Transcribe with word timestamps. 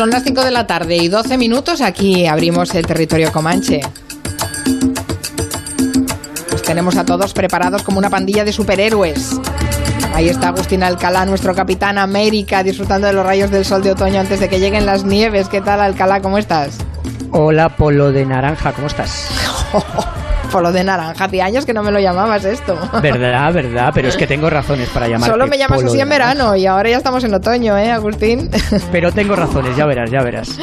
Son 0.00 0.08
las 0.08 0.22
5 0.22 0.44
de 0.44 0.50
la 0.50 0.66
tarde 0.66 0.96
y 0.96 1.08
12 1.08 1.36
minutos. 1.36 1.82
Aquí 1.82 2.26
abrimos 2.26 2.74
el 2.74 2.86
territorio 2.86 3.30
Comanche. 3.30 3.82
Los 6.50 6.62
tenemos 6.62 6.96
a 6.96 7.04
todos 7.04 7.34
preparados 7.34 7.82
como 7.82 7.98
una 7.98 8.08
pandilla 8.08 8.42
de 8.42 8.50
superhéroes. 8.50 9.38
Ahí 10.14 10.30
está 10.30 10.48
Agustín 10.48 10.82
Alcalá, 10.82 11.26
nuestro 11.26 11.54
capitán 11.54 11.98
América, 11.98 12.62
disfrutando 12.62 13.08
de 13.08 13.12
los 13.12 13.26
rayos 13.26 13.50
del 13.50 13.66
sol 13.66 13.82
de 13.82 13.90
otoño 13.90 14.20
antes 14.20 14.40
de 14.40 14.48
que 14.48 14.58
lleguen 14.58 14.86
las 14.86 15.04
nieves. 15.04 15.50
¿Qué 15.50 15.60
tal, 15.60 15.82
Alcalá? 15.82 16.22
¿Cómo 16.22 16.38
estás? 16.38 16.78
Hola, 17.30 17.76
Polo 17.76 18.10
de 18.10 18.24
Naranja, 18.24 18.72
¿cómo 18.72 18.86
estás? 18.86 19.28
Polo 20.50 20.72
de 20.72 20.84
naranja, 20.84 21.24
hace 21.24 21.40
años 21.42 21.64
que 21.64 21.72
no 21.72 21.82
me 21.82 21.90
lo 21.92 22.00
llamabas 22.00 22.44
esto. 22.44 22.76
Verdad, 23.02 23.52
verdad, 23.52 23.90
pero 23.94 24.08
es 24.08 24.16
que 24.16 24.26
tengo 24.26 24.50
razones 24.50 24.88
para 24.90 25.06
llamarte 25.06 25.30
Solo 25.30 25.46
me 25.46 25.56
llamas 25.58 25.78
Polo 25.78 25.90
así 25.90 26.00
en 26.00 26.08
verano 26.08 26.56
y 26.56 26.66
ahora 26.66 26.90
ya 26.90 26.96
estamos 26.98 27.22
en 27.24 27.34
otoño, 27.34 27.76
¿eh, 27.78 27.90
Agustín? 27.90 28.50
Pero 28.92 29.12
tengo 29.12 29.36
razones, 29.36 29.76
ya 29.76 29.86
verás, 29.86 30.10
ya 30.10 30.22
verás. 30.22 30.58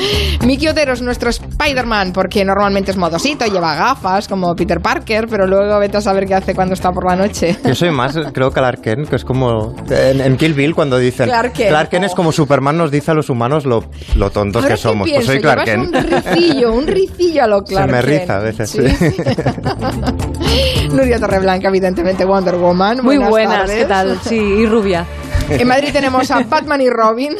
Miki 0.45 0.67
Otero 0.67 0.93
es 0.93 1.01
nuestro 1.01 1.29
Spider-Man 1.29 2.11
porque 2.13 2.43
normalmente 2.43 2.91
es 2.91 2.97
modosito, 2.97 3.45
lleva 3.45 3.75
gafas 3.75 4.27
como 4.27 4.55
Peter 4.55 4.79
Parker, 4.81 5.27
pero 5.29 5.47
luego 5.47 5.79
vete 5.79 5.97
a 5.97 6.01
saber 6.01 6.25
qué 6.25 6.35
hace 6.35 6.53
cuando 6.53 6.73
está 6.73 6.91
por 6.91 7.05
la 7.05 7.15
noche. 7.15 7.57
Yo 7.63 7.73
soy 7.75 7.91
más, 7.91 8.17
creo 8.33 8.49
que 8.51 8.55
Clark 8.59 8.81
Kent, 8.81 9.09
que 9.09 9.15
es 9.17 9.23
como 9.23 9.75
en, 9.89 10.19
en 10.21 10.35
Kill 10.37 10.53
Bill 10.53 10.73
cuando 10.75 10.97
dicen 10.97 11.27
Clark 11.29 11.53
Kent. 11.53 12.03
es 12.05 12.13
como 12.15 12.31
Superman 12.31 12.77
nos 12.77 12.91
dice 12.91 13.11
a 13.11 13.13
los 13.13 13.29
humanos 13.29 13.65
lo, 13.65 13.83
lo 14.15 14.29
tontos 14.31 14.63
Ahora 14.63 14.75
que 14.75 14.81
somos. 14.81 15.07
que 15.07 15.13
Pues 15.15 15.25
soy 15.25 15.39
pienso, 15.39 15.53
Clark 15.53 15.65
Kent. 15.65 15.95
un 15.95 16.03
ricillo, 16.03 16.73
un 16.73 16.87
ricillo 16.87 17.43
a 17.43 17.47
lo 17.47 17.63
Clark 17.63 17.91
me 17.91 18.01
Kent. 18.01 18.07
riza 18.21 18.35
a 18.37 18.39
veces, 18.39 18.69
Sí, 18.69 18.87
sí. 18.89 19.15
Nuria 20.91 21.19
Torreblanca, 21.19 21.67
evidentemente 21.67 22.25
Wonder 22.25 22.55
Woman. 22.55 23.03
Muy 23.03 23.17
Buenas. 23.17 23.69
¿qué 23.69 23.85
tal? 23.85 24.19
Sí, 24.23 24.35
y 24.35 24.65
rubia. 24.65 25.05
En 25.49 25.67
Madrid 25.67 25.89
tenemos 25.93 26.29
a 26.31 26.41
Batman 26.41 26.81
y 26.81 26.89
Robin, 26.89 27.33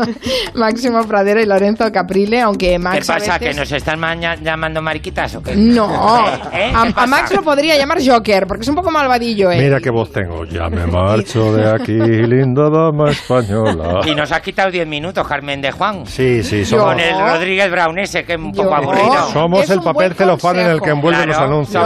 Máximo 0.54 1.04
Pradera 1.06 1.40
y 1.40 1.46
Lorenzo 1.46 1.90
Caprile, 1.92 2.40
aunque 2.40 2.78
Max 2.78 3.06
¿Qué 3.06 3.12
a 3.12 3.14
pasa? 3.16 3.38
veces- 3.38 3.54
¿Que 3.54 3.60
nos 3.60 3.72
están 3.72 4.00
llamando 4.42 4.82
mariquitas 4.82 5.34
o 5.36 5.42
qué? 5.42 5.56
No, 5.56 5.88
¿Eh? 6.52 6.68
¿Eh? 6.68 6.72
a, 6.74 6.82
¿Qué 6.84 6.88
a 6.90 6.92
pasa? 6.94 7.06
Max 7.06 7.32
lo 7.34 7.42
podría 7.42 7.76
llamar 7.76 7.98
Joker, 8.04 8.46
porque 8.46 8.62
es 8.62 8.68
un 8.68 8.74
poco 8.74 8.90
malvadillo, 8.90 9.50
¿eh? 9.50 9.58
Mira 9.60 9.80
qué 9.80 9.90
voz 9.90 10.10
tengo. 10.12 10.44
Ya 10.44 10.68
me 10.68 10.86
marcho 10.86 11.54
de 11.54 11.70
aquí, 11.70 11.92
linda 11.92 12.68
dama 12.70 13.10
española. 13.10 14.00
Y 14.06 14.14
nos 14.14 14.30
has 14.32 14.40
quitado 14.40 14.70
10 14.70 14.86
minutos, 14.86 15.26
Carmen 15.26 15.60
de 15.60 15.72
Juan. 15.72 16.06
Sí, 16.06 16.42
sí, 16.42 16.60
Yo- 16.64 16.78
somos, 16.78 16.86
Con 16.86 17.00
el 17.00 17.18
Rodríguez 17.18 17.70
Brown 17.70 17.98
ese, 17.98 18.24
que 18.24 18.34
es 18.34 18.38
un 18.38 18.52
poco 18.52 18.70
Yo- 18.70 18.74
aburrido. 18.74 19.28
somos 19.32 19.62
Es 19.64 19.70
el 19.70 19.80
papel 19.80 20.14
celofán 20.14 20.58
en 20.58 20.66
el 20.70 20.80
que 20.80 20.90
envuelven 20.90 21.28
los 21.28 21.38
anuncios. 21.38 21.84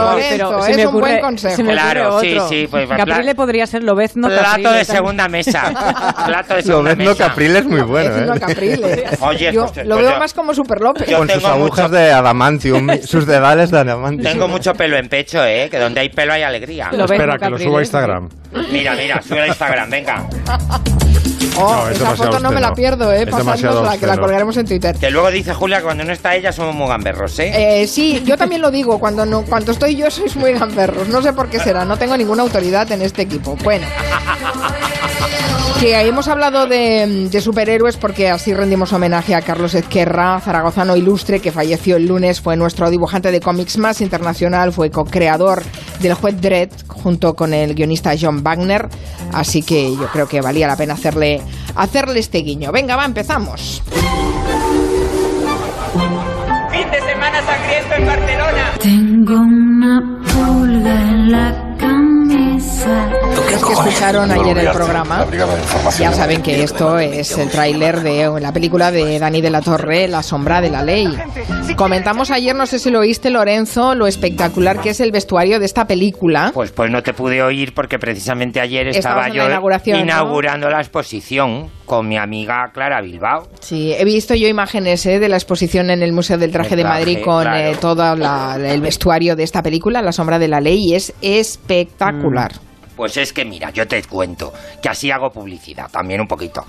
se 0.65 0.71
es 0.71 0.77
me 0.77 0.87
un 0.87 0.99
buen 0.99 1.19
consejo. 1.19 1.55
se 1.55 1.63
me 1.63 1.73
ocurre 1.73 1.81
Claro, 1.93 2.19
sí, 2.21 2.31
otro. 2.33 2.49
sí, 2.49 2.67
pues, 2.69 2.89
Caprile 2.89 3.35
podría 3.35 3.65
ser 3.67 3.83
Lobezno 3.83 4.27
Plato 4.27 4.43
Caprile 4.43 4.71
de 4.73 4.85
segunda 4.85 5.27
mesa. 5.27 5.60
Plato 6.25 6.55
de 6.55 6.63
Lo 6.63 6.83
ves, 6.83 6.97
mesa. 6.97 7.27
Caprile 7.27 7.59
es 7.59 7.65
muy 7.65 7.81
bueno, 7.81 8.15
Es 8.15 8.57
¿eh? 8.57 9.03
Oye, 9.21 9.51
yo 9.51 9.67
pues, 9.67 9.85
lo 9.87 9.95
pues 9.95 10.05
veo 10.05 10.13
yo- 10.13 10.19
más 10.19 10.33
como 10.33 10.53
Super 10.53 10.81
López. 10.81 11.13
Con 11.15 11.29
sus 11.29 11.43
agujas 11.45 11.89
mucho- 11.89 11.89
de 11.89 12.11
adamantium, 12.11 12.87
sus 13.05 13.25
dedales 13.25 13.71
de 13.71 13.79
adamantium. 13.79 14.31
Tengo 14.31 14.47
mucho 14.47 14.73
pelo 14.73 14.97
en 14.97 15.09
pecho, 15.09 15.43
¿eh? 15.45 15.67
Que 15.69 15.79
donde 15.79 15.99
hay 16.01 16.09
pelo 16.09 16.33
hay 16.33 16.43
alegría. 16.43 16.89
Lo 16.91 17.05
Espera, 17.05 17.33
¿no, 17.33 17.39
que 17.39 17.49
lo 17.49 17.57
suba 17.59 17.79
a 17.79 17.81
Instagram. 17.81 18.29
Mira, 18.71 18.95
mira, 18.95 19.21
sube 19.21 19.41
a 19.41 19.47
Instagram, 19.47 19.89
venga. 19.89 20.25
Oh, 21.57 21.69
No, 21.83 21.89
es 21.89 21.97
esa 21.97 22.15
foto 22.15 22.39
no 22.39 22.51
me 22.51 22.61
la 22.61 22.73
pierdo, 22.73 23.11
¿eh? 23.13 23.27
Pasádnosla, 23.27 23.97
que 23.97 24.07
la 24.07 24.17
colgaremos 24.17 24.55
en 24.57 24.65
Twitter. 24.65 24.95
Que 24.97 25.11
luego 25.11 25.29
dice 25.31 25.53
Julia 25.53 25.77
que 25.77 25.83
cuando 25.83 26.03
no 26.05 26.13
está 26.13 26.33
ella 26.35 26.51
somos 26.51 26.73
muy 26.73 26.87
gamberros, 26.87 27.37
¿eh? 27.39 27.81
Eh, 27.81 27.87
sí, 27.87 28.23
yo 28.25 28.37
también 28.37 28.61
lo 28.61 28.71
digo, 28.71 28.99
cuando 28.99 29.25
no, 29.25 29.43
cuando 29.43 29.71
estoy 29.73 29.95
yo 29.95 30.09
sois 30.09 30.35
muy 30.37 30.53
gamberros. 30.53 31.07
No 31.09 31.21
sé 31.21 31.33
por 31.33 31.49
qué 31.49 31.59
será, 31.59 31.83
no 31.85 31.97
tengo 31.97 32.15
ninguna 32.15 32.43
autoridad 32.43 32.89
en 32.91 33.01
este 33.01 33.23
equipo. 33.23 33.57
Bueno. 33.63 33.85
Que 35.79 35.99
hemos 36.07 36.27
hablado 36.27 36.67
de, 36.67 37.29
de 37.31 37.41
superhéroes 37.41 37.97
porque 37.97 38.29
así 38.29 38.53
rendimos 38.53 38.93
homenaje 38.93 39.33
a 39.33 39.41
Carlos 39.41 39.73
Ezquerra, 39.73 40.39
zaragozano 40.39 40.95
ilustre, 40.95 41.39
que 41.39 41.51
falleció 41.51 41.95
el 41.95 42.05
lunes, 42.05 42.39
fue 42.39 42.55
nuestro 42.55 42.91
dibujante 42.91 43.31
de 43.31 43.39
cómics 43.39 43.79
más 43.79 43.99
internacional, 43.99 44.71
fue 44.71 44.91
co-creador 44.91 45.63
del 45.99 46.13
juez 46.13 46.39
Dredd 46.39 46.69
junto 46.87 47.33
con 47.33 47.53
el 47.53 47.73
guionista 47.73 48.13
John 48.19 48.43
Wagner, 48.43 48.87
así 49.33 49.63
que 49.63 49.95
yo 49.95 50.07
creo 50.13 50.27
que 50.27 50.39
valía 50.41 50.67
la 50.67 50.75
pena 50.75 50.93
hacerle, 50.93 51.41
hacerle 51.75 52.19
este 52.19 52.39
guiño. 52.39 52.71
Venga, 52.71 52.95
va, 52.95 53.05
empezamos. 53.05 53.81
¡Fin 56.71 56.91
de 56.91 57.01
semana 57.01 57.41
sangriento 57.41 57.95
en 57.97 58.05
Barcelona! 58.05 58.71
Tengo 58.79 59.33
una 59.33 60.21
pulga 60.31 61.01
en 61.01 61.31
la 61.31 61.75
camisa. 61.79 62.00
Los 62.61 63.65
que 63.65 63.73
escucharon 63.73 64.31
ayer 64.31 64.57
el 64.57 64.71
programa. 64.71 65.25
Ya 65.97 66.13
saben 66.13 66.41
que 66.41 66.63
esto 66.63 66.99
es 66.99 67.37
el 67.37 67.49
tráiler 67.49 68.01
de 68.01 68.39
la 68.39 68.51
película 68.51 68.91
de 68.91 69.19
Dani 69.19 69.41
de 69.41 69.49
la 69.49 69.61
Torre, 69.61 70.07
La 70.07 70.23
sombra 70.23 70.61
de 70.61 70.69
la 70.69 70.83
ley. 70.83 71.07
Comentamos 71.75 72.31
ayer, 72.31 72.55
no 72.55 72.65
sé 72.65 72.79
si 72.79 72.89
lo 72.89 72.99
oíste 72.99 73.29
Lorenzo, 73.29 73.95
lo 73.95 74.07
espectacular 74.07 74.79
que 74.79 74.91
es 74.91 74.99
el 74.99 75.11
vestuario 75.11 75.59
de 75.59 75.65
esta 75.65 75.85
película. 75.87 76.51
Pues, 76.53 76.71
pues 76.71 76.91
no 76.91 77.01
te 77.01 77.13
pude 77.13 77.41
oír 77.41 77.73
porque 77.73 77.99
precisamente 77.99 78.59
ayer 78.59 78.87
estaba 78.87 79.29
yo 79.29 79.47
inaugurando 79.85 80.69
la 80.69 80.79
exposición 80.79 81.69
con 81.91 82.07
mi 82.07 82.17
amiga 82.17 82.71
Clara 82.73 83.01
Bilbao. 83.01 83.49
Sí, 83.59 83.91
he 83.93 84.05
visto 84.05 84.33
yo 84.33 84.47
imágenes 84.47 85.05
eh, 85.05 85.19
de 85.19 85.27
la 85.27 85.35
exposición 85.35 85.89
en 85.89 86.01
el 86.01 86.13
Museo 86.13 86.37
del 86.37 86.49
Traje 86.49 86.77
de 86.77 86.85
Madrid 86.85 87.17
con 87.21 87.41
claro. 87.43 87.57
eh, 87.69 87.75
todo 87.81 88.15
la- 88.15 88.55
el 88.55 88.79
vestuario 88.79 89.35
de 89.35 89.43
esta 89.43 89.61
película, 89.61 90.01
La 90.01 90.13
sombra 90.13 90.39
de 90.39 90.47
la 90.47 90.61
ley, 90.61 90.79
y 90.91 90.95
es 90.95 91.13
espectacular. 91.21 92.53
Pues 92.95 93.17
es 93.17 93.33
que 93.33 93.45
mira, 93.45 93.69
yo 93.71 93.87
te 93.87 94.01
cuento 94.03 94.51
que 94.81 94.89
así 94.89 95.09
hago 95.11 95.29
publicidad, 95.31 95.89
también 95.89 96.21
un 96.21 96.27
poquito. 96.27 96.65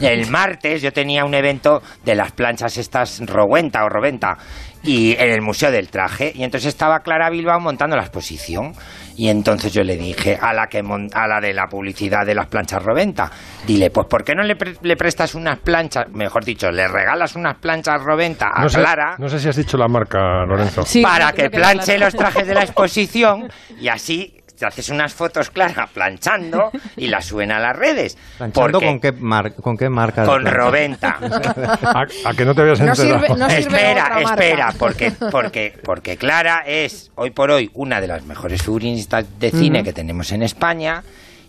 El 0.00 0.26
martes 0.30 0.82
yo 0.82 0.92
tenía 0.92 1.24
un 1.24 1.34
evento 1.34 1.82
de 2.04 2.14
las 2.14 2.32
planchas 2.32 2.76
estas 2.78 3.20
Rowenta 3.26 3.84
o 3.84 3.88
Roventa 3.88 4.36
y 4.82 5.12
en 5.12 5.30
el 5.30 5.42
Museo 5.42 5.70
del 5.70 5.88
Traje 5.88 6.32
y 6.34 6.44
entonces 6.44 6.68
estaba 6.68 7.00
Clara 7.00 7.28
Bilbao 7.30 7.58
montando 7.60 7.96
la 7.96 8.02
exposición 8.02 8.72
y 9.16 9.28
entonces 9.28 9.72
yo 9.72 9.82
le 9.82 9.96
dije 9.96 10.38
a 10.40 10.52
la 10.52 10.66
que 10.66 10.82
mon- 10.82 11.08
a 11.12 11.26
la 11.26 11.40
de 11.40 11.52
la 11.52 11.66
publicidad 11.66 12.24
de 12.24 12.34
las 12.34 12.46
planchas 12.46 12.82
Roventa, 12.82 13.30
dile, 13.66 13.90
pues 13.90 14.06
¿por 14.08 14.22
qué 14.24 14.34
no 14.34 14.42
le, 14.42 14.54
pre- 14.56 14.76
le 14.82 14.96
prestas 14.96 15.34
unas 15.34 15.58
planchas, 15.58 16.08
mejor 16.12 16.44
dicho, 16.44 16.70
le 16.70 16.86
regalas 16.86 17.34
unas 17.34 17.56
planchas 17.58 18.00
Roventa 18.02 18.50
a 18.54 18.62
No 18.62 18.68
sé, 18.68 18.78
Clara? 18.78 19.16
no 19.18 19.28
sé 19.28 19.38
si 19.40 19.48
has 19.48 19.56
dicho 19.56 19.76
la 19.76 19.88
marca, 19.88 20.44
Lorenzo. 20.46 20.82
Sí, 20.84 21.02
para 21.02 21.32
que 21.32 21.50
planche 21.50 21.96
claro. 21.96 22.04
los 22.06 22.14
trajes 22.14 22.46
de 22.46 22.54
la 22.54 22.62
exposición 22.62 23.48
y 23.80 23.88
así 23.88 24.32
te 24.58 24.66
haces 24.66 24.88
unas 24.88 25.12
fotos 25.14 25.50
claras 25.50 25.90
planchando 25.94 26.70
y 26.96 27.08
las 27.08 27.26
suben 27.26 27.52
a 27.52 27.58
las 27.60 27.76
redes. 27.76 28.16
¿Planchando 28.38 28.72
Porque- 28.80 28.86
con 28.86 29.00
qué, 29.00 29.12
mar- 29.12 29.54
con 29.54 29.76
qué 29.76 29.88
marca? 29.88 30.24
Con? 30.24 30.46
Roventa. 30.46 31.18
¿A, 31.82 32.06
a 32.24 32.34
que 32.34 32.44
no 32.44 32.54
te 32.54 32.62
habías 32.62 32.80
No 32.80 32.94
sirve- 32.94 33.28
no 33.36 33.48
sirve 33.50 33.58
espera, 33.60 34.08
marca. 34.08 34.30
espera, 34.44 34.74
porque, 34.78 35.12
porque, 35.30 35.74
porque 35.84 36.16
Clara 36.16 36.62
es 36.66 37.10
hoy 37.16 37.30
por 37.30 37.50
hoy 37.50 37.70
una 37.74 38.00
de 38.00 38.06
las 38.08 38.24
mejores 38.24 38.62
figuristas 38.62 39.26
de 39.38 39.50
cine 39.50 39.82
que 39.82 39.92
tenemos 39.92 40.32
en 40.32 40.42
España. 40.42 41.02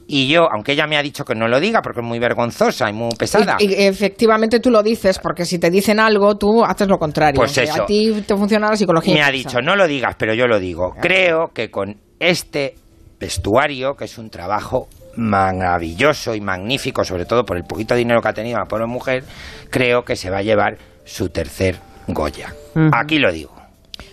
Y 0.09 0.29
yo, 0.29 0.47
aunque 0.49 0.71
ella 0.71 0.87
me 0.87 0.95
ha 0.95 1.01
dicho 1.03 1.25
que 1.25 1.35
no 1.35 1.49
lo 1.49 1.59
diga 1.59 1.81
porque 1.81 1.99
es 1.99 2.05
muy 2.05 2.17
vergonzosa 2.17 2.89
y 2.89 2.93
muy 2.93 3.09
pesada. 3.19 3.57
Y, 3.59 3.73
y 3.73 3.87
efectivamente 3.87 4.61
tú 4.61 4.71
lo 4.71 4.81
dices, 4.81 5.19
porque 5.19 5.43
si 5.43 5.59
te 5.59 5.69
dicen 5.69 5.99
algo, 5.99 6.37
tú 6.37 6.63
haces 6.63 6.87
lo 6.87 6.97
contrario. 6.97 7.35
Pues 7.41 7.57
eso. 7.57 7.83
A 7.83 7.85
ti 7.85 8.23
te 8.25 8.33
funciona 8.37 8.69
la 8.69 8.77
psicología. 8.77 9.13
me 9.13 9.21
ha 9.21 9.29
dicho, 9.31 9.61
no 9.61 9.75
lo 9.75 9.85
digas, 9.85 10.15
pero 10.17 10.33
yo 10.33 10.47
lo 10.47 10.59
digo. 10.59 10.95
Creo 11.01 11.51
que 11.53 11.69
con 11.69 11.97
este 12.19 12.75
vestuario, 13.19 13.95
que 13.95 14.05
es 14.05 14.17
un 14.17 14.29
trabajo 14.29 14.87
maravilloso 15.15 16.35
y 16.35 16.41
magnífico, 16.41 17.03
sobre 17.03 17.25
todo 17.25 17.45
por 17.45 17.57
el 17.57 17.63
poquito 17.63 17.95
dinero 17.95 18.21
que 18.21 18.27
ha 18.27 18.33
tenido 18.33 18.59
la 18.59 18.65
pobre 18.65 18.85
mujer, 18.85 19.23
creo 19.69 20.03
que 20.03 20.15
se 20.15 20.29
va 20.29 20.37
a 20.37 20.43
llevar 20.43 20.77
su 21.05 21.29
tercer 21.29 21.79
Goya. 22.07 22.53
Aquí 22.93 23.19
lo 23.19 23.31
digo. 23.31 23.53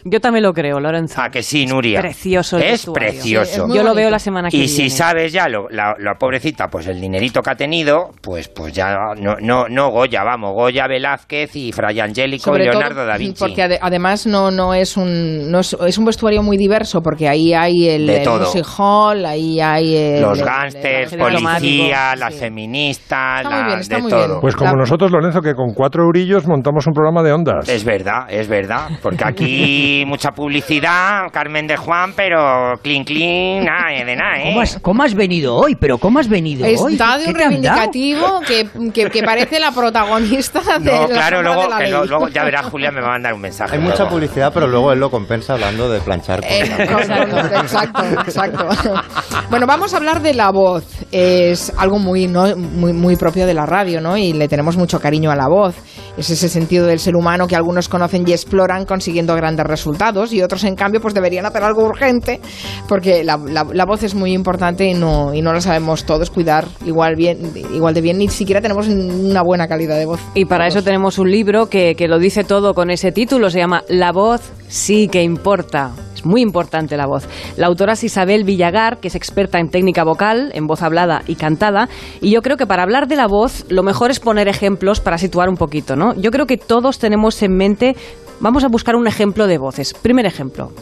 Yo 0.06 0.20
también 0.20 0.42
lo 0.42 0.52
creo, 0.52 0.80
Lorenzo. 0.80 1.20
A 1.20 1.30
que 1.30 1.42
sí, 1.42 1.64
Nuria. 1.66 2.00
precioso 2.00 2.58
el 2.58 2.64
Es 2.64 2.70
vestuario. 2.72 3.08
precioso. 3.10 3.44
Sí, 3.54 3.60
es 3.60 3.66
muy 3.66 3.76
Yo 3.76 3.82
lo 3.82 3.94
veo 3.94 4.10
la 4.10 4.18
semana 4.18 4.50
que 4.50 4.56
y 4.56 4.60
viene. 4.60 4.74
si 4.74 4.90
sabes 4.90 5.32
ya 5.32 5.48
lo- 5.48 5.68
la, 5.70 5.94
la 5.98 6.14
pobrecita, 6.18 6.68
pues 6.68 6.86
el 6.88 7.00
dinerito 7.00 7.40
que 7.40 7.50
ha 7.50 7.54
tenido, 7.54 8.10
pues 8.20 8.48
pues 8.48 8.74
ya 8.74 8.94
no, 9.18 9.36
no, 9.40 9.66
no 9.68 9.90
Goya, 9.90 10.22
vamos, 10.22 10.52
Goya 10.52 10.86
Velázquez 10.86 11.56
y 11.56 11.72
Fray 11.72 12.00
Angélico 12.00 12.44
Sobre 12.44 12.64
y 12.64 12.66
todo 12.68 12.80
Leonardo 12.80 13.06
da 13.06 13.16
Vinci. 13.16 13.38
porque 13.40 13.62
ade- 13.62 13.78
además 13.80 14.26
no, 14.26 14.50
no 14.50 14.74
es 14.74 14.96
un 14.98 15.50
no 15.50 15.60
es, 15.60 15.72
es 15.86 15.96
un 15.96 16.04
vestuario 16.04 16.42
muy 16.42 16.56
diverso 16.58 17.00
porque 17.00 17.26
ahí 17.28 17.54
hay 17.54 17.88
el, 17.88 18.06
De 18.06 18.18
el 18.18 18.24
todo. 18.24 18.40
music 18.40 18.66
hall, 18.78 19.24
ahí 19.24 19.58
hay 19.60 19.96
el- 19.96 20.20
los 20.22 20.38
el- 20.38 20.44
gángsters, 20.44 21.12
el- 21.14 21.18
policías, 21.18 21.60
sí. 22.14 22.18
las 22.18 22.34
feministas, 22.34 23.38
Está 23.42 23.50
muy 23.50 23.58
la- 23.60 23.66
bien, 23.68 23.78
está 23.80 23.96
de 23.96 24.02
muy 24.02 24.10
todo. 24.10 24.26
bien. 24.26 24.40
Pues 24.40 24.54
como 24.56 24.72
La- 24.72 24.78
nosotros, 24.80 25.10
Lorenzo, 25.10 25.40
que 25.40 25.54
con 25.54 25.72
cuatro 25.72 26.02
eurillos 26.04 26.46
montamos 26.46 26.86
un 26.86 26.92
programa 26.92 27.22
de 27.22 27.32
ondas. 27.32 27.68
Es 27.68 27.84
verdad, 27.84 28.26
es 28.28 28.48
verdad, 28.48 28.88
porque 29.02 29.24
aquí 29.24 29.93
mucha 30.06 30.30
publicidad, 30.32 31.30
Carmen 31.32 31.66
de 31.66 31.76
Juan, 31.76 32.12
pero 32.16 32.74
clean 32.82 33.04
clean, 33.04 33.64
nada 33.64 34.04
de 34.04 34.16
nada, 34.16 34.38
¿eh? 34.38 34.44
¿Cómo 34.48 34.60
has, 34.60 34.78
cómo 34.80 35.02
has 35.02 35.14
venido 35.14 35.54
hoy? 35.56 35.74
¿Pero 35.76 35.98
cómo 35.98 36.18
has 36.18 36.28
venido 36.28 36.66
hoy? 36.66 36.92
Está 36.94 37.18
de 37.18 37.24
¿Qué 37.24 37.30
un 37.30 37.36
reivindicativo 37.36 38.40
que, 38.46 38.68
que, 38.92 39.10
que 39.10 39.22
parece 39.22 39.60
la 39.60 39.70
protagonista 39.72 40.60
de 40.78 40.90
No, 40.92 41.02
la 41.02 41.06
claro, 41.08 41.42
luego, 41.42 41.62
de 41.64 41.68
la 41.68 41.78
ley. 41.80 41.90
lo- 41.90 42.04
luego 42.06 42.28
ya 42.28 42.44
verás, 42.44 42.66
Julia 42.66 42.90
me 42.90 43.00
va 43.00 43.08
a 43.08 43.12
mandar 43.12 43.34
un 43.34 43.40
mensaje. 43.40 43.76
Hay 43.76 43.82
mucha 43.82 44.08
publicidad, 44.08 44.52
pero 44.52 44.66
luego 44.66 44.92
él 44.92 45.00
lo 45.00 45.10
compensa 45.10 45.54
hablando 45.54 45.88
de 45.90 46.00
planchar. 46.00 46.40
con 46.40 46.48
Eh, 46.50 46.66
la- 46.78 46.86
con- 46.86 47.64
exacto, 47.64 48.02
exacto. 48.26 48.68
Bueno, 49.50 49.66
vamos 49.66 49.92
a 49.94 49.98
hablar 49.98 50.22
de 50.22 50.34
la 50.34 50.50
voz. 50.50 50.84
Es 51.12 51.72
algo 51.76 51.98
muy, 51.98 52.26
¿no? 52.26 52.56
muy, 52.56 52.92
muy 52.92 53.16
propio 53.16 53.46
de 53.46 53.54
la 53.54 53.66
radio, 53.66 54.00
¿no? 54.00 54.16
Y 54.16 54.32
le 54.32 54.48
tenemos 54.48 54.76
mucho 54.76 54.98
cariño 55.00 55.30
a 55.30 55.36
la 55.36 55.48
voz. 55.48 55.74
Es 56.16 56.30
ese 56.30 56.48
sentido 56.48 56.86
del 56.86 57.00
ser 57.00 57.16
humano 57.16 57.46
que 57.48 57.56
algunos 57.56 57.88
conocen 57.88 58.24
y 58.26 58.32
exploran 58.32 58.84
consiguiendo 58.84 59.34
grandes 59.34 59.66
resultados 59.66 60.32
y 60.32 60.42
otros, 60.42 60.62
en 60.64 60.76
cambio, 60.76 61.00
pues 61.00 61.12
deberían 61.12 61.44
hacer 61.44 61.62
algo 61.64 61.84
urgente 61.84 62.40
porque 62.88 63.24
la, 63.24 63.36
la- 63.36 63.66
la 63.72 63.84
voz 63.84 64.02
es 64.04 64.14
muy 64.14 64.32
importante 64.32 64.84
y 64.84 64.94
no, 64.94 65.34
y 65.34 65.42
no 65.42 65.52
la 65.52 65.60
sabemos 65.60 66.04
todos 66.04 66.30
cuidar 66.30 66.66
igual, 66.86 67.16
bien, 67.16 67.52
igual 67.74 67.94
de 67.94 68.00
bien, 68.00 68.18
ni 68.18 68.28
siquiera 68.28 68.60
tenemos 68.60 68.86
una 68.86 69.42
buena 69.42 69.66
calidad 69.66 69.96
de 69.98 70.06
voz. 70.06 70.20
Y 70.34 70.44
para 70.44 70.68
eso 70.68 70.82
tenemos 70.82 71.18
un 71.18 71.30
libro 71.30 71.68
que, 71.68 71.94
que 71.96 72.06
lo 72.06 72.18
dice 72.18 72.44
todo 72.44 72.74
con 72.74 72.90
ese 72.90 73.10
título, 73.10 73.50
se 73.50 73.58
llama 73.58 73.82
La 73.88 74.12
voz 74.12 74.52
sí 74.74 75.06
que 75.08 75.22
importa. 75.22 75.92
Es 76.14 76.26
muy 76.26 76.40
importante 76.40 76.96
la 76.96 77.06
voz. 77.06 77.28
La 77.56 77.68
autora 77.68 77.92
es 77.92 78.02
Isabel 78.02 78.44
Villagar, 78.44 78.98
que 78.98 79.08
es 79.08 79.14
experta 79.14 79.60
en 79.60 79.70
técnica 79.70 80.02
vocal, 80.02 80.50
en 80.52 80.66
voz 80.66 80.82
hablada 80.82 81.22
y 81.28 81.36
cantada. 81.36 81.88
Y 82.20 82.32
yo 82.32 82.42
creo 82.42 82.56
que 82.56 82.66
para 82.66 82.82
hablar 82.82 83.06
de 83.06 83.16
la 83.16 83.28
voz, 83.28 83.64
lo 83.68 83.84
mejor 83.84 84.10
es 84.10 84.18
poner 84.18 84.48
ejemplos 84.48 85.00
para 85.00 85.16
situar 85.16 85.48
un 85.48 85.56
poquito, 85.56 85.94
¿no? 85.94 86.14
Yo 86.14 86.30
creo 86.32 86.46
que 86.46 86.56
todos 86.56 86.98
tenemos 86.98 87.40
en 87.42 87.56
mente, 87.56 87.96
vamos 88.40 88.64
a 88.64 88.68
buscar 88.68 88.96
un 88.96 89.06
ejemplo 89.06 89.46
de 89.46 89.58
voces. 89.58 89.94
Primer 89.94 90.26
ejemplo. 90.26 90.72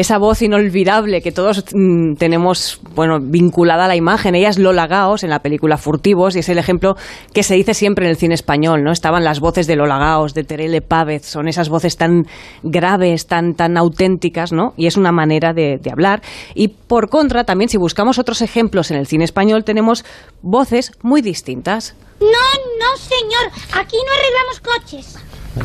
Esa 0.00 0.18
voz 0.18 0.42
inolvidable 0.42 1.22
que 1.22 1.32
todos 1.32 1.64
mm, 1.72 2.16
tenemos 2.16 2.80
bueno 2.94 3.18
vinculada 3.18 3.86
a 3.86 3.88
la 3.88 3.96
imagen. 3.96 4.34
Ella 4.34 4.50
es 4.50 4.58
Lola 4.58 4.86
Gaos 4.86 5.24
en 5.24 5.30
la 5.30 5.38
película 5.38 5.78
Furtivos 5.78 6.36
y 6.36 6.40
es 6.40 6.48
el 6.50 6.58
ejemplo 6.58 6.96
que 7.32 7.42
se 7.42 7.54
dice 7.54 7.72
siempre 7.72 8.04
en 8.04 8.10
el 8.10 8.16
cine 8.16 8.34
español, 8.34 8.82
¿no? 8.84 8.92
Estaban 8.92 9.24
las 9.24 9.40
voces 9.40 9.66
de 9.66 9.74
Lola 9.74 9.98
Gaos, 9.98 10.34
de 10.34 10.44
Terele 10.44 10.82
Pávez, 10.82 11.24
son 11.24 11.48
esas 11.48 11.70
voces 11.70 11.96
tan 11.96 12.24
graves, 12.62 13.26
tan 13.26 13.54
tan 13.54 13.78
auténticas, 13.78 14.52
¿no? 14.52 14.74
Y 14.76 14.86
es 14.86 14.98
una 14.98 15.12
manera 15.12 15.54
de, 15.54 15.78
de 15.80 15.90
hablar. 15.90 16.20
Y 16.54 16.68
por 16.68 17.08
contra, 17.08 17.44
también 17.44 17.70
si 17.70 17.78
buscamos 17.78 18.18
otros 18.18 18.42
ejemplos 18.42 18.90
en 18.90 18.98
el 18.98 19.06
cine 19.06 19.24
español 19.24 19.64
tenemos 19.64 20.04
voces 20.42 20.92
muy 21.02 21.22
distintas. 21.22 21.96
No, 22.20 22.26
no, 22.26 22.96
señor. 22.98 23.50
Aquí 23.72 23.96
no 23.96 24.12
arreglamos 24.12 24.60
coches. 24.60 25.18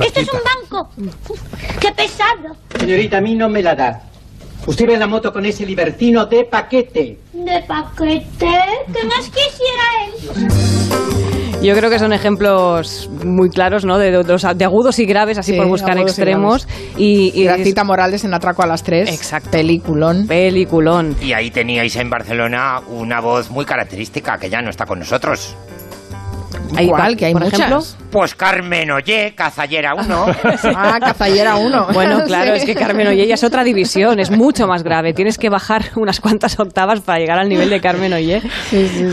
Esto 0.05 0.19
es 0.21 0.29
un 0.31 0.39
banco. 0.69 0.89
¡Qué 1.81 1.91
pesado! 1.91 2.55
Señorita, 2.79 3.17
a 3.17 3.21
mí 3.21 3.35
no 3.35 3.49
me 3.49 3.61
la 3.61 3.75
da. 3.75 4.10
Usted 4.67 4.89
en 4.89 4.99
la 4.99 5.07
moto 5.07 5.31
con 5.33 5.45
ese 5.45 5.65
libertino 5.65 6.25
de 6.25 6.45
paquete. 6.45 7.17
¿De 7.33 7.63
paquete? 7.67 8.47
¿Qué 8.93 9.05
más 9.07 9.29
quisiera 9.29 10.47
él? 10.47 10.47
Yo 11.63 11.75
creo 11.75 11.91
que 11.91 11.99
son 11.99 12.11
ejemplos 12.11 13.07
muy 13.23 13.49
claros, 13.49 13.85
¿no? 13.85 13.99
De, 13.99 14.11
de- 14.11 14.53
de 14.55 14.65
agudos 14.65 14.97
y 14.97 15.05
graves, 15.05 15.37
así 15.37 15.51
Sí, 15.51 15.57
por 15.57 15.67
buscar 15.67 15.95
extremos. 15.99 16.67
Y, 16.97 17.31
y 17.39 17.43
Gracita 17.43 17.83
Morales 17.83 18.23
en 18.23 18.33
Atraco 18.33 18.63
a 18.63 18.67
las 18.67 18.81
3. 18.83 19.09
Exacto. 19.09 19.51
Peliculón. 19.51 20.25
Peliculón. 20.25 21.15
Y 21.21 21.33
ahí 21.33 21.51
teníais 21.51 21.95
en 21.97 22.09
Barcelona 22.09 22.81
una 22.87 23.19
voz 23.21 23.51
muy 23.51 23.65
característica 23.65 24.39
que 24.39 24.49
ya 24.49 24.61
no 24.63 24.71
está 24.71 24.85
con 24.87 24.99
nosotros. 24.99 25.55
Ahí, 26.75 26.87
¿Cuál? 26.87 27.15
Que 27.17 27.25
hay 27.25 27.33
por 27.33 27.43
muchas. 27.43 27.59
ejemplo. 27.59 27.79
Pues 28.11 28.35
Carmen 28.35 28.91
Ollé, 28.91 29.33
Cazallera 29.35 29.93
1. 29.95 30.25
Ah, 30.75 30.97
Cazallera 30.99 31.55
1. 31.55 31.87
Bueno, 31.93 32.23
claro, 32.27 32.51
Sí. 32.55 32.59
es 32.59 32.65
que 32.65 32.75
Carmen 32.75 33.07
Ollé 33.07 33.31
es 33.31 33.43
otra 33.43 33.63
división, 33.63 34.19
es 34.19 34.31
mucho 34.31 34.67
más 34.67 34.83
grave. 34.83 35.13
Tienes 35.13 35.37
que 35.37 35.49
bajar 35.49 35.85
unas 35.95 36.19
cuantas 36.19 36.59
octavas 36.59 37.01
para 37.01 37.19
llegar 37.19 37.39
al 37.39 37.49
nivel 37.49 37.69
de 37.69 37.79
Carmen 37.81 38.11
Ollé. 38.13 38.41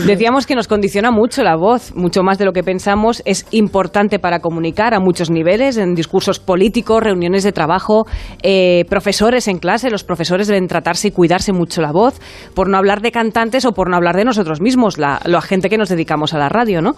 Decíamos 0.05 0.45
que 0.45 0.55
nos 0.55 0.67
condiciona 0.67 1.11
mucho 1.11 1.43
la 1.43 1.55
voz, 1.55 1.93
mucho 1.95 2.23
más 2.23 2.37
de 2.37 2.45
lo 2.45 2.51
que 2.53 2.63
pensamos. 2.63 3.21
Es 3.25 3.45
importante 3.51 4.19
para 4.19 4.39
comunicar 4.39 4.93
a 4.93 4.99
muchos 4.99 5.29
niveles, 5.29 5.77
en 5.77 5.93
discursos 5.95 6.39
políticos, 6.39 7.01
reuniones 7.01 7.43
de 7.43 7.51
trabajo, 7.51 8.05
eh, 8.43 8.85
profesores 8.89 9.47
en 9.47 9.59
clase. 9.59 9.89
Los 9.89 10.03
profesores 10.03 10.47
deben 10.47 10.67
tratarse 10.67 11.09
y 11.09 11.11
cuidarse 11.11 11.53
mucho 11.53 11.81
la 11.81 11.91
voz, 11.91 12.19
por 12.53 12.69
no 12.69 12.77
hablar 12.77 13.01
de 13.01 13.11
cantantes 13.11 13.65
o 13.65 13.71
por 13.71 13.89
no 13.89 13.95
hablar 13.95 14.15
de 14.15 14.25
nosotros 14.25 14.61
mismos, 14.61 14.97
la, 14.97 15.19
la 15.25 15.41
gente 15.41 15.69
que 15.69 15.77
nos 15.77 15.89
dedicamos 15.89 16.33
a 16.33 16.37
la 16.37 16.49
radio, 16.49 16.81
¿no? 16.81 16.95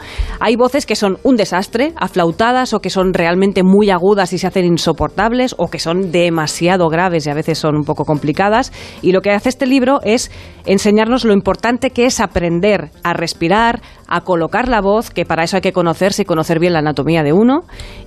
Hay 0.51 0.57
voces 0.57 0.85
que 0.85 0.97
son 0.97 1.17
un 1.23 1.37
desastre, 1.37 1.93
aflautadas 1.95 2.73
o 2.73 2.81
que 2.81 2.89
son 2.89 3.13
realmente 3.13 3.63
muy 3.63 3.89
agudas 3.89 4.33
y 4.33 4.37
se 4.37 4.47
hacen 4.47 4.65
insoportables 4.65 5.55
o 5.57 5.69
que 5.69 5.79
son 5.79 6.11
demasiado 6.11 6.89
graves 6.89 7.25
y 7.25 7.29
a 7.29 7.33
veces 7.33 7.57
son 7.57 7.77
un 7.77 7.85
poco 7.85 8.03
complicadas. 8.03 8.73
Y 9.01 9.13
lo 9.13 9.21
que 9.21 9.31
hace 9.31 9.47
este 9.47 9.65
libro 9.65 10.01
es 10.03 10.29
enseñarnos 10.65 11.23
lo 11.23 11.31
importante 11.31 11.91
que 11.91 12.05
es 12.05 12.19
aprender 12.19 12.91
a 13.01 13.13
respirar, 13.13 13.79
a 14.11 14.21
colocar 14.21 14.67
la 14.67 14.81
voz, 14.81 15.09
que 15.09 15.25
para 15.25 15.45
eso 15.45 15.55
hay 15.55 15.61
que 15.61 15.71
conocerse 15.71 16.23
y 16.23 16.25
conocer 16.25 16.59
bien 16.59 16.73
la 16.73 16.79
anatomía 16.79 17.23
de 17.23 17.31
uno, 17.31 17.61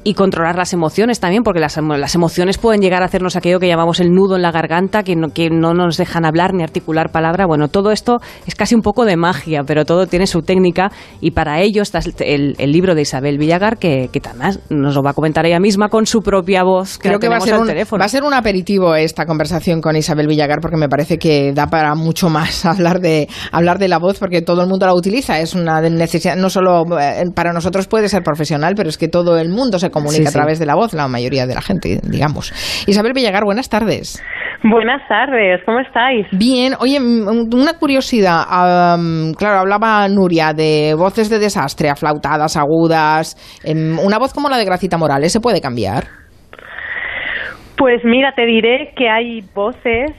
y 0.05 0.13
controlar 0.13 0.55
las 0.55 0.75
emociones 0.75 1.19
también, 1.19 1.43
porque 1.45 1.61
las, 1.61 1.79
las 1.79 2.15
emociones 2.15 2.59
pueden 2.59 2.83
llegar 2.83 3.03
a 3.03 3.07
hacernos 3.07 3.37
aquello 3.37 3.59
que 3.59 3.69
llamamos 3.69 4.01
el 4.01 4.13
nudo 4.13 4.37
en 4.37 4.43
la 4.43 4.53
garganta, 4.53 5.03
que 5.03 5.17
no, 5.17 5.29
que 5.31 5.49
no 5.49 5.73
nos 5.73 5.97
dejan 5.97 6.27
hablar 6.27 6.53
ni 6.53 6.63
articular 6.63 7.11
palabra. 7.11 7.47
Bueno, 7.47 7.69
todo 7.69 7.91
esto 7.91 8.19
es 8.47 8.55
casi 8.55 8.75
un 8.75 8.83
poco 8.83 9.07
de 9.07 9.17
magia, 9.17 9.63
pero 9.67 9.87
todo 9.87 10.07
tiene 10.07 10.27
su 10.27 10.43
técnica, 10.43 10.93
y 11.23 11.31
para 11.31 11.63
ello 11.63 11.81
está 11.81 12.01
el, 12.35 12.55
el 12.59 12.73
libro 12.73 12.95
de 12.95 13.03
Isabel 13.03 13.39
Villagar, 13.39 13.79
que, 13.79 14.09
que 14.13 14.21
además 14.25 14.61
nos 14.69 14.95
lo 14.95 15.03
va 15.03 15.11
a 15.11 15.15
comentar 15.15 15.47
ella 15.47 15.61
misma 15.61 15.89
con 15.89 16.07
su 16.07 16.21
propia 16.23 16.63
voz. 16.63 16.99
Que 16.99 17.09
Creo 17.09 17.21
que 17.21 17.29
va 17.29 17.37
a, 17.37 17.41
ser 17.41 17.59
un, 17.59 17.67
teléfono. 17.67 18.01
va 18.01 18.07
a 18.07 18.09
ser 18.09 18.25
un 18.25 18.35
aperitivo 18.35 18.95
esta 18.95 19.27
conversación 19.27 19.81
con 19.81 19.97
Isabel 19.97 20.27
Villagar 20.27 20.61
porque 20.61 20.77
me 20.77 20.89
parece 20.89 21.19
que 21.19 21.53
da 21.53 21.67
para 21.67 21.95
mucho 21.95 22.29
más 22.29 22.65
hablar 22.65 23.01
de 23.01 23.29
hablar 23.53 23.79
de 23.79 23.89
la 23.89 23.99
voz 23.99 24.19
porque 24.19 24.43
todo 24.43 24.63
el 24.63 24.69
mundo 24.69 24.87
la 24.87 24.95
utiliza. 24.95 25.41
Es 25.41 25.55
una 25.55 25.81
necesidad, 25.81 26.37
no 26.37 26.51
solo 26.51 26.85
eh, 26.99 27.25
para 27.35 27.53
nosotros 27.53 27.87
puede 27.87 28.09
ser 28.09 28.23
profesional, 28.23 28.75
pero 28.77 28.89
es 28.89 28.99
que 28.99 29.09
todo 29.09 29.39
el 29.39 29.49
mundo 29.49 29.79
se 29.79 29.91
comunica 29.91 30.15
Sí, 30.15 30.29
a 30.29 30.33
través 30.33 30.59
de 30.59 30.67
la 30.67 30.75
voz, 30.75 30.93
la 30.93 31.09
mayoría 31.09 31.47
de 31.47 31.55
la 31.55 31.63
gente, 31.63 32.01
digamos. 32.03 32.53
Isabel 32.87 33.13
Villagar, 33.15 33.45
buenas 33.45 33.69
tardes. 33.69 34.23
Buenas 34.67 35.07
tardes, 35.07 35.61
¿cómo 35.67 35.79
estáis? 35.81 36.27
Bien, 36.33 36.73
oye, 36.81 36.99
una 36.99 37.79
curiosidad. 37.79 38.45
claro, 39.37 39.59
hablaba 39.59 40.09
Nuria 40.09 40.55
de 40.55 40.95
voces 40.97 41.29
de 41.29 41.39
desastre, 41.39 41.91
aflautadas, 41.91 42.57
agudas. 42.57 43.37
em, 43.63 43.99
una 43.99 44.19
voz 44.19 44.33
como 44.33 44.49
la 44.49 44.57
de 44.57 44.65
Gracita 44.65 44.97
Morales, 44.97 45.33
¿se 45.33 45.41
puede 45.41 45.61
cambiar? 45.61 46.05
Pues 47.77 48.03
mira, 48.05 48.33
te 48.33 48.47
diré 48.47 48.95
que 48.97 49.11
hay 49.11 49.43
voces 49.55 50.13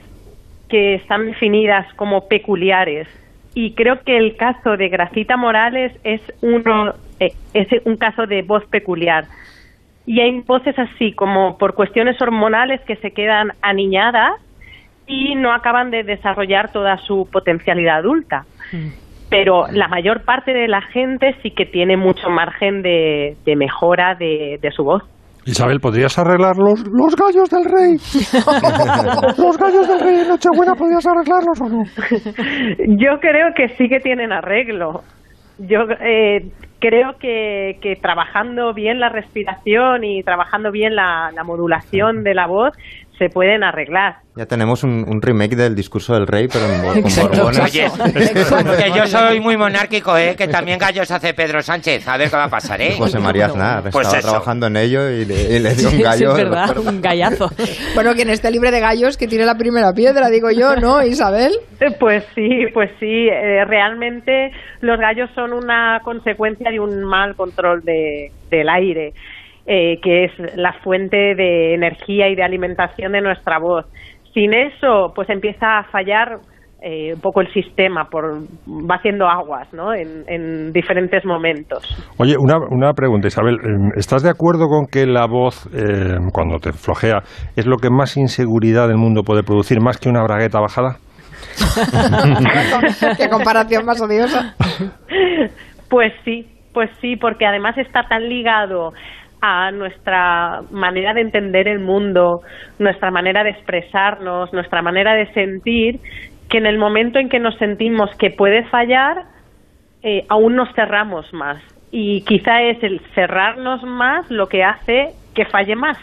que 0.68 0.94
están 0.94 1.26
definidas 1.26 1.92
como 1.96 2.28
peculiares 2.28 3.08
y 3.52 3.74
creo 3.74 3.96
que 4.04 4.16
el 4.16 4.36
caso 4.36 4.76
de 4.76 4.88
Gracita 4.88 5.36
Morales 5.36 5.92
es 6.04 6.20
uno 6.42 6.92
eh, 7.18 7.32
es 7.52 7.66
un 7.84 7.96
caso 7.96 8.26
de 8.26 8.42
voz 8.42 8.64
peculiar. 8.70 9.24
Y 10.06 10.20
hay 10.20 10.40
voces 10.46 10.78
así 10.78 11.12
como 11.12 11.58
por 11.58 11.74
cuestiones 11.74 12.20
hormonales 12.22 12.80
que 12.86 12.94
se 12.96 13.10
quedan 13.10 13.48
aniñadas 13.60 14.34
y 15.06 15.34
no 15.34 15.52
acaban 15.52 15.90
de 15.90 16.02
desarrollar 16.02 16.72
toda 16.72 16.96
su 16.98 17.28
potencialidad 17.30 17.98
adulta. 17.98 18.44
Pero 19.28 19.66
la 19.72 19.88
mayor 19.88 20.24
parte 20.24 20.52
de 20.52 20.68
la 20.68 20.82
gente 20.82 21.34
sí 21.42 21.50
que 21.50 21.66
tiene 21.66 21.96
mucho 21.96 22.28
margen 22.30 22.82
de, 22.82 23.36
de 23.44 23.56
mejora 23.56 24.14
de, 24.14 24.58
de 24.60 24.70
su 24.70 24.84
voz. 24.84 25.02
Isabel, 25.46 25.78
¿podrías 25.78 26.18
arreglar 26.18 26.56
los, 26.56 26.84
los 26.88 27.14
gallos 27.14 27.48
del 27.48 27.64
rey? 27.64 27.92
los 29.38 29.56
gallos 29.56 29.86
del 29.86 30.00
rey 30.00 30.20
en 30.22 30.28
Nochebuena, 30.28 30.74
¿podrías 30.74 31.06
arreglarlos 31.06 31.60
o 31.60 31.68
no? 31.68 31.84
Yo 32.98 33.20
creo 33.20 33.54
que 33.54 33.68
sí 33.76 33.88
que 33.88 34.00
tienen 34.00 34.32
arreglo. 34.32 35.02
Yo 35.58 35.86
eh, 36.00 36.50
creo 36.80 37.16
que, 37.18 37.78
que 37.80 37.94
trabajando 37.94 38.74
bien 38.74 38.98
la 38.98 39.08
respiración 39.08 40.04
y 40.04 40.22
trabajando 40.22 40.70
bien 40.70 40.94
la, 40.94 41.30
la 41.34 41.44
modulación 41.44 42.24
de 42.24 42.34
la 42.34 42.46
voz 42.46 42.74
se 43.18 43.28
pueden 43.28 43.64
arreglar. 43.64 44.16
Ya 44.36 44.44
tenemos 44.44 44.84
un, 44.84 45.04
un 45.08 45.22
remake 45.22 45.56
del 45.56 45.74
discurso 45.74 46.12
del 46.14 46.26
rey, 46.26 46.46
pero 46.52 46.66
en, 46.66 46.82
con 46.82 46.96
Exacto. 46.98 47.36
Borbones. 47.44 47.60
Oye, 47.60 47.88
que 48.82 48.90
yo 48.94 49.06
soy 49.06 49.40
muy 49.40 49.56
monárquico, 49.56 50.16
¿eh? 50.18 50.34
Que 50.36 50.46
también 50.48 50.78
gallos 50.78 51.10
hace 51.10 51.32
Pedro 51.32 51.62
Sánchez. 51.62 52.06
A 52.06 52.18
ver 52.18 52.28
qué 52.28 52.36
va 52.36 52.44
a 52.44 52.48
pasar, 52.50 52.80
¿eh? 52.82 52.94
José 52.98 53.18
María 53.18 53.46
Aznar 53.46 53.82
Pues 53.90 54.06
estaba 54.06 54.18
eso. 54.18 54.28
trabajando 54.28 54.66
en 54.66 54.76
ello 54.76 55.08
y 55.10 55.24
le, 55.24 55.56
y 55.56 55.58
le 55.58 55.74
dio 55.74 55.88
Sí, 55.88 55.96
un 55.96 56.02
gallo. 56.02 56.30
es 56.32 56.36
verdad, 56.36 56.78
un 56.78 57.00
gallazo. 57.00 57.48
Bueno, 57.94 58.12
quien 58.14 58.28
esté 58.28 58.50
libre 58.50 58.70
de 58.70 58.80
gallos, 58.80 59.16
que 59.16 59.26
tire 59.26 59.44
la 59.46 59.54
primera 59.54 59.92
piedra, 59.94 60.28
digo 60.28 60.50
yo, 60.50 60.76
¿no, 60.76 61.02
Isabel? 61.02 61.52
Eh, 61.80 61.86
Pues 61.98 62.24
sí, 62.34 62.66
pues 62.74 62.90
sí. 63.00 63.28
eh, 63.28 63.64
realmente 63.64 64.50
los 64.82 64.98
gallos 64.98 65.30
son 65.34 65.54
una 65.54 66.00
consecuencia 66.04 66.70
de 66.70 66.78
un 66.78 67.02
mal 67.04 67.34
control 67.36 67.80
de, 67.82 68.30
del 68.50 68.68
aire, 68.68 69.12
eh, 69.66 69.98
que 70.00 70.24
es 70.24 70.32
la 70.56 70.72
fuente 70.84 71.34
de 71.34 71.74
energía 71.74 72.28
y 72.28 72.36
de 72.36 72.44
alimentación 72.44 73.12
de 73.12 73.20
nuestra 73.20 73.58
voz. 73.58 73.84
Sin 74.32 74.54
eso, 74.54 75.12
pues 75.14 75.28
empieza 75.30 75.78
a 75.78 75.84
fallar 75.84 76.38
eh, 76.82 77.14
un 77.14 77.20
poco 77.20 77.40
el 77.40 77.52
sistema, 77.52 78.04
por, 78.10 78.42
va 78.68 78.96
haciendo 78.96 79.26
aguas 79.26 79.66
¿no? 79.72 79.94
en, 79.94 80.24
en 80.28 80.72
diferentes 80.72 81.24
momentos. 81.24 81.82
Oye, 82.18 82.36
una, 82.38 82.58
una 82.70 82.92
pregunta, 82.92 83.26
Isabel. 83.26 83.56
em, 83.64 83.90
¿Estás 83.96 84.22
de 84.22 84.30
acuerdo 84.30 84.68
con 84.68 84.86
que 84.86 85.06
la 85.06 85.26
voz, 85.26 85.66
eh, 85.74 86.18
cuando 86.32 86.58
te 86.58 86.72
flojea, 86.72 87.22
es 87.56 87.66
lo 87.66 87.78
que 87.78 87.88
más 87.90 88.16
inseguridad 88.16 88.88
del 88.88 88.98
mundo 88.98 89.22
puede 89.22 89.42
producir, 89.42 89.80
más 89.80 89.98
que 89.98 90.08
una 90.08 90.22
bragueta 90.22 90.60
bajada? 90.60 90.98
Qué 93.18 93.28
comparación 93.28 93.84
más 93.84 94.00
odiosa. 94.00 94.54
Pues 95.88 96.12
sí, 96.24 96.44
pues 96.74 96.90
sí, 97.00 97.14
porque 97.14 97.46
además 97.46 97.78
está 97.78 98.02
tan 98.08 98.28
ligado 98.28 98.92
nuestra 99.72 100.62
manera 100.70 101.14
de 101.14 101.22
entender 101.22 101.68
el 101.68 101.80
mundo, 101.80 102.40
nuestra 102.78 103.10
manera 103.10 103.44
de 103.44 103.50
expresarnos, 103.50 104.52
nuestra 104.52 104.82
manera 104.82 105.14
de 105.14 105.32
sentir, 105.32 106.00
que 106.48 106.58
en 106.58 106.66
el 106.66 106.78
momento 106.78 107.18
en 107.18 107.28
que 107.28 107.38
nos 107.38 107.56
sentimos 107.56 108.10
que 108.18 108.30
puede 108.30 108.64
fallar, 108.64 109.24
eh, 110.02 110.24
aún 110.28 110.56
nos 110.56 110.72
cerramos 110.74 111.32
más. 111.32 111.62
Y 111.90 112.22
quizá 112.22 112.62
es 112.62 112.82
el 112.82 113.00
cerrarnos 113.14 113.82
más 113.82 114.30
lo 114.30 114.46
que 114.46 114.62
hace 114.62 115.10
que 115.34 115.44
falle 115.46 115.76
más. 115.76 115.98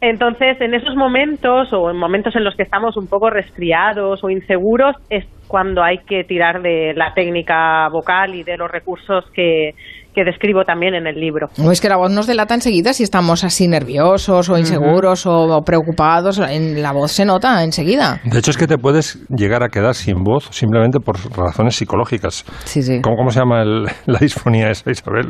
Entonces, 0.00 0.60
en 0.60 0.74
esos 0.74 0.94
momentos 0.94 1.72
o 1.72 1.90
en 1.90 1.96
momentos 1.96 2.36
en 2.36 2.44
los 2.44 2.54
que 2.54 2.62
estamos 2.62 2.96
un 2.96 3.08
poco 3.08 3.30
resfriados 3.30 4.22
o 4.22 4.30
inseguros, 4.30 4.94
es 5.10 5.24
cuando 5.48 5.82
hay 5.82 5.98
que 6.08 6.24
tirar 6.24 6.60
de 6.62 6.92
la 6.94 7.12
técnica 7.14 7.88
vocal 7.90 8.34
y 8.34 8.42
de 8.42 8.56
los 8.56 8.70
recursos 8.70 9.24
que, 9.34 9.70
que 10.14 10.24
describo 10.24 10.64
también 10.64 10.94
en 10.94 11.06
el 11.06 11.20
libro. 11.20 11.48
No 11.58 11.70
es 11.70 11.80
que 11.80 11.88
la 11.88 11.96
voz 11.96 12.10
nos 12.10 12.26
delata 12.26 12.54
enseguida 12.54 12.92
si 12.92 13.02
estamos 13.02 13.44
así 13.44 13.68
nerviosos 13.68 14.48
o 14.48 14.58
inseguros 14.58 15.26
o, 15.26 15.56
o 15.56 15.62
preocupados. 15.62 16.38
En 16.38 16.82
la 16.82 16.92
voz 16.92 17.12
se 17.12 17.24
nota 17.24 17.62
enseguida. 17.62 18.20
De 18.24 18.38
hecho, 18.38 18.50
es 18.50 18.56
que 18.56 18.66
te 18.66 18.78
puedes 18.78 19.18
llegar 19.28 19.62
a 19.62 19.68
quedar 19.68 19.94
sin 19.94 20.22
voz 20.24 20.48
simplemente 20.52 21.00
por 21.00 21.16
razones 21.36 21.76
psicológicas. 21.76 22.44
Sí, 22.64 22.82
sí. 22.82 23.00
¿Cómo, 23.02 23.16
cómo 23.16 23.30
se 23.30 23.40
llama 23.40 23.62
el- 23.62 23.84
la 24.06 24.18
disfonía 24.18 24.70
esa, 24.70 24.90
Isabel? 24.90 25.28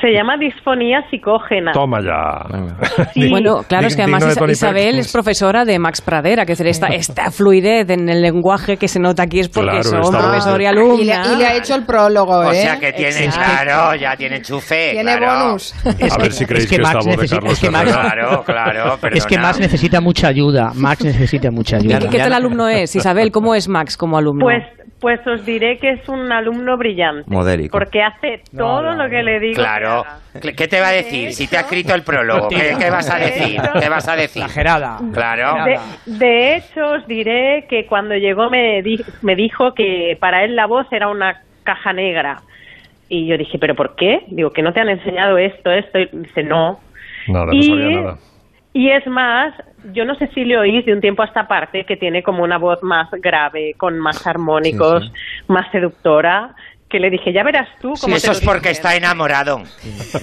Se 0.00 0.10
llama 0.12 0.36
disfonía 0.36 1.02
psicógena. 1.10 1.72
Toma 1.72 2.00
ya. 2.02 3.06
Sí. 3.14 3.28
Bueno, 3.30 3.62
claro, 3.68 3.86
es 3.86 3.96
que 3.96 4.02
además 4.02 4.24
Isa- 4.26 4.50
Isabel 4.50 4.82
Perkins. 4.84 5.06
es 5.06 5.12
profesora 5.12 5.64
de 5.64 5.78
Max 5.78 6.00
Pradera, 6.02 6.44
que 6.44 6.52
es 6.52 6.58
decir, 6.58 6.70
esta, 6.70 6.88
esta 6.88 7.30
fluidez 7.30 7.88
en 7.90 8.08
el 8.08 8.20
lenguaje 8.20 8.76
que 8.76 8.88
se 8.88 8.98
nota 8.98 9.22
aquí 9.22 9.40
es 9.40 9.48
porque 9.48 9.70
Claro, 9.80 10.04
son 10.04 10.12
profesor 10.12 10.60
y 10.60 10.66
alumna. 10.66 10.94
Y 11.02 11.04
le, 11.04 11.34
y 11.34 11.36
le 11.38 11.46
ha 11.46 11.54
hecho 11.56 11.74
el 11.76 11.84
prólogo, 11.86 12.38
O 12.38 12.50
¿eh? 12.52 12.56
sea 12.56 12.78
que 12.78 12.92
tiene, 12.92 13.24
Exacto. 13.26 13.62
claro, 13.64 13.94
ya 13.96 14.16
tiene 14.16 14.36
enchufe. 14.36 14.90
Tiene 14.92 15.16
claro. 15.16 15.44
bonus. 15.46 15.74
A 15.84 16.18
ver 16.18 16.32
si 16.32 16.44
creéis 16.44 16.64
es 16.64 16.70
que 16.70 16.76
que, 16.76 16.82
Max 16.82 17.06
necesita- 17.06 17.46
es 17.46 17.60
que 17.60 17.70
Max- 17.70 17.92
Claro, 17.92 18.42
claro, 18.44 18.98
perdona. 19.00 19.16
Es 19.18 19.26
que 19.26 19.38
Max 19.38 19.60
necesita 19.60 20.00
mucha 20.00 20.28
ayuda. 20.28 20.72
Max 20.74 21.04
necesita 21.04 21.50
mucha 21.50 21.76
¿Y 21.76 21.80
ayuda. 21.80 21.98
qué, 22.00 22.08
qué 22.08 22.18
tal 22.18 22.32
alumno 22.32 22.68
es? 22.68 22.94
Isabel, 22.96 23.30
¿cómo 23.30 23.54
es 23.54 23.68
Max 23.68 23.96
como 23.96 24.18
alumno? 24.18 24.44
Pues, 24.44 24.62
pues 25.04 25.20
os 25.26 25.44
diré 25.44 25.76
que 25.76 25.90
es 25.90 26.08
un 26.08 26.32
alumno 26.32 26.78
brillante. 26.78 27.24
Modérico. 27.30 27.76
Porque 27.78 28.02
hace 28.02 28.40
todo 28.56 28.94
lo 28.94 29.10
que 29.10 29.22
le 29.22 29.38
digo. 29.38 29.56
Claro. 29.56 30.02
que. 30.40 30.54
¿Qué 30.54 30.66
te 30.66 30.80
va 30.80 30.88
a 30.88 30.92
decir? 30.92 31.34
Si 31.34 31.46
te 31.46 31.58
ha 31.58 31.60
escrito 31.60 31.94
el 31.94 32.02
prólogo, 32.04 32.48
¿qué, 32.48 32.74
qué 32.78 32.88
vas 32.88 33.10
a 33.10 33.18
decir? 33.18 33.60
¿Qué 33.78 33.88
vas 33.90 34.08
a 34.08 34.16
decir? 34.16 34.42
Exagerada. 34.42 34.98
Claro. 35.12 35.62
De, 35.66 35.78
de 36.06 36.56
hecho, 36.56 36.86
os 36.92 37.06
diré 37.06 37.66
que 37.68 37.84
cuando 37.84 38.14
llegó 38.14 38.48
me, 38.48 38.80
di- 38.82 39.04
me 39.20 39.36
dijo 39.36 39.74
que 39.74 40.16
para 40.18 40.42
él 40.42 40.56
la 40.56 40.64
voz 40.64 40.86
era 40.90 41.08
una 41.08 41.42
caja 41.64 41.92
negra. 41.92 42.40
Y 43.10 43.26
yo 43.26 43.36
dije, 43.36 43.58
¿pero 43.58 43.74
por 43.74 43.96
qué? 43.96 44.22
Digo, 44.28 44.52
que 44.52 44.62
no 44.62 44.72
te 44.72 44.80
han 44.80 44.88
enseñado 44.88 45.36
esto, 45.36 45.70
esto. 45.70 45.98
Y 45.98 46.06
dice, 46.12 46.42
no. 46.44 46.80
Nada, 47.28 47.44
no 47.44 47.52
Y- 47.52 47.62
sabía 47.64 48.00
nada. 48.00 48.16
Y 48.76 48.90
es 48.90 49.06
más, 49.06 49.54
yo 49.94 50.04
no 50.04 50.16
sé 50.16 50.26
si 50.34 50.44
le 50.44 50.58
oís 50.58 50.84
de 50.84 50.92
un 50.92 51.00
tiempo 51.00 51.22
a 51.22 51.26
esta 51.26 51.46
parte 51.46 51.84
que 51.86 51.96
tiene 51.96 52.24
como 52.24 52.42
una 52.42 52.58
voz 52.58 52.82
más 52.82 53.08
grave, 53.22 53.74
con 53.78 53.98
más 54.00 54.26
armónicos, 54.26 55.12
más 55.46 55.70
seductora, 55.70 56.56
que 56.90 56.98
le 56.98 57.08
dije, 57.08 57.32
ya 57.32 57.44
verás 57.44 57.68
tú 57.80 57.92
cómo 58.00 58.14
te 58.14 58.18
Eso 58.18 58.32
lo 58.32 58.38
es 58.38 58.44
porque 58.44 58.68
dicen". 58.70 58.72
está 58.72 58.96
enamorado. 58.96 59.62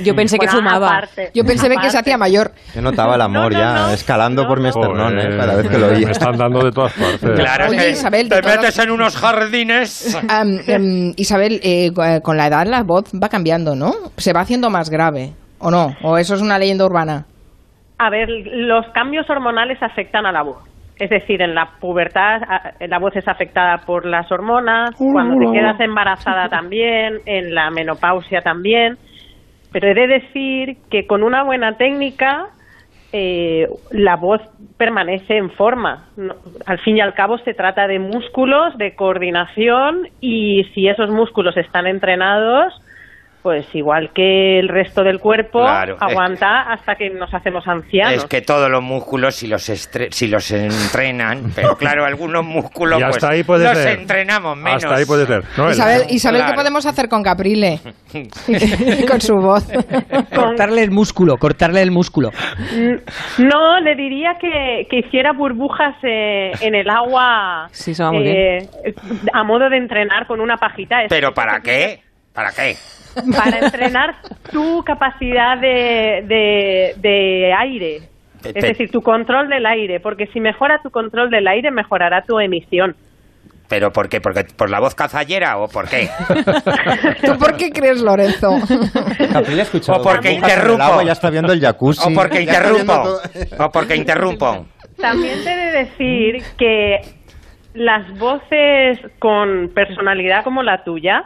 Yo 0.03 0.13
pensé 0.15 0.37
que 0.37 0.47
fumaba. 0.49 0.87
aparte, 0.87 1.31
Yo 1.33 1.45
pensé 1.45 1.69
que 1.69 1.89
se 1.89 1.97
hacía 1.97 2.17
mayor. 2.17 2.51
Yo 2.75 2.81
notaba 2.81 3.15
el 3.15 3.21
amor 3.21 3.53
No, 3.53 3.57
no, 3.57 3.63
ya 3.65 3.73
no. 3.87 3.89
escalando 3.93 4.43
No, 4.43 4.47
por 4.49 4.59
mi 4.61 4.67
esternón, 4.67 5.17
¿eh? 5.19 5.29
Cada 5.37 5.55
vez 5.55 5.69
que 5.69 5.77
lo 5.77 5.87
oía. 5.87 6.05
Me 6.05 6.11
están 6.11 6.37
dando 6.37 6.63
de 6.63 6.71
todas 6.71 6.93
partes. 6.93 7.31
Claro, 7.39 7.69
Oye, 7.69 7.77
que 7.77 7.89
Isabel, 7.91 8.27
te 8.29 8.41
metes 8.41 8.79
en 8.79 8.91
unos 8.91 9.15
jardines. 9.17 10.17
Am, 10.29 10.59
em, 10.67 11.13
Isabel, 11.15 11.59
eh, 11.63 11.91
con 12.21 12.35
la 12.37 12.47
edad 12.47 12.65
la 12.67 12.83
voz 12.83 13.05
va 13.21 13.29
cambiando, 13.29 13.75
¿no? 13.75 13.93
Se 14.17 14.33
va 14.33 14.41
haciendo 14.41 14.69
más 14.69 14.89
grave, 14.89 15.31
¿o 15.59 15.71
no? 15.71 15.95
¿O 16.03 16.17
eso 16.17 16.35
es 16.35 16.41
una 16.41 16.57
leyenda 16.59 16.85
urbana? 16.85 17.25
A 18.03 18.09
ver, 18.09 18.29
los 18.29 18.87
cambios 18.93 19.29
hormonales 19.29 19.77
afectan 19.83 20.25
a 20.25 20.31
la 20.31 20.41
voz. 20.41 20.57
Es 20.97 21.11
decir, 21.11 21.39
en 21.41 21.53
la 21.53 21.69
pubertad 21.79 22.41
a- 22.47 22.73
la 22.87 22.97
voz 22.97 23.15
es 23.15 23.27
afectada 23.27 23.77
por 23.85 24.05
las 24.07 24.31
hormonas, 24.31 24.95
cuando 25.13 25.37
te 25.37 25.51
quedas 25.53 25.79
embarazada 25.79 26.49
también, 26.49 27.19
en 27.27 27.53
la 27.53 27.69
menopausia 27.69 28.41
también. 28.41 28.97
Pero 29.71 29.87
he 29.89 29.93
de 29.93 30.07
decir 30.07 30.77
que 30.89 31.05
con 31.05 31.21
una 31.23 31.43
buena 31.43 31.77
técnica 31.77 32.47
eh, 33.13 33.67
la 33.91 34.15
voz 34.15 34.41
permanece 34.77 35.37
en 35.37 35.51
forma. 35.51 36.05
No- 36.17 36.35
al 36.65 36.79
fin 36.79 36.97
y 36.97 37.01
al 37.01 37.13
cabo 37.13 37.37
se 37.39 37.53
trata 37.53 37.85
de 37.87 37.99
músculos, 37.99 38.75
de 38.79 38.95
coordinación 38.95 40.07
y 40.21 40.63
si 40.73 40.87
esos 40.87 41.11
músculos 41.11 41.55
están 41.55 41.85
entrenados, 41.85 42.73
pues 43.41 43.65
igual 43.73 44.11
que 44.13 44.59
el 44.59 44.67
resto 44.67 45.03
del 45.03 45.19
cuerpo, 45.19 45.61
Claro, 45.61 45.95
es 45.95 46.01
aguanta 46.01 46.61
hasta 46.71 46.95
que 46.95 47.09
nos 47.09 47.33
hacemos 47.33 47.67
ancianos. 47.67 48.13
Es 48.15 48.25
que 48.25 48.41
todos 48.41 48.69
los 48.69 48.83
músculos, 48.83 49.35
si 49.35 49.47
los, 49.47 49.67
estre- 49.69 50.11
si 50.11 50.27
los 50.27 50.49
entrenan, 50.51 51.51
pero 51.55 51.75
claro, 51.75 52.05
algunos 52.05 52.43
músculos 52.45 52.99
Y 52.99 53.03
hasta 53.03 53.19
pues, 53.19 53.23
ahí 53.31 53.43
puede 53.43 53.65
los 53.65 53.77
ser. 53.77 53.99
entrenamos 53.99 54.55
menos. 54.57 54.83
Hasta 54.83 54.95
ahí 54.97 55.05
puede 55.05 55.25
ser. 55.25 55.43
No, 55.57 55.67
el- 55.67 55.73
Isabel, 55.73 56.01
Isabel 56.09 56.41
¿qué 56.41 56.45
Claro. 56.45 56.55
podemos 56.61 56.85
hacer 56.85 57.09
con 57.09 57.23
Caprile? 57.23 57.79
con 59.07 59.21
su 59.21 59.35
voz. 59.35 59.67
Cortarle 60.35 60.83
el 60.83 60.91
músculo, 60.91 61.37
cortarle 61.37 61.81
el 61.81 61.91
músculo. 61.91 62.29
Mm, 62.29 63.43
No, 63.43 63.79
le 63.79 63.95
diría 63.95 64.37
que, 64.39 64.87
que 64.89 64.99
hiciera 64.99 65.31
burbujas 65.33 65.95
eh, 66.03 66.51
en 66.61 66.75
el 66.75 66.89
agua 66.89 67.67
Sí, 67.71 67.93
eh, 67.99 68.67
a 69.33 69.43
modo 69.43 69.69
de 69.69 69.77
entrenar 69.77 70.27
con 70.27 70.39
una 70.41 70.57
pajita. 70.57 71.03
Es 71.03 71.09
¿Pero 71.09 71.33
para 71.33 71.59
qué? 71.61 72.01
¿Para 72.33 72.51
qué? 72.51 72.75
Para 73.35 73.59
entrenar 73.59 74.15
tu 74.51 74.83
capacidad 74.83 75.57
de, 75.57 76.23
de, 76.27 76.93
de 76.97 77.53
aire. 77.53 77.97
Es 78.43 78.53
pe- 78.53 78.61
decir, 78.61 78.89
tu 78.89 79.01
control 79.01 79.49
del 79.49 79.65
aire. 79.65 79.99
Porque 79.99 80.27
si 80.27 80.39
mejora 80.39 80.79
tu 80.81 80.89
control 80.91 81.29
del 81.29 81.47
aire, 81.47 81.71
mejorará 81.71 82.21
tu 82.23 82.39
emisión. 82.39 82.95
¿Pero 83.67 83.91
por 83.91 84.09
qué? 84.09 84.19
¿Porque, 84.19 84.43
¿Por 84.55 84.69
la 84.69 84.79
voz 84.79 84.95
cazallera 84.95 85.57
o 85.57 85.67
por 85.69 85.87
qué? 85.87 86.09
¿Tú 87.25 87.37
por 87.37 87.55
qué 87.55 87.69
crees, 87.71 88.01
Lorenzo? 88.01 88.49
O 88.55 90.01
porque 90.01 90.31
interrumpo. 90.33 91.01
ya 91.03 91.11
está 91.13 91.29
viendo 91.29 91.53
el 91.53 91.61
jacuzzi. 91.61 92.11
¿O 92.11 92.13
porque 92.15 92.41
interrumpo? 92.41 93.19
¿O 93.59 93.71
porque 93.71 93.95
interrumpo? 93.95 94.65
También 94.97 95.43
te 95.43 95.51
he 95.51 95.55
de 95.55 95.71
decir 95.85 96.43
que 96.57 96.99
las 97.73 98.07
voces 98.17 98.99
con 99.19 99.71
personalidad 99.73 100.43
como 100.43 100.63
la 100.63 100.83
tuya, 100.83 101.23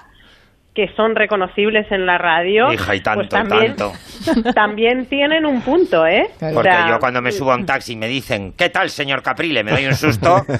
que 0.75 0.88
son 0.98 1.15
reconocibles 1.15 1.89
en 1.89 2.05
la 2.05 2.17
radio, 2.17 2.72
Hija, 2.74 2.96
y 2.96 3.00
tanto, 3.01 3.20
pues 3.22 3.29
también, 3.29 3.75
tanto. 3.77 3.94
también 4.53 5.05
tienen 5.05 5.46
un 5.46 5.62
punto, 5.62 6.05
¿eh? 6.05 6.24
O 6.41 6.53
Porque 6.53 6.70
sea, 6.70 6.89
yo 6.89 7.00
cuando 7.00 7.22
me 7.22 7.32
subo 7.32 7.53
a 7.53 7.55
un 7.55 7.65
taxi 7.65 7.94
y 7.94 7.96
me 7.96 8.08
dicen, 8.10 8.51
¿qué 8.58 8.70
tal, 8.70 8.89
señor 8.89 9.24
Caprile? 9.24 9.63
Me 9.63 9.72
doy 9.72 9.86
un 9.86 9.96
susto. 9.96 10.44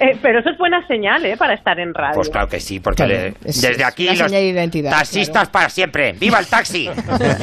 Eh, 0.00 0.16
pero 0.22 0.38
eso 0.38 0.50
es 0.50 0.58
buena 0.58 0.86
señal, 0.86 1.24
¿eh? 1.26 1.36
Para 1.36 1.54
estar 1.54 1.78
en 1.80 1.92
radio. 1.92 2.14
Pues 2.14 2.30
claro 2.30 2.46
que 2.46 2.60
sí, 2.60 2.78
porque 2.78 3.02
Claro, 3.04 3.12
le- 3.20 3.28
es- 3.44 3.60
desde 3.60 3.82
es 3.82 3.84
aquí 3.84 4.04
la 4.04 4.14
los 4.14 4.30
de 4.30 4.82
taxistas 4.88 5.48
para 5.48 5.68
siempre. 5.68 6.12
¡Viva 6.12 6.38
el 6.38 6.46
taxi! 6.46 6.88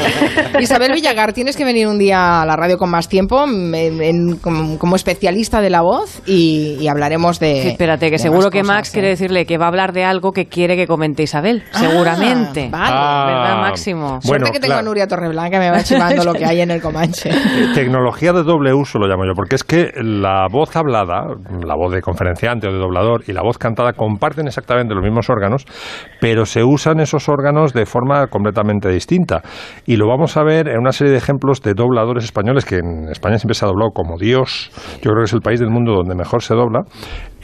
Isabel 0.60 0.94
Villagar, 0.94 1.34
tienes 1.34 1.58
que 1.58 1.66
venir 1.66 1.88
un 1.88 2.00
día 2.00 2.42
a 2.42 2.46
la 2.46 2.56
radio 2.56 2.78
con 2.78 2.90
más 2.90 3.10
tiempo 3.10 3.44
en- 3.46 3.76
en- 4.02 4.38
como, 4.38 4.80
como 4.80 4.96
especialista 4.96 5.60
de 5.60 5.70
la 5.70 5.82
voz 5.82 6.22
y, 6.26 6.78
y 6.80 6.88
hablaremos 6.88 7.40
de. 7.40 7.62
Sí, 7.62 7.68
espérate, 7.70 8.06
que 8.08 8.14
de 8.14 8.20
seguro 8.20 8.50
que 8.50 8.64
Max 8.64 8.90
¿eh? 8.90 8.94
quiere 8.94 9.10
decirle 9.10 9.46
que 9.46 9.58
va 9.58 9.66
a 9.66 9.70
hablar 9.70 9.92
de 9.92 10.06
algo 10.06 10.32
que 10.32 10.46
quiere 10.46 10.65
que 10.76 10.88
comente 10.88 11.24
Isabel. 11.24 11.64
Ah, 11.72 11.80
Seguramente. 11.80 12.70
vale. 12.72 12.96
Ah, 12.96 13.26
¿Verdad, 13.28 13.62
Máximo? 13.62 14.08
Bueno, 14.08 14.22
Suerte 14.22 14.52
que 14.52 14.60
tengo 14.60 14.74
a 14.74 14.82
Nuria 14.82 15.08
Torreblanca, 15.08 15.60
me 15.60 15.70
va 15.70 15.84
chivando 15.84 16.24
lo 16.24 16.34
que 16.34 16.46
hay 16.46 16.62
en 16.62 16.72
el 16.72 16.82
Comanche. 16.82 17.30
Eh, 17.56 17.74
Tecnología 17.74 18.34
de 18.34 18.44
doble 18.44 18.74
uso 18.74 18.98
lo 18.98 19.08
llamo 19.08 19.24
yo, 19.26 19.34
porque 19.36 19.56
es 19.56 19.64
que 19.64 19.92
la 20.02 20.48
voz 20.52 20.76
hablada, 20.76 21.26
la 21.64 21.76
voz 21.76 21.94
de 21.94 22.02
conferenciante 22.02 22.68
o 22.68 22.72
de 22.72 22.80
doblador 22.80 23.24
y 23.28 23.34
la 23.34 23.42
voz 23.44 23.58
cantada 23.58 23.94
comparten 23.94 24.48
exactamente 24.48 24.94
los 24.96 25.04
mismos 25.04 25.30
órganos, 25.30 25.66
pero 26.20 26.46
se 26.46 26.64
usan 26.64 27.00
esos 27.00 27.30
órganos 27.30 27.74
de 27.74 27.86
forma 27.86 28.28
completamente 28.28 28.90
distinta. 28.90 29.42
Y 29.86 29.98
lo 29.98 30.08
vamos 30.08 30.38
a 30.38 30.44
ver 30.44 30.68
en 30.70 30.80
una 30.80 30.92
serie 30.92 31.12
de 31.12 31.18
ejemplos 31.20 31.62
de 31.62 31.74
dobladores 31.74 32.24
españoles, 32.24 32.66
que 32.66 32.78
en 32.78 33.10
España 33.12 33.38
siempre 33.38 33.56
se 33.56 33.66
ha 33.66 33.68
doblado 33.68 33.92
como 33.92 34.18
Dios, 34.18 34.72
yo 35.02 35.12
creo 35.12 35.18
que 35.18 35.26
es 35.26 35.34
el 35.34 35.42
país 35.42 35.60
del 35.60 35.70
mundo 35.70 35.94
donde 35.94 36.16
mejor 36.16 36.42
se 36.42 36.56
dobla. 36.56 36.82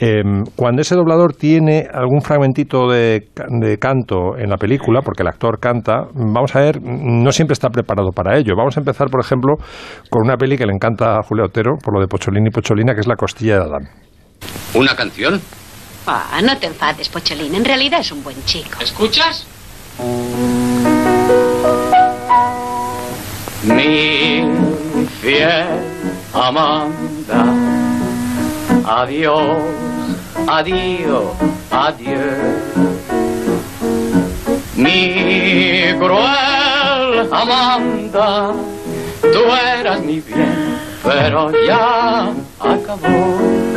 Eh, 0.04 0.20
cuando 0.56 0.82
ese 0.82 0.96
doblador 0.96 1.32
tiene 1.34 1.86
algún 1.94 2.22
fragmentito 2.22 2.90
de, 2.90 3.28
ca- 3.32 3.46
de 3.48 3.78
canto 3.78 4.36
en 4.36 4.50
la 4.50 4.56
película, 4.56 5.00
porque 5.00 5.22
el 5.22 5.28
actor 5.28 5.60
canta, 5.60 6.06
vamos 6.12 6.56
a 6.56 6.60
ver, 6.60 6.80
no 6.82 7.30
siempre 7.30 7.52
está 7.52 7.68
preparado 7.68 8.10
para 8.10 8.36
ello. 8.36 8.54
Vamos 8.56 8.76
a 8.76 8.80
empezar, 8.80 9.08
por 9.10 9.20
ejemplo, 9.20 9.54
con 10.10 10.22
una 10.24 10.36
peli 10.36 10.56
que 10.58 10.66
le 10.66 10.72
encanta 10.72 11.18
a 11.18 11.22
Julio 11.22 11.44
Otero, 11.44 11.74
por 11.80 11.94
lo 11.94 12.00
de 12.00 12.08
Pocholini 12.08 12.48
y 12.48 12.50
Pocholina, 12.50 12.94
que 12.94 13.00
es 13.02 13.06
La 13.06 13.14
costilla 13.14 13.58
de 13.58 13.62
Adán. 13.62 13.88
¿Una 14.74 14.96
canción? 14.96 15.40
Ah, 16.08 16.40
no 16.42 16.58
te 16.58 16.66
enfades, 16.66 17.08
Pocholín. 17.08 17.54
En 17.54 17.64
realidad 17.64 18.00
es 18.00 18.10
un 18.10 18.24
buen 18.24 18.42
chico. 18.44 18.80
¿Escuchas? 18.82 19.46
Mi 23.64 24.42
fiel 25.20 25.66
Amanda, 26.34 27.44
adiós, 28.84 29.62
adiós, 30.48 31.36
adiós. 31.70 32.82
Mi 34.76 35.94
cruel 35.98 37.28
Amanda, 37.30 38.52
tú 39.20 39.40
eras 39.78 40.00
mi 40.00 40.20
bien, 40.20 40.78
pero 41.02 41.50
ya 41.66 42.32
acabó. 42.60 43.71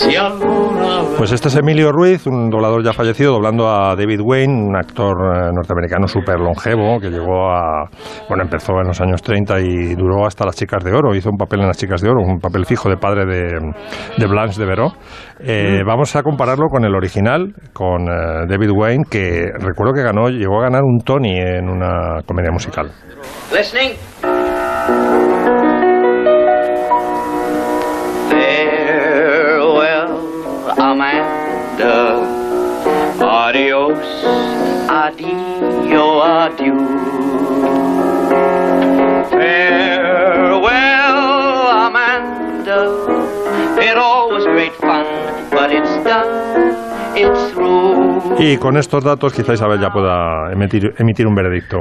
Si 0.00 0.16
alguna 0.16 1.02
vez 1.02 1.14
Pues 1.18 1.30
este 1.30 1.48
es 1.48 1.56
Emilio 1.56 1.92
Ruiz, 1.92 2.26
un 2.26 2.48
doblador 2.48 2.82
ya 2.82 2.94
fallecido, 2.94 3.34
doblando 3.34 3.68
a 3.68 3.94
David 3.94 4.20
Wayne, 4.22 4.68
un 4.68 4.74
actor 4.74 5.14
eh, 5.14 5.50
norteamericano 5.52 6.08
súper 6.08 6.40
longevo, 6.40 6.98
que 6.98 7.10
llegó 7.10 7.50
a... 7.50 7.86
Bueno, 8.26 8.44
empezó 8.44 8.80
en 8.80 8.86
los 8.86 8.98
años 9.02 9.20
30 9.20 9.60
y 9.60 9.94
duró 9.94 10.24
hasta 10.26 10.46
Las 10.46 10.56
Chicas 10.56 10.82
de 10.82 10.92
Oro, 10.92 11.14
hizo 11.14 11.28
un 11.28 11.36
papel 11.36 11.60
en 11.60 11.66
Las 11.66 11.76
Chicas 11.76 12.00
de 12.00 12.08
Oro, 12.08 12.22
un 12.22 12.38
papel 12.38 12.64
fijo 12.64 12.88
de 12.88 12.96
padre 12.96 13.26
de, 13.26 13.58
de 14.16 14.26
Blanche 14.26 14.58
de 14.58 14.66
Veró. 14.66 14.92
Eh, 15.38 15.82
Vamos 15.84 16.16
a 16.16 16.22
compararlo 16.22 16.68
con 16.70 16.86
el 16.86 16.94
original, 16.94 17.52
con 17.74 18.08
eh, 18.08 18.46
David 18.48 18.70
Wayne, 18.74 19.04
que 19.10 19.50
recuerdo 19.58 19.92
que 19.92 20.02
ganó, 20.02 20.30
llegó 20.30 20.60
a 20.60 20.62
ganar 20.62 20.82
un 20.82 21.00
Tony 21.00 21.36
en 21.36 21.68
una 21.68 22.22
comedia 22.24 22.50
musical. 22.50 22.90
Listening. 23.52 23.92
Adios, 33.50 33.98
adio, 34.88 36.22
adieu. 36.22 36.76
Farewell, 39.28 40.70
Amanda. 41.88 42.78
It 43.82 43.96
all 43.96 44.30
was 44.30 44.44
great 44.44 44.72
fun, 44.74 45.04
but 45.50 45.72
it's 45.72 45.90
done. 46.04 46.76
It's 47.16 47.52
through. 47.52 48.38
Y 48.38 48.56
con 48.58 48.76
estos 48.76 49.02
datos 49.02 49.32
quizá 49.32 49.54
Isabel 49.54 49.80
ya 49.80 49.90
pueda 49.90 50.52
emitir, 50.52 50.94
emitir 50.98 51.26
un 51.26 51.34
veredicto. 51.34 51.80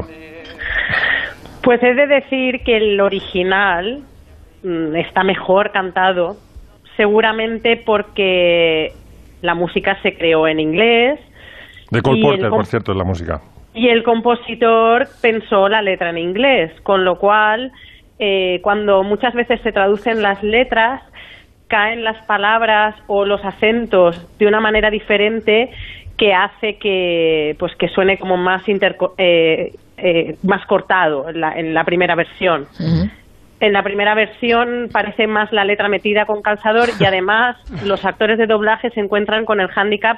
Pues 1.61 1.83
he 1.83 1.93
de 1.93 2.07
decir 2.07 2.63
que 2.65 2.77
el 2.77 2.99
original 2.99 4.01
mm, 4.63 4.95
está 4.95 5.23
mejor 5.23 5.71
cantado, 5.71 6.35
seguramente 6.97 7.77
porque 7.85 8.91
la 9.43 9.53
música 9.53 10.01
se 10.01 10.17
creó 10.17 10.47
en 10.47 10.59
inglés 10.59 11.19
De 11.91 12.01
Cole 12.01 12.17
Y 12.17 12.22
el 12.22 12.27
Porter, 12.27 12.50
por 12.50 12.65
cierto, 12.65 12.91
es 12.91 12.98
la 12.98 13.03
música. 13.03 13.41
y 13.74 13.88
el 13.89 14.03
compositor 14.03 15.08
pensó 15.22 15.69
la 15.69 15.81
letra 15.81 16.10
en 16.10 16.17
inglés, 16.17 16.72
con 16.84 17.05
lo 17.05 17.17
cual 17.17 17.72
eh, 18.19 18.60
cuando 18.63 19.03
muchas 19.03 19.34
veces 19.34 19.62
se 19.62 19.72
traducen 19.72 20.22
las 20.22 20.41
letras 20.43 21.01
caen 21.67 22.03
las 22.03 22.17
palabras 22.25 22.96
o 23.08 23.25
los 23.25 23.46
acentos 23.46 24.19
de 24.39 24.48
una 24.48 24.60
manera 24.60 24.89
diferente 24.89 25.69
que 26.17 26.34
hace 26.34 26.77
que 26.77 27.55
pues 27.60 27.75
que 27.75 27.88
suene 27.89 28.17
como 28.17 28.38
más 28.38 28.67
interco- 28.67 29.13
eh, 29.17 29.74
eh, 29.98 30.36
más 30.43 30.65
cortado 30.65 31.29
en 31.29 31.39
la, 31.39 31.53
en 31.58 31.74
la 31.74 31.84
primera 31.84 32.15
versión. 32.15 32.65
En 33.62 33.74
la 33.74 33.84
primera 33.84 34.15
versión 34.15 34.89
parece 34.91 35.27
más 35.27 35.51
la 35.53 35.63
letra 35.63 35.89
metida 35.89 36.25
con 36.25 36.41
calzador 36.41 36.89
y 37.00 37.05
además 37.05 37.58
los 37.86 38.03
actores 38.03 38.38
de 38.38 38.48
doblaje 38.48 38.89
se 38.91 39.00
encuentran 39.01 39.46
con 39.46 39.60
el 39.62 39.67
hándicap 39.67 40.17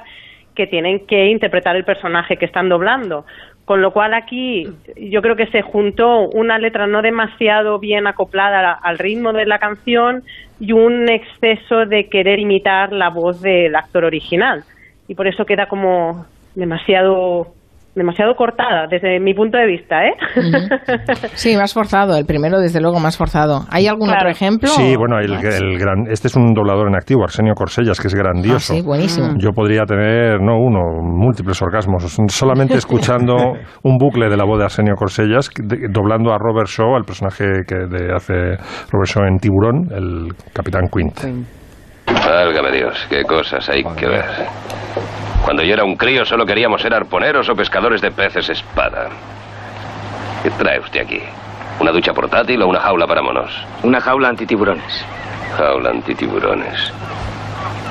que 0.54 0.66
tienen 0.66 1.06
que 1.06 1.26
interpretar 1.26 1.76
el 1.76 1.84
personaje 1.84 2.36
que 2.36 2.46
están 2.46 2.68
doblando. 2.68 3.24
Con 3.64 3.80
lo 3.80 3.92
cual 3.92 4.12
aquí 4.12 4.66
yo 4.96 5.22
creo 5.22 5.36
que 5.36 5.46
se 5.46 5.62
juntó 5.62 6.28
una 6.28 6.58
letra 6.58 6.86
no 6.86 7.00
demasiado 7.00 7.78
bien 7.78 8.06
acoplada 8.06 8.72
al 8.72 8.98
ritmo 8.98 9.32
de 9.32 9.46
la 9.46 9.58
canción 9.58 10.24
y 10.58 10.72
un 10.72 11.08
exceso 11.08 11.86
de 11.86 12.08
querer 12.08 12.40
imitar 12.40 12.92
la 12.92 13.08
voz 13.08 13.40
del 13.40 13.74
actor 13.76 14.04
original. 14.04 14.64
Y 15.06 15.14
por 15.14 15.26
eso 15.26 15.46
queda 15.46 15.66
como 15.66 16.26
demasiado 16.54 17.54
demasiado 17.94 18.34
cortada 18.34 18.86
desde 18.90 19.20
mi 19.20 19.34
punto 19.34 19.58
de 19.58 19.66
vista, 19.66 20.04
¿eh? 20.06 20.12
Sí, 21.34 21.56
más 21.56 21.74
forzado. 21.74 22.16
El 22.16 22.24
primero, 22.24 22.58
desde 22.58 22.80
luego, 22.80 22.98
más 23.00 23.16
forzado. 23.16 23.60
¿Hay 23.70 23.86
algún 23.86 24.06
Claro. 24.08 24.20
otro 24.22 24.30
ejemplo? 24.30 24.68
Sí, 24.68 24.96
bueno, 24.96 25.18
el, 25.18 25.32
el 25.34 25.78
gran, 25.78 26.06
este 26.10 26.28
es 26.28 26.36
un 26.36 26.54
doblador 26.54 26.88
en 26.88 26.94
activo, 26.96 27.22
Arsenio 27.24 27.54
Corsellas, 27.54 28.00
que 28.00 28.08
es 28.08 28.14
grandioso. 28.14 28.72
Ah, 28.72 28.76
sí, 28.76 28.82
buenísimo. 28.82 29.34
Yo 29.38 29.50
podría 29.50 29.82
tener, 29.84 30.40
no 30.40 30.56
uno, 30.58 30.80
múltiples 31.02 31.60
orgasmos, 31.62 32.04
solamente 32.28 32.74
escuchando 32.74 33.34
un 33.82 33.98
bucle 33.98 34.28
de 34.28 34.36
la 34.36 34.44
voz 34.44 34.58
de 34.58 34.64
Arsenio 34.64 34.94
Corsellas, 34.96 35.50
de- 35.62 35.88
doblando 35.90 36.32
a 36.32 36.38
Robert 36.38 36.68
Shaw, 36.68 36.96
al 36.96 37.04
personaje 37.04 37.44
que 37.66 37.74
de- 37.74 38.12
hace 38.14 38.34
Robert 38.90 39.08
Shaw 39.08 39.24
en 39.26 39.38
Tiburón, 39.38 39.88
el 39.92 40.28
Capitán 40.52 40.88
Quint. 40.90 41.42
Válgame 42.06 42.70
Dios, 42.70 42.98
qué 43.08 43.24
cosas 43.24 43.68
hay 43.68 43.84
que 43.84 44.06
ver. 44.06 44.24
Cuando 45.44 45.62
yo 45.62 45.74
era 45.74 45.84
un 45.84 45.96
crío 45.96 46.24
solo 46.24 46.46
queríamos 46.46 46.82
ser 46.82 46.94
arponeros 46.94 47.48
o 47.48 47.56
pescadores 47.56 48.00
de 48.00 48.10
peces 48.10 48.48
espada. 48.48 49.08
¿Qué 50.42 50.50
trae 50.50 50.78
usted 50.80 51.00
aquí? 51.00 51.20
¿Una 51.80 51.90
ducha 51.90 52.12
portátil 52.12 52.62
o 52.62 52.68
una 52.68 52.80
jaula 52.80 53.06
para 53.06 53.22
monos? 53.22 53.50
Una 53.82 54.00
jaula 54.00 54.28
antitiburones. 54.28 55.04
Jaula 55.56 55.90
antitiburones. 55.90 56.92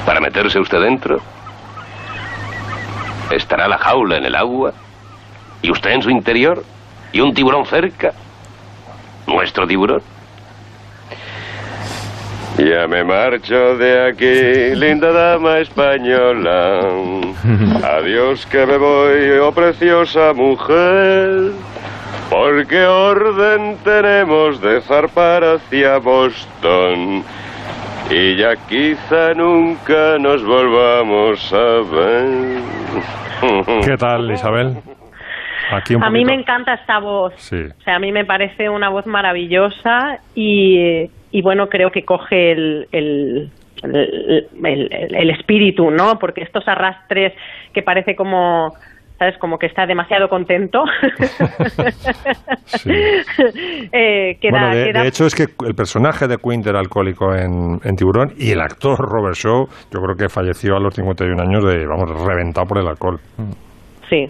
¿Para 0.05 0.19
meterse 0.19 0.59
usted 0.59 0.81
dentro? 0.81 1.19
¿Estará 3.29 3.67
la 3.67 3.77
jaula 3.77 4.17
en 4.17 4.25
el 4.25 4.35
agua? 4.35 4.73
¿Y 5.61 5.71
usted 5.71 5.91
en 5.91 6.01
su 6.01 6.09
interior? 6.09 6.63
¿Y 7.13 7.21
un 7.21 7.33
tiburón 7.33 7.65
cerca? 7.65 8.13
¿Nuestro 9.27 9.67
tiburón? 9.67 10.01
Ya 12.57 12.85
me 12.87 13.03
marcho 13.03 13.77
de 13.77 14.09
aquí, 14.09 14.75
linda 14.75 15.11
dama 15.11 15.59
española. 15.59 16.81
Adiós 17.83 18.45
que 18.45 18.65
me 18.65 18.77
voy, 18.77 19.31
oh 19.41 19.51
preciosa 19.51 20.33
mujer. 20.33 21.51
Porque 22.29 22.85
orden 22.85 23.77
tenemos 23.83 24.61
de 24.61 24.81
zarpar 24.81 25.43
hacia 25.43 25.97
Boston. 25.97 27.23
Y 28.09 28.35
ya 28.35 28.55
quizá 28.67 29.33
nunca 29.33 30.17
nos 30.19 30.43
volvamos 30.43 31.53
a 31.53 31.81
ver. 31.91 32.61
¿Qué 33.85 33.97
tal, 33.97 34.31
Isabel? 34.31 34.77
Aquí 35.71 35.95
un 35.95 36.03
A 36.03 36.09
mí 36.09 36.25
me 36.25 36.33
encanta 36.33 36.73
esta 36.73 36.99
voz. 36.99 37.33
Sí. 37.37 37.55
O 37.55 37.81
sea, 37.83 37.95
a 37.95 37.99
mí 37.99 38.11
me 38.11 38.25
parece 38.25 38.69
una 38.69 38.89
voz 38.89 39.07
maravillosa 39.07 40.19
y, 40.35 41.09
y 41.31 41.41
bueno, 41.41 41.69
creo 41.69 41.91
que 41.91 42.03
coge 42.03 42.51
el, 42.51 42.87
el, 42.91 43.49
el, 43.83 44.53
el- 44.63 45.15
el 45.15 45.29
espíritu, 45.31 45.89
¿no? 45.91 46.19
Porque 46.19 46.41
estos 46.41 46.67
arrastres 46.67 47.33
que 47.73 47.81
parece 47.81 48.15
como, 48.15 48.73
¿sabes? 49.17 49.37
Como 49.37 49.57
que 49.57 49.65
está 49.67 49.85
demasiado 49.85 50.27
contento. 50.29 50.83
Eh, 53.93 54.37
queda, 54.41 54.51
bueno, 54.51 54.75
de, 54.75 54.85
queda- 54.85 55.01
de 55.03 55.07
hecho 55.07 55.25
es 55.25 55.35
que 55.35 55.47
el 55.65 55.75
personaje 55.75 56.27
de 56.27 56.37
Quint 56.37 56.65
era 56.67 56.79
alcohólico 56.79 57.33
en, 57.35 57.79
en 57.83 57.95
Tiburón 57.95 58.33
y 58.37 58.51
el 58.51 58.61
actor 58.61 58.97
Robert 58.99 59.35
Shaw, 59.35 59.67
yo 59.91 60.01
creo 60.01 60.15
que 60.15 60.29
falleció 60.29 60.75
a 60.75 60.79
los 60.79 60.93
51 60.95 61.41
años 61.41 61.63
de, 61.65 61.85
vamos, 61.85 62.09
reventado 62.25 62.67
por 62.67 62.77
el 62.79 62.87
alcohol. 62.87 63.19
Sí. 64.09 64.29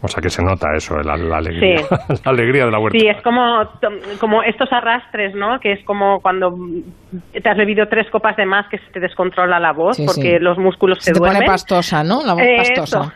O 0.00 0.06
sea 0.06 0.22
que 0.22 0.30
se 0.30 0.42
nota 0.44 0.68
eso, 0.76 0.96
la, 0.98 1.16
la 1.16 1.38
alegría, 1.38 1.78
Sí. 1.78 1.84
la 2.24 2.30
alegría 2.30 2.64
de 2.66 2.70
la 2.70 2.78
huerta. 2.78 2.98
Sí, 2.98 3.08
es 3.08 3.20
como, 3.22 3.68
como 4.20 4.42
estos 4.44 4.72
arrastres, 4.72 5.34
¿no? 5.34 5.58
Que 5.58 5.72
es 5.72 5.84
como 5.84 6.20
cuando 6.20 6.54
te 7.32 7.48
has 7.48 7.56
bebido 7.56 7.86
tres 7.88 8.08
copas 8.10 8.36
de 8.36 8.46
más 8.46 8.68
que 8.68 8.78
se 8.78 8.84
te 8.92 9.00
descontrola 9.00 9.58
la 9.58 9.72
voz 9.72 9.96
Sí, 9.96 10.04
porque 10.06 10.36
sí. 10.36 10.38
los 10.38 10.56
músculos 10.56 10.98
Se 10.98 11.06
se, 11.06 11.12
te 11.14 11.18
pone 11.18 11.32
duermen. 11.32 11.50
pastosa, 11.50 12.04
¿no? 12.04 12.22
La 12.24 12.34
voz 12.34 12.42
pastosa. 12.58 13.00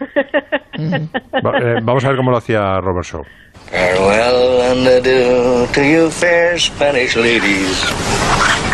Va- 0.76 1.58
eh, 1.58 1.76
vamos 1.82 2.04
a 2.04 2.08
ver 2.08 2.16
cómo 2.16 2.30
lo 2.32 2.38
hacía 2.38 2.80
Robert 2.80 3.06
Shaw. 3.06 3.22
Farewell 3.70 4.60
and 4.72 4.86
adieu 4.88 5.66
to 5.72 5.82
you 5.82 6.10
fair 6.10 6.58
Spanish 6.58 7.14
ladies. 7.16 7.84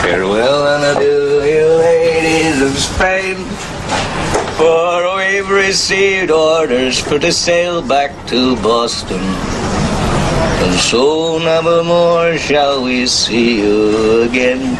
Farewell 0.01 0.66
and 0.66 0.97
adieu, 0.97 1.42
you 1.44 1.79
ladies 1.79 2.62
of 2.62 2.75
Spain. 2.79 3.37
For 4.59 5.16
we've 5.16 5.49
received 5.49 6.33
orders 6.33 6.99
for 6.99 7.21
to 7.21 7.31
sail 7.31 7.81
back 7.81 8.11
to 8.27 8.57
Boston. 8.57 9.21
And 9.21 10.75
so 10.81 11.38
never 11.38 11.85
more 11.85 12.37
shall 12.37 12.83
we 12.83 13.07
see 13.07 13.61
you 13.61 14.23
again. 14.23 14.77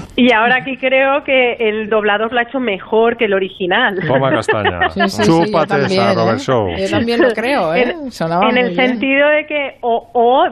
Y 0.16 0.30
ahora 0.32 0.56
aquí 0.56 0.76
creo 0.76 1.24
que 1.24 1.54
el 1.58 1.88
doblador 1.88 2.32
lo 2.32 2.38
ha 2.38 2.42
hecho 2.42 2.60
mejor 2.60 3.16
que 3.16 3.24
el 3.24 3.34
original. 3.34 3.98
Toma 4.06 4.30
castaña. 4.30 4.88
Sí, 4.90 5.00
sí, 5.02 5.08
sí, 5.08 5.22
yo 5.28 5.44
Chúpate 5.44 5.66
también, 5.68 6.00
esa, 6.02 6.12
¿eh? 6.12 6.14
Robert 6.14 6.38
Shaw. 6.38 6.76
Yo 6.76 6.90
también 6.90 7.22
lo 7.22 7.32
creo, 7.32 7.74
¿eh? 7.74 7.82
En- 7.82 8.48
en 8.48 8.56
el 8.58 8.70
bien. 8.70 8.76
sentido 8.90 9.28
de 9.28 9.46
que, 9.46 9.76
o, 9.80 10.08
o 10.12 10.46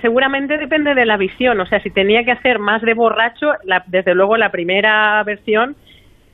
seguramente 0.00 0.58
depende 0.58 0.94
de 0.94 1.06
la 1.06 1.16
visión, 1.16 1.60
o 1.60 1.66
sea, 1.66 1.80
si 1.80 1.90
tenía 1.90 2.24
que 2.24 2.32
hacer 2.32 2.58
más 2.58 2.82
de 2.82 2.94
borracho, 2.94 3.52
la- 3.64 3.84
desde 3.86 4.14
luego 4.14 4.36
la 4.36 4.50
primera 4.50 5.22
versión 5.22 5.76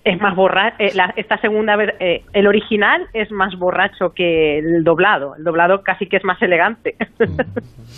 es 0.04 0.18
más 0.20 0.34
borracho, 0.34 0.76
esta 1.16 1.36
segunda 1.42 1.76
vez, 1.76 1.90
eh, 2.00 2.22
el 2.32 2.46
original 2.46 3.06
es 3.12 3.30
más 3.30 3.54
borracho 3.58 4.12
que 4.14 4.58
el 4.58 4.82
doblado, 4.82 5.34
el 5.36 5.44
doblado 5.44 5.82
casi 5.82 6.06
que 6.06 6.16
es 6.16 6.24
más 6.24 6.40
elegante. 6.40 6.96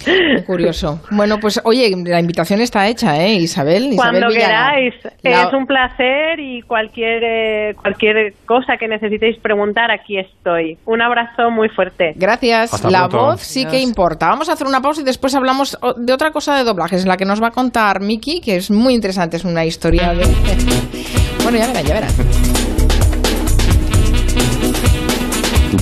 Qué 0.05 0.43
curioso. 0.47 1.01
Bueno, 1.11 1.39
pues 1.41 1.61
oye, 1.65 1.91
la 2.05 2.19
invitación 2.19 2.61
está 2.61 2.89
hecha, 2.89 3.23
¿eh, 3.25 3.35
Isabel? 3.35 3.93
Isabel 3.93 3.97
Cuando 3.97 4.29
Villana. 4.29 4.73
queráis, 4.73 4.95
La- 5.23 5.43
es 5.45 5.53
un 5.53 5.67
placer 5.67 6.41
y 6.41 6.63
cualquier, 6.63 7.23
eh, 7.25 7.75
cualquier 7.81 8.35
cosa 8.47 8.77
que 8.77 8.89
necesitéis 8.89 9.39
preguntar, 9.39 9.91
aquí 9.93 10.19
estoy. 10.19 10.79
Un 10.87 11.03
abrazo 11.03 11.51
muy 11.51 11.69
fuerte. 11.69 12.15
Gracias. 12.17 12.75
Hasta 12.75 12.91
la 12.91 13.09
pronto. 13.09 13.27
voz 13.27 13.41
sí 13.43 13.65
que 13.67 13.79
importa. 13.81 14.27
Vamos 14.29 14.49
a 14.49 14.55
hacer 14.55 14.67
una 14.67 14.81
pausa 14.81 15.03
y 15.03 15.05
después 15.05 15.35
hablamos 15.37 15.79
de 15.97 16.13
otra 16.13 16.33
cosa 16.33 16.57
de 16.57 16.65
doblajes, 16.65 17.07
la 17.07 17.17
que 17.17 17.25
nos 17.25 17.41
va 17.43 17.49
a 17.49 17.53
contar 17.53 18.01
Miki, 18.01 18.41
que 18.41 18.57
es 18.57 18.71
muy 18.73 18.95
interesante, 18.95 19.37
es 19.37 19.45
una 19.45 19.65
historia 19.65 20.15
de... 20.15 20.25
bueno, 21.45 21.59
ya 21.59 21.69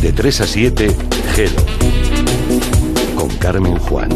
De 0.00 0.12
3 0.12 0.40
a 0.40 0.46
7, 0.46 0.96
Gelo. 1.36 1.62
Con 3.14 3.28
Carmen 3.36 3.78
Juan. 3.78 4.10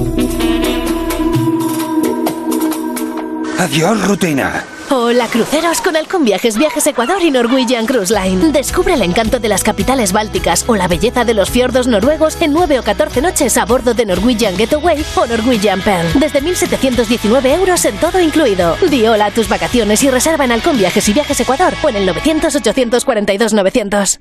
Adiós, 3.61 4.09
rutina. 4.09 4.65
Hola 4.97 5.27
cruceros 5.27 5.81
con 5.81 5.97
Halcón 5.97 6.25
Viajes 6.25 6.57
Viajes 6.57 6.87
Ecuador 6.87 7.21
y 7.21 7.33
Norwegian 7.33 7.85
Cruise 7.85 8.13
Line. 8.13 8.53
Descubre 8.53 8.95
el 8.95 9.03
encanto 9.03 9.41
de 9.41 9.49
las 9.49 9.65
capitales 9.65 10.13
bálticas 10.13 10.65
o 10.69 10.77
la 10.77 10.87
belleza 10.87 11.25
de 11.25 11.35
los 11.35 11.51
fiordos 11.51 11.89
noruegos 11.89 12.41
en 12.41 12.53
9 12.53 12.79
o 12.79 12.85
14 12.85 13.21
noches 13.21 13.57
a 13.57 13.65
bordo 13.65 13.93
de 13.93 14.07
Norwegian 14.07 14.57
Getaway 14.57 15.05
o 15.17 15.27
Norwegian 15.27 15.81
Pearl. 15.81 16.07
Desde 16.21 16.41
1.719 16.41 17.59
euros 17.59 17.85
en 17.87 17.97
todo 17.97 18.21
incluido. 18.21 18.77
Di 18.89 19.05
hola 19.05 19.27
a 19.27 19.31
tus 19.33 19.49
vacaciones 19.49 20.01
y 20.05 20.11
reserva 20.11 20.45
en 20.45 20.53
Halcón 20.53 20.79
Viajes 20.79 21.09
y 21.09 21.13
Viajes 21.13 21.41
Ecuador 21.41 21.75
o 21.83 21.89
en 21.89 21.97
el 21.97 22.09
900-842-900. 22.11 24.21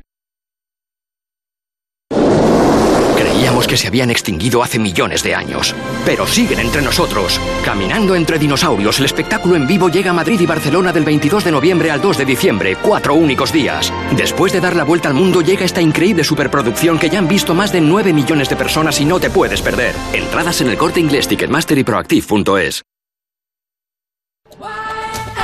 Creíamos 3.43 3.67
que 3.67 3.75
se 3.75 3.88
habían 3.89 4.10
extinguido 4.10 4.63
hace 4.63 4.79
millones 4.79 5.21
de 5.21 5.36
años, 5.36 5.75
pero 6.06 6.25
siguen 6.25 6.62
entre 6.62 6.82
nosotros. 6.82 7.41
Caminando 7.65 8.15
entre 8.15 8.39
dinosaurios, 8.39 8.99
el 8.99 9.06
espectáculo 9.06 9.58
en 9.58 9.67
vivo 9.67 9.89
llega 9.89 10.12
a 10.12 10.13
Madrid 10.13 10.39
y 10.39 10.45
Barcelona 10.45 10.93
del 10.93 11.03
22 11.03 11.43
de 11.43 11.51
noviembre 11.51 11.91
al 11.91 11.99
2 11.99 12.19
de 12.19 12.23
diciembre, 12.23 12.77
cuatro 12.82 13.15
únicos 13.15 13.51
días. 13.51 13.91
Después 14.15 14.53
de 14.53 14.62
dar 14.62 14.77
la 14.77 14.86
vuelta 14.86 15.10
al 15.10 15.13
mundo 15.13 15.41
llega 15.41 15.65
esta 15.65 15.82
increíble 15.82 16.23
superproducción 16.23 16.97
que 16.97 17.10
ya 17.10 17.19
han 17.19 17.27
visto 17.27 17.53
más 17.53 17.73
de 17.73 17.82
9 17.82 18.13
millones 18.13 18.47
de 18.47 18.56
personas 18.56 19.01
y 19.01 19.03
no 19.03 19.19
te 19.19 19.29
puedes 19.29 19.62
perder. 19.62 19.93
Entradas 20.13 20.62
en 20.62 20.69
el 20.69 20.77
corte 20.77 21.01
inglés 21.01 21.27
Ticketmaster 21.27 21.77
y. 21.77 21.86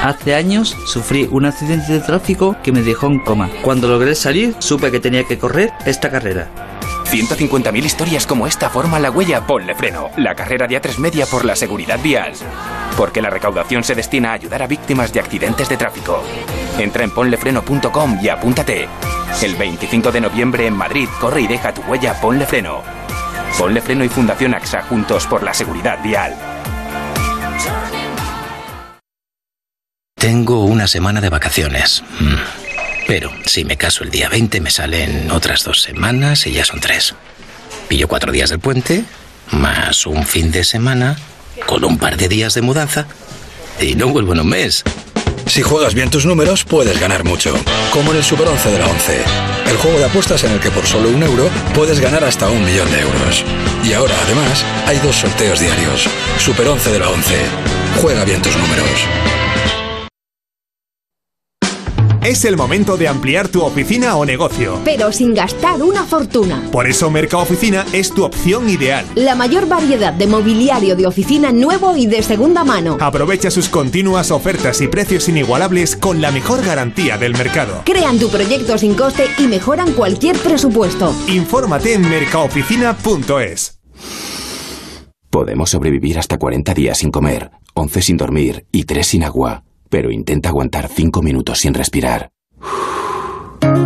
Hace 0.02 0.36
años 0.36 0.74
sufrí 0.86 1.28
un 1.30 1.44
accidente 1.44 1.92
de 1.92 2.00
tráfico 2.00 2.56
que 2.64 2.72
me 2.72 2.82
dejó 2.82 3.08
en 3.08 3.20
coma. 3.20 3.50
Cuando 3.62 3.90
logré 3.90 4.16
salir, 4.16 4.56
supe 4.60 4.90
que 4.90 5.02
tenía 5.02 5.26
que 5.26 5.38
correr 5.38 5.74
esta 5.86 6.10
carrera. 6.10 6.69
150.000 7.10 7.86
historias 7.86 8.28
como 8.28 8.46
esta 8.46 8.70
forman 8.70 9.02
la 9.02 9.10
huella 9.10 9.46
Ponle 9.46 9.74
Freno, 9.74 10.12
la 10.18 10.36
carrera 10.36 10.68
de 10.68 10.80
A3 10.80 11.00
Media 11.00 11.26
por 11.26 11.44
la 11.44 11.56
seguridad 11.56 12.00
vial. 12.00 12.34
Porque 12.96 13.22
la 13.22 13.32
recaudación 13.32 13.84
se 13.84 13.96
destina 13.96 14.30
a 14.30 14.34
ayudar 14.34 14.62
a 14.62 14.68
víctimas 14.68 15.12
de 15.12 15.20
accidentes 15.20 15.68
de 15.70 15.78
tráfico. 15.78 16.24
Entra 16.78 17.04
en 17.04 17.12
ponlefreno.com 17.12 18.20
y 18.22 18.30
apúntate. 18.30 18.88
El 19.42 19.56
25 19.56 20.12
de 20.12 20.22
noviembre 20.22 20.68
en 20.68 20.74
Madrid, 20.76 21.08
corre 21.20 21.42
y 21.42 21.48
deja 21.48 21.74
tu 21.74 21.82
huella 21.82 22.14
Ponle 22.22 22.46
Freno. 22.46 22.84
Ponle 23.58 23.82
Freno 23.82 24.04
y 24.04 24.10
Fundación 24.10 24.54
AXA 24.54 24.84
juntos 24.84 25.26
por 25.26 25.42
la 25.42 25.54
seguridad 25.54 26.02
vial. 26.04 26.36
Tengo 30.16 30.66
una 30.66 30.86
semana 30.86 31.22
de 31.22 31.30
vacaciones. 31.30 32.04
Mm. 32.20 32.69
Pero 33.10 33.32
si 33.44 33.66
me 33.66 33.76
caso 33.76 34.04
el 34.04 34.12
día 34.12 34.30
20 34.30 34.62
me 34.62 34.70
salen 34.70 35.32
otras 35.32 35.64
dos 35.64 35.82
semanas 35.82 36.46
y 36.46 36.52
ya 36.52 36.64
son 36.64 36.80
tres. 36.80 37.16
Pillo 37.88 38.08
cuatro 38.08 38.32
días 38.32 38.52
del 38.52 38.60
puente, 38.60 39.04
más 39.50 40.06
un 40.06 40.28
fin 40.28 40.52
de 40.52 40.64
semana, 40.64 41.18
con 41.66 41.84
un 41.84 41.98
par 41.98 42.18
de 42.18 42.28
días 42.28 42.54
de 42.54 42.62
mudanza, 42.62 43.08
y 43.82 43.96
no 43.96 44.10
vuelvo 44.10 44.34
en 44.34 44.42
un 44.42 44.50
mes. 44.50 44.84
Si 45.48 45.64
juegas 45.64 45.96
bien 45.96 46.12
tus 46.12 46.28
números, 46.28 46.66
puedes 46.66 47.00
ganar 47.00 47.24
mucho. 47.24 47.56
Como 47.90 48.12
en 48.12 48.18
el 48.18 48.24
Super 48.24 48.48
11 48.48 48.70
de 48.70 48.78
la 48.78 48.86
11. 48.86 49.18
El 49.72 49.78
juego 49.78 49.98
de 49.98 50.06
apuestas 50.06 50.44
en 50.44 50.52
el 50.52 50.60
que 50.60 50.70
por 50.70 50.86
solo 50.86 51.10
un 51.10 51.24
euro 51.24 51.50
puedes 51.74 52.00
ganar 52.00 52.24
hasta 52.24 52.48
un 52.52 52.64
millón 52.64 52.92
de 52.92 53.00
euros. 53.00 53.44
Y 53.84 53.94
ahora, 53.94 54.14
además, 54.24 54.64
hay 54.86 55.00
dos 55.00 55.16
sorteos 55.16 55.60
diarios. 55.60 56.08
Super 56.38 56.68
11 56.68 56.92
de 56.92 57.00
la 57.00 57.10
11. 57.10 57.36
Juega 58.04 58.24
bien 58.24 58.44
tus 58.44 58.56
números. 58.56 59.39
Es 62.24 62.44
el 62.44 62.58
momento 62.58 62.98
de 62.98 63.08
ampliar 63.08 63.48
tu 63.48 63.62
oficina 63.62 64.16
o 64.18 64.26
negocio. 64.26 64.80
pero 64.84 65.12
sin 65.12 65.34
gastar 65.34 65.82
una 65.82 66.04
fortuna. 66.04 66.68
Por 66.72 66.88
eso 66.88 67.10
Mercado 67.10 67.44
Oficina 67.44 67.86
es 67.94 68.12
tu 68.12 68.26
opción 68.26 68.70
ideal. 68.70 69.06
La 69.16 69.36
mayor 69.36 69.68
variedad 69.68 70.14
de 70.14 70.28
mobiliario 70.28 70.96
de 70.96 71.08
oficina 71.08 71.52
nuevo 71.52 71.96
y 71.96 72.08
de 72.08 72.22
segunda 72.22 72.64
mano. 72.64 72.98
Aprovecha 73.00 73.50
sus 73.50 73.70
continuas 73.70 74.32
ofertas 74.32 74.82
y 74.82 74.88
precios 74.88 75.30
inigualables 75.30 75.96
con 75.96 76.22
la 76.22 76.32
mejor 76.32 76.64
garantía 76.66 77.18
del 77.18 77.34
mercado. 77.34 77.84
Crean 77.86 78.20
tu 78.20 78.30
proyecto 78.30 78.78
sin 78.78 78.96
coste 78.96 79.26
y 79.38 79.48
mejoran 79.48 79.94
cualquier 79.94 80.38
presupuesto. 80.38 81.16
Infórmate 81.28 81.94
en 81.94 82.02
mercaoficina.es. 82.10 83.80
Podemos 85.30 85.70
sobrevivir 85.70 86.18
hasta 86.20 86.38
40 86.38 86.74
días 86.74 86.98
sin 86.98 87.12
comer, 87.12 87.52
11 87.76 88.02
sin 88.02 88.18
dormir 88.18 88.66
y 88.72 88.84
3 88.86 89.06
sin 89.08 89.24
agua, 89.24 89.64
pero 89.90 90.12
intenta 90.12 90.50
aguantar 90.50 90.88
5 90.88 91.22
minutos 91.22 91.60
sin 91.60 91.74
respirar. 91.74 92.32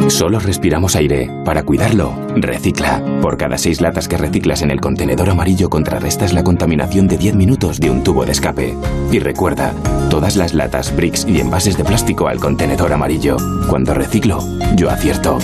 Solo 0.10 0.40
respiramos 0.40 0.96
aire. 0.96 1.30
Para 1.46 1.64
cuidarlo, 1.64 2.14
recicla. 2.36 3.02
Por 3.22 3.38
cada 3.38 3.58
6 3.58 3.82
latas 3.82 4.08
que 4.08 4.18
reciclas 4.18 4.62
en 4.62 4.72
el 4.72 4.82
contenedor 4.82 5.30
amarillo 5.30 5.70
contrarrestas 5.70 6.34
la 6.34 6.44
contaminación 6.44 7.08
de 7.08 7.18
10 7.18 7.36
minutos 7.36 7.80
de 7.80 7.90
un 7.90 8.04
tubo 8.04 8.26
de 8.26 8.34
escape. 8.34 8.76
Y 9.12 9.20
recuerda, 9.20 9.74
todas 10.10 10.36
las 10.36 10.54
latas, 10.54 10.96
bricks 10.96 11.26
y 11.28 11.40
envases 11.40 11.78
de 11.78 11.86
plástico 11.86 12.28
al 12.28 12.40
contenedor 12.40 12.94
amarillo. 12.94 13.38
Cuando 13.70 13.94
reciclo, 13.94 14.40
yo 14.76 14.90
acierto. 14.90 15.40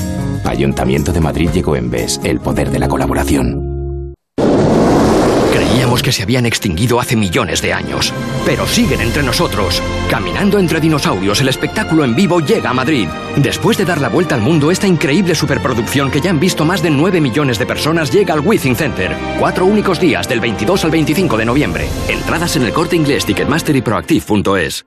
Ayuntamiento 0.46 1.12
de 1.12 1.22
Madrid 1.22 1.50
llegó 1.52 1.76
en 1.76 1.90
vez 1.90 2.20
el 2.24 2.40
poder 2.40 2.70
de 2.70 2.80
la 2.80 2.88
colaboración. 2.88 3.70
Creíamos 5.70 6.02
que 6.02 6.12
se 6.12 6.24
habían 6.24 6.48
extinguido 6.48 7.00
hace 7.00 7.16
millones 7.16 7.62
de 7.62 7.74
años, 7.74 8.12
pero 8.44 8.66
siguen 8.66 9.02
entre 9.02 9.22
nosotros. 9.22 9.84
Caminando 10.10 10.58
entre 10.58 10.80
dinosaurios, 10.80 11.40
el 11.42 11.48
espectáculo 11.48 12.04
en 12.04 12.16
vivo 12.16 12.40
llega 12.40 12.72
a 12.72 12.74
Madrid. 12.74 13.08
Después 13.38 13.78
de 13.78 13.86
dar 13.86 14.02
la 14.02 14.10
vuelta 14.10 14.34
al 14.34 14.42
mundo, 14.42 14.72
esta 14.72 14.88
increíble 14.88 15.36
superproducción 15.36 16.10
que 16.10 16.22
ya 16.22 16.32
han 16.32 16.40
visto 16.40 16.66
más 16.66 16.82
de 16.82 16.90
9 16.90 17.22
millones 17.22 17.60
de 17.60 17.68
personas 17.68 18.12
llega 18.12 18.34
al 18.34 18.40
Withing 18.40 18.76
Center. 18.76 19.16
Cuatro 19.38 19.68
únicos 19.68 20.00
días, 20.00 20.28
del 20.28 20.40
22 20.40 20.86
al 20.86 20.92
25 20.92 21.38
de 21.38 21.46
noviembre. 21.46 21.88
Entradas 22.08 22.56
en 22.56 22.64
el 22.64 22.74
corte 22.74 22.96
inglés 22.96 23.24
Ticketmaster 23.26 23.76
y 23.76 23.84
Proactive.es. 23.84 24.86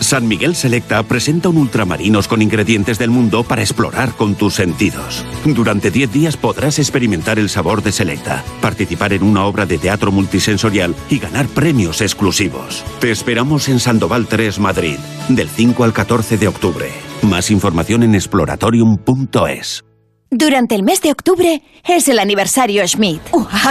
San 0.00 0.28
Miguel 0.28 0.54
Selecta 0.54 1.02
presenta 1.02 1.48
un 1.48 1.56
ultramarinos 1.58 2.28
con 2.28 2.42
ingredientes 2.42 2.98
del 2.98 3.10
mundo 3.10 3.42
para 3.42 3.62
explorar 3.62 4.14
con 4.14 4.34
tus 4.34 4.54
sentidos. 4.54 5.24
Durante 5.44 5.90
10 5.90 6.12
días 6.12 6.36
podrás 6.36 6.78
experimentar 6.78 7.38
el 7.38 7.48
sabor 7.48 7.82
de 7.82 7.92
Selecta, 7.92 8.44
participar 8.60 9.12
en 9.12 9.22
una 9.22 9.44
obra 9.44 9.66
de 9.66 9.78
teatro 9.78 10.12
multisensorial 10.12 10.94
y 11.10 11.18
ganar 11.18 11.46
premios 11.48 12.00
exclusivos. 12.00 12.84
Te 13.00 13.10
esperamos 13.10 13.68
en 13.68 13.80
Sandoval 13.80 14.26
3, 14.26 14.58
Madrid, 14.58 14.98
del 15.28 15.48
5 15.48 15.84
al 15.84 15.92
14 15.92 16.38
de 16.38 16.48
octubre. 16.48 16.90
Más 17.22 17.50
información 17.50 18.02
en 18.02 18.14
exploratorium.es. 18.14 19.87
Durante 20.30 20.74
el 20.74 20.82
mes 20.82 21.00
de 21.00 21.10
octubre 21.10 21.62
es 21.84 22.06
el 22.08 22.18
aniversario 22.18 22.86
Schmidt. 22.86 23.22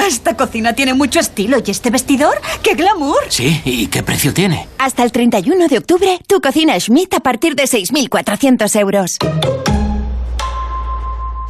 esta 0.08 0.36
cocina 0.36 0.74
tiene 0.74 0.96
mucho 0.96 1.20
estilo. 1.20 1.60
¿Y 1.64 1.70
este 1.70 1.92
vestidor? 1.92 2.42
¡Qué 2.64 2.74
glamour! 2.74 3.20
Sí, 3.30 3.62
¿y 3.64 3.88
qué 3.88 4.02
precio 4.02 4.34
tiene? 4.34 4.68
Hasta 4.80 5.04
el 5.04 5.12
31 5.12 5.68
de 5.68 5.78
octubre, 5.78 6.20
tu 6.26 6.42
cocina 6.42 6.80
Schmidt 6.80 7.14
a 7.14 7.20
partir 7.20 7.56
de 7.56 7.64
6.400 7.66 8.80
euros. 8.80 9.18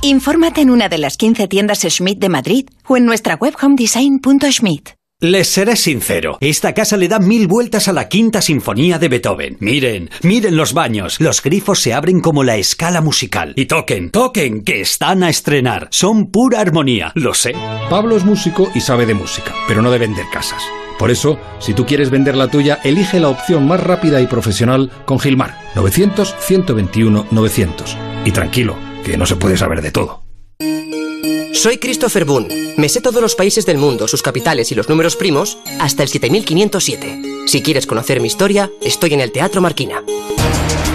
Infórmate 0.01 0.61
en 0.61 0.71
una 0.71 0.89
de 0.89 0.97
las 0.97 1.15
15 1.15 1.47
tiendas 1.47 1.79
Schmidt 1.79 2.19
de 2.19 2.29
Madrid 2.29 2.69
o 2.85 2.97
en 2.97 3.05
nuestra 3.05 3.35
web 3.35 3.55
homedesign.schmidt. 3.61 4.96
Les 5.19 5.47
seré 5.47 5.75
sincero, 5.75 6.37
esta 6.41 6.75
casa 6.75 6.95
le 6.95 7.07
da 7.07 7.17
mil 7.17 7.47
vueltas 7.47 7.87
a 7.87 7.91
la 7.91 8.07
quinta 8.07 8.39
sinfonía 8.39 8.99
de 8.99 9.07
Beethoven. 9.07 9.57
Miren, 9.59 10.11
miren 10.21 10.55
los 10.55 10.73
baños, 10.73 11.19
los 11.19 11.41
grifos 11.41 11.81
se 11.81 11.91
abren 11.91 12.21
como 12.21 12.43
la 12.43 12.57
escala 12.57 13.01
musical. 13.01 13.53
Y 13.55 13.65
toquen, 13.65 14.11
toquen, 14.11 14.63
que 14.63 14.79
están 14.79 15.23
a 15.23 15.29
estrenar. 15.29 15.87
Son 15.89 16.29
pura 16.29 16.59
armonía, 16.59 17.13
lo 17.15 17.33
sé. 17.33 17.55
Pablo 17.89 18.15
es 18.15 18.25
músico 18.25 18.69
y 18.75 18.81
sabe 18.81 19.07
de 19.07 19.15
música, 19.15 19.55
pero 19.67 19.81
no 19.81 19.89
de 19.89 19.97
vender 19.97 20.27
casas. 20.31 20.61
Por 20.99 21.09
eso, 21.09 21.39
si 21.57 21.73
tú 21.73 21.87
quieres 21.87 22.11
vender 22.11 22.37
la 22.37 22.49
tuya, 22.49 22.77
elige 22.83 23.19
la 23.19 23.29
opción 23.29 23.65
más 23.65 23.81
rápida 23.81 24.21
y 24.21 24.27
profesional 24.27 24.91
con 25.05 25.19
Gilmar. 25.19 25.57
900-121-900. 25.73 27.97
Y 28.23 28.29
tranquilo, 28.29 28.75
que 29.03 29.17
no 29.17 29.25
se 29.25 29.35
puede 29.35 29.57
saber 29.57 29.81
de 29.81 29.89
todo. 29.89 30.27
Soy 31.57 31.77
Christopher 31.79 32.23
Boone. 32.23 32.75
Me 32.77 32.87
sé 32.87 33.01
todos 33.01 33.19
los 33.19 33.33
países 33.33 33.65
del 33.65 33.79
mundo, 33.79 34.07
sus 34.07 34.21
capitales 34.21 34.71
y 34.71 34.75
los 34.75 34.87
números 34.89 35.15
primos, 35.15 35.57
hasta 35.79 36.03
el 36.03 36.09
7507. 36.09 37.47
Si 37.47 37.63
quieres 37.63 37.87
conocer 37.87 38.21
mi 38.21 38.27
historia, 38.27 38.69
estoy 38.79 39.15
en 39.15 39.21
el 39.21 39.31
Teatro 39.31 39.59
Marquina. 39.59 40.03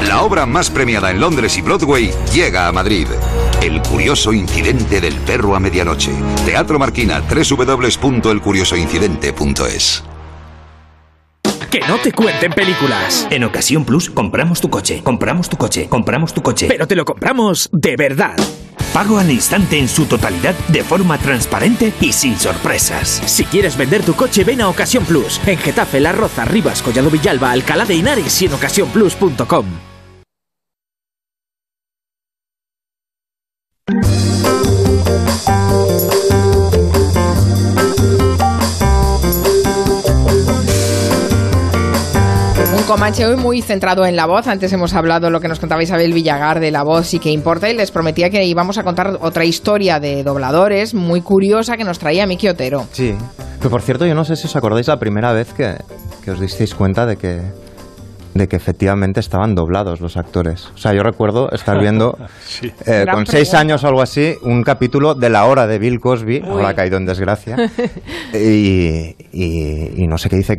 La 0.07 0.22
obra 0.22 0.46
más 0.46 0.70
premiada 0.70 1.11
en 1.11 1.18
Londres 1.18 1.59
y 1.59 1.62
Broadway 1.62 2.12
llega 2.33 2.68
a 2.68 2.72
Madrid. 2.72 3.09
El 3.61 3.83
curioso 3.83 4.33
incidente 4.33 5.01
del 5.01 5.16
perro 5.16 5.57
a 5.57 5.61
medianoche. 5.61 6.12
Teatro 6.46 6.79
Marquina, 6.79 7.20
www.elcuriosoincidente.es. 7.29 10.05
Que 11.73 11.81
no 11.89 11.97
te 11.97 12.13
cuenten 12.13 12.53
películas. 12.53 13.27
En 13.31 13.45
Ocasión 13.45 13.87
Plus 13.87 14.11
compramos 14.11 14.61
tu 14.61 14.69
coche, 14.69 15.01
compramos 15.03 15.49
tu 15.49 15.57
coche, 15.57 15.89
compramos 15.89 16.35
tu 16.35 16.43
coche. 16.43 16.67
Pero 16.69 16.87
te 16.87 16.95
lo 16.95 17.07
compramos 17.07 17.71
de 17.73 17.97
verdad. 17.97 18.37
Pago 18.93 19.17
al 19.17 19.31
instante 19.31 19.79
en 19.79 19.89
su 19.89 20.05
totalidad 20.05 20.55
de 20.69 20.85
forma 20.85 21.17
transparente 21.17 21.95
y 21.99 22.13
sin 22.13 22.39
sorpresas. 22.39 23.23
Si 23.25 23.47
quieres 23.47 23.79
vender 23.79 24.03
tu 24.03 24.13
coche, 24.13 24.45
ven 24.45 24.61
a 24.61 24.69
Ocasión 24.69 25.07
Plus. 25.07 25.41
En 25.47 25.57
Getafe, 25.57 25.99
La 25.99 26.13
Roza, 26.13 26.45
Rivas, 26.45 26.83
Collado 26.83 27.09
Villalba, 27.09 27.53
Alcalá 27.53 27.87
de 27.87 27.95
Henares 27.95 28.43
y 28.43 28.45
en 28.45 28.53
ocasiónplus.com. 28.53 29.91
Comanche 42.92 43.24
hoy 43.24 43.37
muy 43.37 43.62
centrado 43.62 44.05
en 44.05 44.16
la 44.16 44.26
voz. 44.26 44.46
Antes 44.46 44.70
hemos 44.74 44.92
hablado 44.92 45.31
lo 45.31 45.40
que 45.40 45.48
nos 45.48 45.59
contaba 45.59 45.83
Isabel 45.83 46.12
Villagar 46.12 46.61
de 46.61 46.70
la 46.70 46.83
voz 46.83 47.14
y 47.14 47.20
que 47.20 47.31
importa. 47.31 47.70
Y 47.70 47.74
les 47.74 47.90
prometía 47.90 48.28
que 48.28 48.44
íbamos 48.44 48.76
a 48.76 48.85
contar 48.85 49.16
otra 49.22 49.46
historia 49.46 49.98
de 49.98 50.22
dobladores 50.22 50.92
muy 50.92 51.22
curiosa 51.22 51.78
que 51.78 51.85
nos 51.85 51.98
traía 51.98 52.26
Miki 52.26 52.48
Otero. 52.48 52.87
Sí. 52.92 53.14
Que 53.62 53.70
por 53.70 53.81
cierto, 53.81 54.05
yo 54.05 54.14
no 54.14 54.26
sé 54.26 54.37
si 54.37 54.46
os 54.46 54.55
acordáis 54.57 54.88
la 54.88 54.98
primera 54.98 55.33
vez 55.33 55.55
que, 55.55 55.76
que 56.22 56.33
os 56.33 56.38
disteis 56.38 56.74
cuenta 56.74 57.07
de 57.07 57.16
que 57.16 57.40
de 58.35 58.49
que 58.49 58.57
efectivamente 58.57 59.21
estaban 59.21 59.55
doblados 59.55 60.01
los 60.01 60.16
actores. 60.16 60.71
O 60.75 60.79
sea, 60.79 60.92
yo 60.95 61.03
recuerdo 61.03 61.51
estar 61.53 61.79
viendo 61.81 62.16
Sí. 62.40 62.73
eh, 62.87 63.05
con 63.12 63.27
seis 63.27 63.51
pregunta. 63.51 63.59
años 63.61 63.85
o 63.85 63.88
algo 63.88 64.03
así 64.03 64.35
un 64.42 64.62
capítulo 64.62 65.14
de 65.14 65.29
la 65.31 65.45
hora 65.47 65.66
de 65.66 65.79
Bill 65.79 65.99
Cosby, 66.01 66.40
Uy. 66.42 66.49
ahora 66.49 66.68
ha 66.71 66.75
caído 66.75 66.97
en 66.97 67.05
desgracia, 67.07 67.57
y, 68.35 69.14
y- 69.33 70.03
y 70.03 70.07
no 70.07 70.18
sé 70.18 70.29
qué 70.29 70.37
dice, 70.37 70.57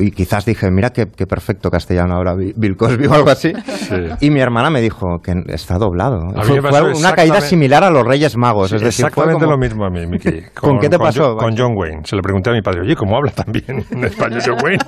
y 0.00 0.10
quizás 0.10 0.44
dije, 0.44 0.70
mira 0.70 0.90
qué, 0.90 1.06
qué 1.14 1.26
perfecto 1.26 1.70
castellano 1.70 2.14
ahora 2.14 2.34
Bi- 2.34 2.52
Bill 2.56 2.76
Cosby 2.76 3.06
o 3.06 3.12
algo 3.14 3.30
así, 3.30 3.52
y 4.20 4.30
mi 4.30 4.40
hermana 4.40 4.70
me 4.70 4.80
dijo 4.80 5.06
que 5.22 5.32
está 5.48 5.78
doblado. 5.78 6.18
Fue, 6.42 6.60
fue 6.60 6.70
pasó 6.70 6.98
una 6.98 7.12
caída 7.12 7.40
similar 7.40 7.84
a 7.84 7.90
los 7.90 8.04
Reyes 8.04 8.36
Magos, 8.36 8.72
es 8.72 8.80
decir, 8.80 9.02
fue 9.04 9.08
Exactamente 9.08 9.44
como- 9.44 9.52
lo 9.52 9.58
mismo 9.58 9.84
a 9.84 9.90
mí, 9.90 10.06
Miki. 10.06 10.42
¿Con 10.54 10.78
qué 10.78 10.88
te 10.88 10.98
pasó, 10.98 11.32
Jo- 11.32 11.36
Con, 11.36 11.56
John 11.56 11.72
Wayne. 11.76 12.00
Se 12.04 12.16
le 12.16 12.22
pregunté 12.22 12.50
a 12.50 12.52
mi 12.52 12.62
padre, 12.62 12.80
oye, 12.82 12.96
¿cómo 12.96 13.16
habla 13.16 13.30
también 13.32 13.84
en 13.90 14.04
español 14.04 14.40
John 14.44 14.56
Wayne? 14.62 14.84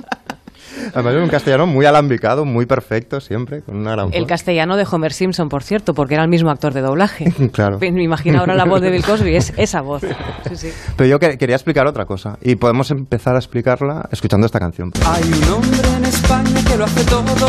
Además 0.94 1.12
era 1.14 1.22
un 1.22 1.28
castellano 1.28 1.66
muy 1.66 1.86
alambicado, 1.86 2.44
muy 2.44 2.66
perfecto 2.66 3.20
siempre, 3.20 3.62
con 3.62 3.76
una 3.76 3.92
gran 3.92 4.12
El 4.12 4.22
voz. 4.22 4.28
castellano 4.28 4.76
de 4.76 4.86
Homer 4.90 5.12
Simpson, 5.12 5.48
por 5.48 5.62
cierto, 5.62 5.94
porque 5.94 6.14
era 6.14 6.22
el 6.22 6.28
mismo 6.28 6.50
actor 6.50 6.72
de 6.74 6.80
doblaje. 6.82 7.32
Claro. 7.52 7.78
Me 7.80 8.02
imagino 8.02 8.40
ahora 8.40 8.54
la 8.54 8.64
voz 8.64 8.80
de 8.80 8.90
Bill 8.90 9.04
Cosby, 9.06 9.36
es 9.36 9.52
esa 9.56 9.80
voz. 9.80 10.02
Sí, 10.48 10.56
sí. 10.56 10.72
Pero 10.96 11.08
yo 11.08 11.18
que- 11.18 11.38
quería 11.38 11.56
explicar 11.56 11.86
otra 11.86 12.04
cosa 12.04 12.38
y 12.42 12.56
podemos 12.56 12.90
empezar 12.90 13.34
a 13.34 13.38
explicarla 13.38 14.08
escuchando 14.12 14.46
esta 14.46 14.58
canción. 14.60 14.92
Hay 15.06 15.22
un 15.24 15.44
hombre 15.54 15.88
en 15.96 16.04
España 16.04 16.60
que 16.68 16.76
lo 16.76 16.84
hace 16.84 17.04
todo. 17.04 17.46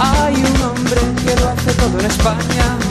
Hay 0.00 0.34
un 0.34 0.62
hombre 0.62 1.00
que 1.24 1.40
lo 1.40 1.48
hace 1.48 1.72
todo 1.74 1.98
en 2.00 2.06
España. 2.06 2.89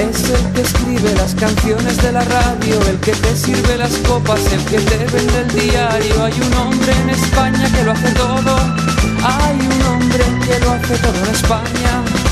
Es 0.00 0.30
el 0.30 0.52
que 0.54 0.62
escribe 0.62 1.14
las 1.14 1.34
canciones 1.34 1.98
de 1.98 2.12
la 2.12 2.24
radio, 2.24 2.80
el 2.88 2.98
que 3.00 3.12
te 3.12 3.36
sirve 3.36 3.76
las 3.76 3.92
copas, 4.08 4.40
el 4.50 4.64
que 4.64 4.78
te 4.78 4.96
vende 4.96 5.40
el 5.42 5.48
diario. 5.48 6.24
Hay 6.24 6.40
un 6.40 6.54
hombre 6.54 6.92
en 7.02 7.10
España 7.10 7.70
que 7.70 7.84
lo 7.84 7.92
hace 7.92 8.10
todo. 8.12 8.56
Hay 9.22 9.58
un 9.58 9.82
hombre 9.86 10.24
que 10.46 10.58
lo 10.60 10.70
hace 10.72 10.96
todo 10.96 11.18
en 11.22 11.34
España. 11.34 12.29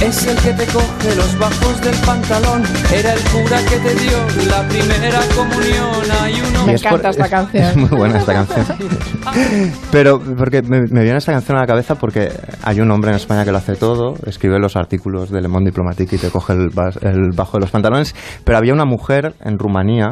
Es 0.00 0.26
el 0.26 0.36
que 0.36 0.52
te 0.52 0.64
coge 0.72 1.16
los 1.16 1.38
bajos 1.38 1.80
del 1.80 1.94
pantalón. 2.06 2.62
Era 2.94 3.14
el 3.14 3.20
cura 3.20 3.58
que 3.68 3.76
te 3.78 3.94
dio 3.96 4.46
la 4.48 4.66
primera 4.68 5.20
comunión. 5.34 6.10
Hay 6.22 6.34
Me 6.66 6.74
es 6.74 6.82
encanta 6.84 7.10
por- 7.10 7.10
esta 7.10 7.24
es- 7.24 7.30
canción. 7.30 7.64
Es 7.64 7.76
muy 7.76 7.88
buena 7.98 8.18
esta 8.18 8.32
canción. 8.32 8.66
Pero 9.90 10.20
porque 10.36 10.62
me, 10.62 10.82
me 10.82 11.02
viene 11.02 11.18
esta 11.18 11.32
canción 11.32 11.58
a 11.58 11.62
la 11.62 11.66
cabeza 11.66 11.96
porque 11.96 12.30
hay 12.62 12.80
un 12.80 12.90
hombre 12.92 13.10
en 13.10 13.16
España 13.16 13.44
que 13.44 13.50
lo 13.50 13.58
hace 13.58 13.74
todo, 13.74 14.14
escribe 14.26 14.60
los 14.60 14.76
artículos 14.76 15.30
de 15.30 15.40
Le 15.42 15.48
Monde 15.48 15.70
Diplomatique 15.70 16.14
y 16.16 16.18
te 16.18 16.30
coge 16.30 16.52
el, 16.52 16.70
el 17.02 17.30
bajo 17.34 17.56
de 17.58 17.62
los 17.62 17.70
pantalones, 17.70 18.14
pero 18.44 18.56
había 18.58 18.72
una 18.72 18.84
mujer 18.84 19.34
en 19.44 19.58
Rumanía 19.58 20.10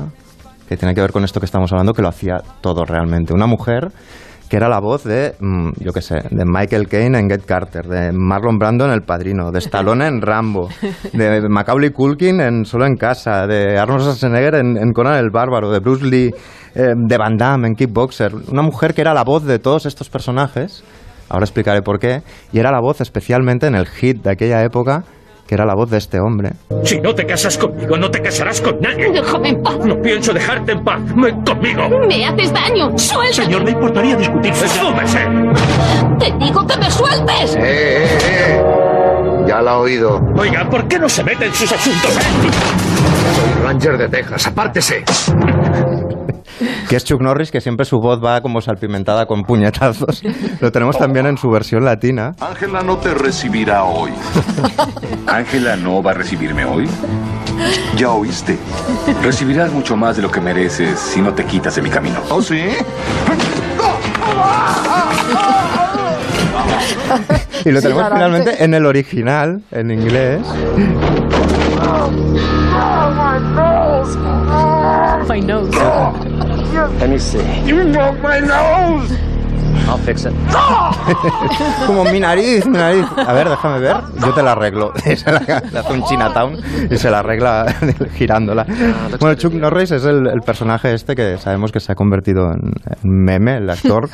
que 0.69 0.77
tiene 0.77 0.95
que 0.97 1.01
ver 1.01 1.13
con 1.13 1.23
esto 1.23 1.39
que 1.39 1.47
estamos 1.47 1.71
hablando 1.71 1.95
que 1.95 2.03
lo 2.03 2.09
hacía 2.09 2.39
todo 2.61 2.85
realmente. 2.85 3.33
Una 3.33 3.47
mujer 3.47 3.93
que 4.49 4.57
era 4.57 4.69
la 4.69 4.81
voz 4.81 5.05
de, 5.05 5.35
mm, 5.39 5.71
yo 5.81 5.93
qué 5.93 6.01
sé, 6.01 6.17
de 6.31 6.45
Michael 6.45 6.89
Caine 6.89 7.19
en 7.19 7.29
Get 7.29 7.45
Carter, 7.45 7.87
de 7.87 8.13
Marlon 8.13 8.59
Brando 8.59 8.85
en 8.85 8.93
El 8.93 9.03
Padrino, 9.03 9.51
de 9.51 9.59
Stallone 9.59 10.07
en 10.07 10.21
Rambo, 10.23 10.69
de 11.13 11.49
Macaulay 11.49 11.91
Culkin 11.91 12.41
en 12.41 12.65
Solo 12.65 12.87
en 12.87 12.97
Casa, 12.97 13.47
de 13.47 13.79
Arnold 13.79 14.03
Schwarzenegger 14.03 14.55
en, 14.57 14.93
Conan 14.93 15.17
el 15.17 15.31
Bárbaro, 15.31 15.71
de 15.71 15.81
Bruce 15.81 16.05
Lee, 16.05 16.31
eh, 16.75 16.93
de 16.95 17.19
Van 17.19 17.37
Damme 17.37 17.67
en 17.69 17.75
Kickboxer. 17.75 18.33
Una 18.49 18.63
mujer 18.63 18.95
que 18.95 19.01
era 19.01 19.15
la 19.15 19.25
voz 19.25 19.45
de 19.45 19.59
todos 19.59 19.87
estos 19.87 20.09
personajes, 20.09 20.85
ahora 21.29 21.45
explicaré 21.45 21.83
por 21.83 21.99
qué, 21.99 22.23
y 22.53 22.59
era 22.59 22.71
la 22.71 22.81
voz 22.81 23.01
especialmente 23.01 23.67
en 23.67 23.75
el 23.75 23.87
hit 23.87 24.23
de 24.23 24.31
aquella 24.31 24.63
época, 24.63 25.05
que 25.47 25.55
era 25.55 25.65
la 25.65 25.75
voz 25.75 25.91
de 25.91 25.99
este 25.99 26.21
hombre. 26.21 26.53
Si 26.85 27.01
no 27.01 27.15
te 27.15 27.25
casas 27.25 27.57
conmigo, 27.57 27.97
no 27.97 28.11
te 28.11 28.21
casarás 28.21 28.61
con 28.61 28.81
nadie. 28.81 29.11
Déjame 29.13 29.51
en 29.51 29.63
paz. 29.63 29.79
No 29.85 30.01
pienso 30.01 30.33
dejarte 30.33 30.73
en 30.73 30.85
paz. 30.85 31.01
Ven 31.15 31.43
conmigo. 31.43 31.83
Me 32.09 32.27
haces 32.27 32.53
daño. 32.53 32.99
Suéltame. 32.99 33.33
Señor, 33.33 33.63
¿le 33.65 33.71
importaría 33.71 34.17
discutir? 34.17 34.55
¡Súmese! 34.55 35.21
Te 36.19 36.33
digo 36.45 36.67
que 36.67 36.77
me 36.77 36.91
sueltes. 36.91 37.57
Eh, 37.57 37.61
eh, 37.63 38.19
eh. 38.23 38.63
Ya 39.47 39.63
la 39.63 39.73
ha 39.73 39.79
oído. 39.79 40.21
Oiga, 40.37 40.69
¿por 40.69 40.89
qué 40.89 40.99
no 40.99 41.09
se 41.09 41.23
mete 41.23 41.47
en 41.47 41.55
sus 41.55 41.71
asuntos? 41.73 42.13
Soy 42.13 43.63
Ranger 43.65 43.99
de 43.99 44.09
Texas, 44.09 44.47
apártese. 44.47 45.05
que 46.89 46.97
es 46.97 47.05
Chuck 47.05 47.21
Norris, 47.21 47.51
que 47.51 47.61
siempre 47.61 47.85
su 47.85 48.01
voz 48.01 48.23
va 48.25 48.41
como 48.41 48.61
salpimentada 48.61 49.27
con 49.27 49.45
puñetazos. 49.45 50.23
Lo 50.61 50.73
tenemos 50.73 50.99
también 50.99 51.27
en 51.27 51.39
su 51.39 51.51
versión 51.51 51.85
latina. 51.85 52.35
Ángela 52.41 52.83
no 52.83 52.99
te 52.99 53.15
recibirá 53.15 53.85
hoy. 53.85 54.13
Ángela 55.27 55.77
no 55.77 56.03
va 56.03 56.13
a 56.13 56.15
recibirme 56.15 56.65
hoy. 56.65 56.89
Ya 57.97 58.11
oíste. 58.11 58.59
Recibirás 59.23 59.73
mucho 59.73 59.97
más 59.97 60.17
de 60.17 60.23
lo 60.23 60.31
que 60.31 60.41
mereces 60.41 60.99
si 60.99 61.21
no 61.21 61.33
te 61.35 61.45
quitas 61.45 61.75
de 61.77 61.83
mi 61.83 61.91
camino. 61.91 62.21
¿Oh, 62.31 62.43
sí? 62.43 62.63
Y 67.65 67.71
lo 67.73 67.83
tenemos 67.83 68.05
finalmente 68.13 68.63
en 68.63 68.75
el 68.75 68.87
original, 68.87 69.63
en 69.73 69.91
inglés. 69.91 70.41
My 75.37 75.41
nose. 75.41 75.75
Let 76.99 77.11
me 77.11 77.19
see. 77.19 77.61
You 77.67 77.93
broke 77.93 78.19
my 78.21 78.41
nose. 78.41 79.36
I'll 79.89 79.99
fix 79.99 80.25
it. 80.27 80.33
Como 81.87 82.05
mi 82.05 82.19
nariz, 82.19 82.67
mi 82.67 82.77
nariz. 82.77 83.05
A 83.17 83.33
ver, 83.33 83.49
déjame 83.49 83.79
ver. 83.81 83.97
Yo 84.21 84.33
te 84.35 84.43
la 84.43 84.53
arreglo. 84.53 84.93
Se 85.17 85.31
la, 85.31 85.41
le 85.73 85.79
hace 85.79 85.93
un 85.93 86.03
Chinatown 86.05 86.57
y 86.91 86.97
se 86.97 87.11
la 87.11 87.21
arregla 87.21 87.67
girándola. 88.15 88.67
Bueno, 89.21 89.35
Chuck 89.37 89.53
Norris 89.55 89.93
es 89.93 90.05
el, 90.05 90.27
el 90.27 90.41
personaje 90.45 90.93
este 90.93 91.15
que 91.15 91.37
sabemos 91.39 91.71
que 91.73 91.81
se 91.81 91.93
ha 91.93 91.95
convertido 91.95 92.51
en, 92.53 92.73
meme, 93.05 93.59
el 93.59 93.71
actor, 93.71 94.09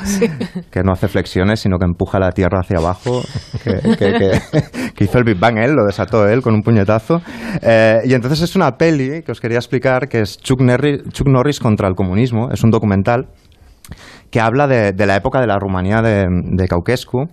que 0.71 0.81
no 0.83 0.91
hace 0.93 1.07
flexiones, 1.07 1.59
sino 1.59 1.77
que 1.79 1.85
empuja 1.85 2.19
la 2.19 2.31
tierra 2.31 2.59
hacia 2.61 2.77
abajo, 2.77 3.21
que, 3.63 3.79
que- 3.97 4.13
que- 4.13 4.91
que 4.93 5.03
hizo 5.03 5.17
el 5.17 5.23
Big 5.23 5.39
Bang 5.39 5.57
él, 5.57 5.73
lo 5.73 5.85
desató 5.85 6.27
él 6.27 6.41
con 6.41 6.53
un 6.53 6.61
puñetazo. 6.61 7.21
Eh, 7.61 8.01
y 8.05 8.13
entonces 8.13 8.41
es 8.41 8.55
una 8.55 8.71
peli 8.77 9.23
que 9.23 9.31
os 9.31 9.41
quería 9.41 9.57
explicar, 9.57 10.07
que 10.07 10.21
es 10.21 10.37
Chuck 10.37 10.61
Norris, 10.61 11.01
Chuck 11.11 11.27
Norris 11.27 11.59
contra 11.59 11.87
el 11.87 11.95
comunismo. 11.95 12.49
Es 12.51 12.63
un 12.63 12.69
documental 12.69 13.27
que 14.33 14.41
habla 14.41 14.65
de, 14.65 15.05
la 15.05 15.15
época 15.15 15.39
de 15.39 15.45
la 15.45 15.59
Rumanía 15.59 16.01
de, 16.01 16.25
de 16.27 16.67
Ceausescu, 16.67 17.27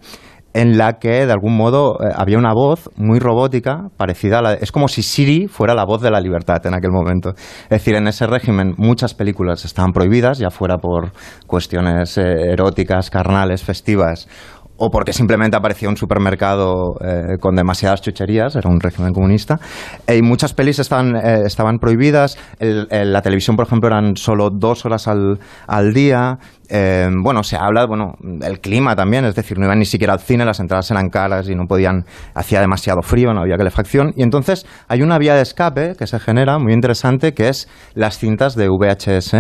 en 0.53 0.77
la 0.77 0.99
que 0.99 1.25
de 1.25 1.33
algún 1.33 1.57
modo 1.57 1.95
eh, 1.95 2.13
había 2.15 2.37
una 2.37 2.53
voz 2.53 2.91
muy 2.97 3.19
robótica, 3.19 3.89
parecida 3.97 4.41
a 4.41 4.43
la... 4.43 4.53
Es 4.53 4.71
como 4.71 4.87
si 4.87 5.03
Siri 5.03 5.49
fuera 5.49 5.75
la 5.75 5.87
voz 5.87 6.03
de 6.03 6.11
la 6.11 6.21
libertad 6.21 6.59
en 6.67 6.75
aquel 6.75 6.91
momento. 6.91 7.31
Es 7.31 7.71
decir, 7.71 7.95
en 7.95 8.07
ese 8.07 8.27
régimen 8.27 8.75
muchas 8.77 9.15
películas 9.15 9.65
estaban 9.65 9.93
prohibidas, 9.93 10.39
ya 10.39 10.51
fuera 10.51 10.77
por 10.77 11.13
cuestiones 11.47 12.19
eh, 12.19 12.53
eróticas, 12.53 13.09
carnales, 13.09 13.65
festivas, 13.65 14.29
o 14.77 14.91
porque 14.91 15.15
simplemente 15.15 15.57
aparecía 15.57 15.89
un 15.89 15.97
supermercado 15.97 16.97
eh, 17.01 17.39
con 17.41 17.55
demasiadas 17.55 18.03
chucherías, 18.03 18.57
era 18.57 18.69
un 18.69 18.81
régimen 18.81 19.13
comunista, 19.15 19.59
Eh, 20.07 20.19
y 20.19 20.23
muchas 20.23 20.53
pelis 20.53 20.79
estaban, 20.79 21.17
estaban 21.17 21.79
prohibidas, 21.79 22.37
la 22.59 23.23
televisión, 23.23 23.57
por 23.57 23.67
ejemplo, 23.67 23.89
eran 23.89 24.17
solo 24.17 24.51
dos 24.51 24.85
horas 24.85 25.07
al, 25.07 25.39
al 25.67 25.93
día, 25.93 26.39
eh, 26.71 27.09
bueno, 27.23 27.43
se 27.43 27.57
habla, 27.57 27.85
bueno, 27.87 28.15
del 28.21 28.61
clima 28.61 28.95
también, 28.95 29.25
es 29.25 29.35
decir, 29.35 29.59
no 29.59 29.67
iban 29.67 29.81
ni 29.81 29.85
siquiera 29.85 30.13
al 30.13 30.21
cine, 30.21 30.45
las 30.45 30.61
entradas 30.61 30.91
eran 30.91 31.09
caras 31.09 31.49
y 31.49 31.55
no 31.57 31.67
podían, 31.67 32.05
hacía 32.35 32.61
demasiado 32.61 33.03
frío, 33.03 33.35
no 33.35 33.41
había 33.41 33.57
calefacción. 33.57 34.13
Y 34.17 34.23
entonces 34.23 34.67
hay 34.87 35.03
una 35.03 35.19
vía 35.19 35.35
de 35.35 35.43
escape 35.43 35.95
que 35.99 36.07
se 36.07 36.21
genera 36.21 36.59
muy 36.59 36.73
interesante, 36.73 37.35
que 37.35 37.49
es 37.49 37.69
las 37.95 38.19
cintas 38.19 38.55
de 38.55 38.69
VHS 38.69 39.35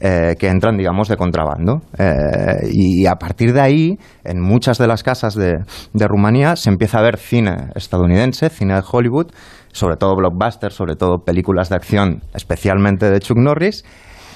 eh, 0.00 0.36
que 0.38 0.48
entran, 0.48 0.78
digamos, 0.78 1.08
de 1.08 1.16
contrabando. 1.16 1.82
Eh, 1.98 2.70
y 2.72 3.06
a 3.06 3.16
partir 3.16 3.52
de 3.52 3.60
ahí, 3.60 3.98
en 4.24 4.40
muchas 4.40 4.78
de 4.78 4.86
las 4.86 5.02
casas 5.02 5.34
de, 5.34 5.58
de 5.92 6.08
Rumanía 6.08 6.56
se 6.56 6.70
empieza 6.70 6.98
a 6.98 7.02
ver 7.02 7.18
cine 7.18 7.68
estadounidense, 7.74 8.48
cine 8.48 8.74
de 8.74 8.82
Hollywood, 8.90 9.32
sobre 9.72 9.96
todo 9.96 10.16
blockbusters, 10.16 10.74
sobre 10.74 10.96
todo 10.96 11.24
películas 11.24 11.68
de 11.68 11.76
acción, 11.76 12.22
especialmente 12.34 13.10
de 13.10 13.20
Chuck 13.20 13.36
Norris, 13.36 13.84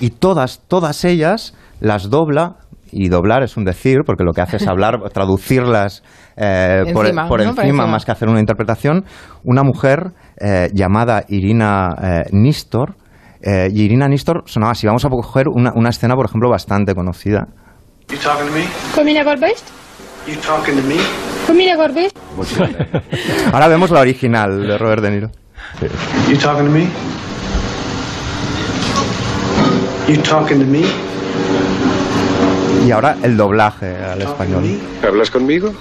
y 0.01 0.11
todas, 0.11 0.63
todas 0.69 1.05
ellas 1.05 1.55
las 1.85 2.09
dobla 2.11 2.57
y 2.91 3.09
doblar 3.09 3.43
es 3.43 3.57
un 3.57 3.65
decir, 3.65 4.01
porque 4.07 4.25
lo 4.25 4.33
que 4.33 4.41
hace 4.41 4.57
es 4.57 4.67
hablar, 4.67 5.01
traducirlas 5.13 6.03
eh, 6.37 6.85
por 6.93 7.07
Encima, 7.07 7.29
por 7.29 7.41
¿no? 7.41 7.45
encima, 7.45 7.55
Por 7.55 7.65
encima. 7.65 7.87
más 7.87 8.05
que 8.05 8.13
hacer 8.13 8.29
una 8.29 8.41
interpretación. 8.41 9.05
Una 9.45 9.63
mujer 9.63 10.13
eh, 10.41 10.69
llamada 10.73 11.25
Irina 11.29 11.91
eh, 12.03 12.23
Nistor, 12.33 12.95
eh, 13.43 13.69
y 13.73 13.83
Irina 13.83 14.09
Nistor 14.09 14.43
sonaba 14.47 14.73
así. 14.73 14.87
Vamos 14.87 15.05
a 15.05 15.09
coger 15.11 15.49
una, 15.49 15.73
una 15.75 15.91
escena, 15.91 16.15
por 16.15 16.27
ejemplo, 16.27 16.49
bastante 16.51 16.95
conocida. 16.95 17.49
Ahora 23.53 23.69
vemos 23.69 23.91
la 23.91 24.01
original 24.01 24.67
de 24.67 24.79
Robert 24.79 25.03
De 25.03 25.11
Niro. 25.11 25.31
You 26.29 26.37
talking 26.39 26.67
to 26.67 26.71
me? 26.73 26.89
You 30.09 30.23
talking 30.23 30.61
to 30.61 30.67
me? 30.67 30.83
Y 32.87 32.91
ahora 32.91 33.17
el 33.23 33.37
doblaje 33.37 33.97
al 33.97 34.21
español. 34.23 34.63
¿Hablas 35.07 35.31
conmigo? 35.31 35.73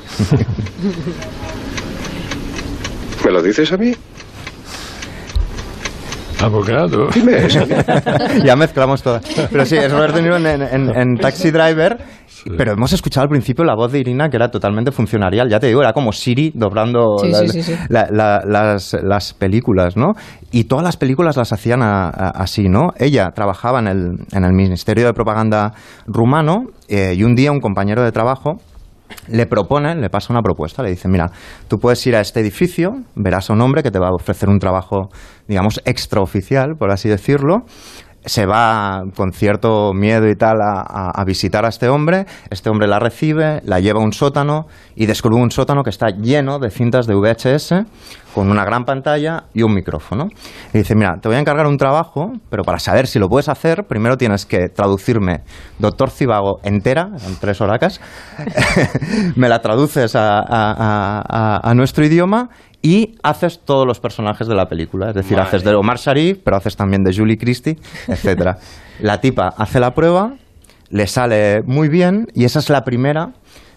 ¿Me 3.25 3.31
lo 3.31 3.41
dices 3.41 3.71
a 3.71 3.77
mí? 3.77 3.93
Abogado. 6.41 7.07
Dime 7.13 7.45
eso. 7.45 7.59
ya 8.43 8.55
mezclamos 8.55 9.01
todas. 9.01 9.23
Pero 9.51 9.65
sí, 9.65 9.77
es 9.77 9.91
Robert 9.91 10.13
De 10.15 10.21
Niro 10.21 10.35
en, 10.37 10.45
en- 10.45 10.89
en 10.95 11.17
Taxi 11.17 11.51
Driver. 11.51 11.97
Pero 12.57 12.73
hemos 12.73 12.91
escuchado 12.93 13.23
al 13.23 13.29
principio 13.29 13.63
la 13.63 13.75
voz 13.75 13.91
de 13.91 13.99
Irina 13.99 14.29
que 14.29 14.37
era 14.37 14.49
totalmente 14.49 14.91
funcionarial. 14.91 15.49
Ya 15.49 15.59
te 15.59 15.67
digo, 15.67 15.81
era 15.81 15.93
como 15.93 16.11
Siri 16.11 16.51
doblando 16.55 17.17
Sí, 17.19 17.29
la- 17.31 17.39
sí, 17.39 17.47
sí, 17.49 17.63
sí. 17.63 17.75
la- 17.89 18.07
la- 18.11 18.41
las, 18.45 18.93
las 19.01 19.33
películas, 19.33 19.95
¿no? 19.97 20.13
Y 20.51 20.65
todas 20.65 20.83
las 20.83 20.97
películas 20.97 21.37
las 21.37 21.51
hacían 21.53 21.81
a- 21.81 22.07
a- 22.09 22.29
así, 22.35 22.67
¿no? 22.69 22.89
Ella 22.99 23.31
trabajaba 23.33 23.79
en 23.79 23.87
el, 23.87 24.09
en 24.33 24.43
el 24.43 24.53
Ministerio 24.53 25.05
de 25.05 25.13
Propaganda 25.13 25.73
rumano 26.05 26.65
eh, 26.87 27.13
y 27.15 27.23
un 27.23 27.35
día 27.35 27.51
un 27.51 27.59
compañero 27.59 28.03
de 28.03 28.11
trabajo 28.11 28.57
le 29.27 29.45
propone, 29.45 29.95
le 29.95 30.09
pasa 30.09 30.33
una 30.33 30.41
propuesta, 30.41 30.81
le 30.81 30.89
dice, 30.89 31.07
mira, 31.07 31.29
tú 31.67 31.77
puedes 31.77 32.05
ir 32.07 32.15
a 32.15 32.21
este 32.21 32.39
edificio, 32.39 32.91
verás 33.15 33.49
a 33.49 33.53
un 33.53 33.61
hombre 33.61 33.83
que 33.83 33.91
te 33.91 33.99
va 33.99 34.07
a 34.07 34.11
ofrecer 34.13 34.49
un 34.49 34.57
trabajo, 34.59 35.09
digamos, 35.47 35.79
extraoficial, 35.85 36.75
por 36.77 36.91
así 36.91 37.09
decirlo. 37.09 37.59
Se 38.25 38.45
va 38.45 39.03
con 39.15 39.33
cierto 39.33 39.91
miedo 39.93 40.29
y 40.29 40.35
tal 40.35 40.57
a, 40.61 41.23
visitar 41.25 41.65
a 41.65 41.69
este 41.69 41.89
hombre, 41.89 42.25
este 42.49 42.69
hombre 42.69 42.87
la 42.87 42.99
recibe, 42.99 43.61
la 43.65 43.79
lleva 43.79 43.99
a 43.99 44.03
un 44.03 44.13
sótano 44.13 44.65
y 44.95 45.05
descubre 45.07 45.41
un 45.41 45.51
sótano 45.51 45.83
que 45.83 45.89
está 45.89 46.07
lleno 46.09 46.59
de 46.59 46.69
cintas 46.69 47.05
de 47.05 47.15
VHS 47.15 47.73
con 48.33 48.49
una 48.49 48.63
gran 48.65 48.85
pantalla 48.85 49.43
y 49.53 49.61
un 49.63 49.73
micrófono. 49.73 50.27
Y 50.73 50.79
dice, 50.79 50.95
mira, 50.95 51.17
te 51.21 51.27
voy 51.27 51.35
a 51.37 51.39
encargar 51.39 51.67
un 51.67 51.77
trabajo, 51.77 52.31
pero 52.49 52.63
para 52.63 52.79
saber 52.79 53.07
si 53.07 53.19
lo 53.19 53.27
puedes 53.27 53.49
hacer, 53.49 53.83
primero 53.87 54.17
tienes 54.17 54.45
que 54.45 54.69
traducirme 54.69 55.41
Doctor 55.77 56.09
Cibago 56.09 56.59
entera, 56.63 57.09
en 57.27 57.35
tres 57.39 57.61
horacas, 57.61 57.99
me 59.35 59.49
la 59.49 59.59
traduces 59.61 60.15
a- 60.15 61.59
a 61.61 61.73
nuestro 61.75 62.05
idioma 62.05 62.49
y 62.83 63.15
haces 63.23 63.61
todos 63.63 63.87
los 63.87 63.99
personajes 64.01 64.45
de 64.45 64.53
la 64.53 64.67
película. 64.67 65.09
Es 65.09 65.15
decir, 65.15 65.39
haces 65.39 65.63
de 65.63 65.73
Omar 65.73 65.97
Sharif, 65.97 66.39
pero 66.43 66.57
haces 66.57 66.75
también 66.75 67.03
de 67.03 67.15
Julie 67.15 67.37
Christie, 67.37 67.79
etcétera. 68.07 68.59
la 68.99 69.21
tipa 69.21 69.47
hace 69.57 69.79
la 69.79 69.95
prueba, 69.95 70.33
le 70.89 71.07
sale 71.07 71.63
muy 71.65 71.87
bien 71.87 72.27
y 72.35 72.43
esa 72.43 72.59
es 72.59 72.69
la 72.69 72.83
primera 72.83 73.31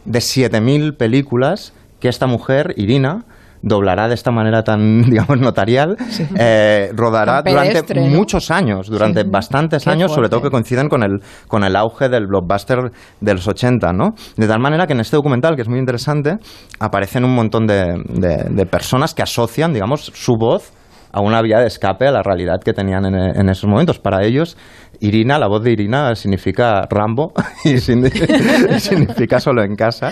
de 0.04 0.18
7.000 0.18 0.96
películas 0.96 1.72
que 2.00 2.08
esta 2.08 2.26
mujer, 2.26 2.74
Irina, 2.76 3.24
doblará 3.66 4.06
de 4.08 4.14
esta 4.14 4.30
manera 4.30 4.62
tan, 4.62 5.02
digamos, 5.10 5.38
notarial, 5.40 5.96
eh, 6.38 6.90
rodará 6.94 7.42
durante 7.42 8.00
muchos 8.16 8.50
años, 8.50 8.88
durante 8.88 9.22
Sí. 9.22 9.28
bastantes 9.30 9.84
Qué 9.84 9.90
años, 9.90 10.12
sobre 10.12 10.28
todo 10.28 10.40
que 10.42 10.50
coinciden 10.50 10.88
con 10.88 11.02
el, 11.02 11.20
con 11.48 11.64
el 11.64 11.74
auge 11.74 12.08
del 12.08 12.26
blockbuster 12.26 12.90
de 13.20 13.34
los 13.34 13.46
80, 13.48 13.92
¿no? 13.92 14.10
De 14.36 14.46
tal 14.46 14.60
manera 14.60 14.86
que 14.86 14.92
en 14.92 15.00
este 15.00 15.16
documental, 15.16 15.56
que 15.56 15.62
es 15.62 15.68
muy 15.68 15.78
interesante, 15.80 16.36
aparecen 16.78 17.24
un 17.24 17.34
montón 17.34 17.66
de, 17.66 18.02
de- 18.08 18.46
de 18.50 18.66
personas 18.66 19.14
que 19.14 19.22
asocian, 19.22 19.72
digamos, 19.72 20.04
su 20.14 20.34
voz 20.38 20.72
a 21.12 21.20
una 21.22 21.40
vía 21.40 21.58
de 21.60 21.66
escape 21.66 22.06
a 22.06 22.10
la 22.12 22.22
realidad 22.22 22.56
que 22.62 22.74
tenían 22.74 23.06
en, 23.06 23.14
en 23.14 23.48
esos 23.48 23.68
momentos. 23.70 23.98
Para 23.98 24.22
ellos, 24.24 24.56
Irina, 25.00 25.38
la 25.38 25.46
voz 25.48 25.62
de 25.62 25.72
Irina 25.72 26.14
significa 26.14 26.86
Rambo 26.90 27.32
y, 27.64 27.78
significa 27.78 29.40
solo 29.40 29.62
en 29.62 29.74
casa. 29.76 30.10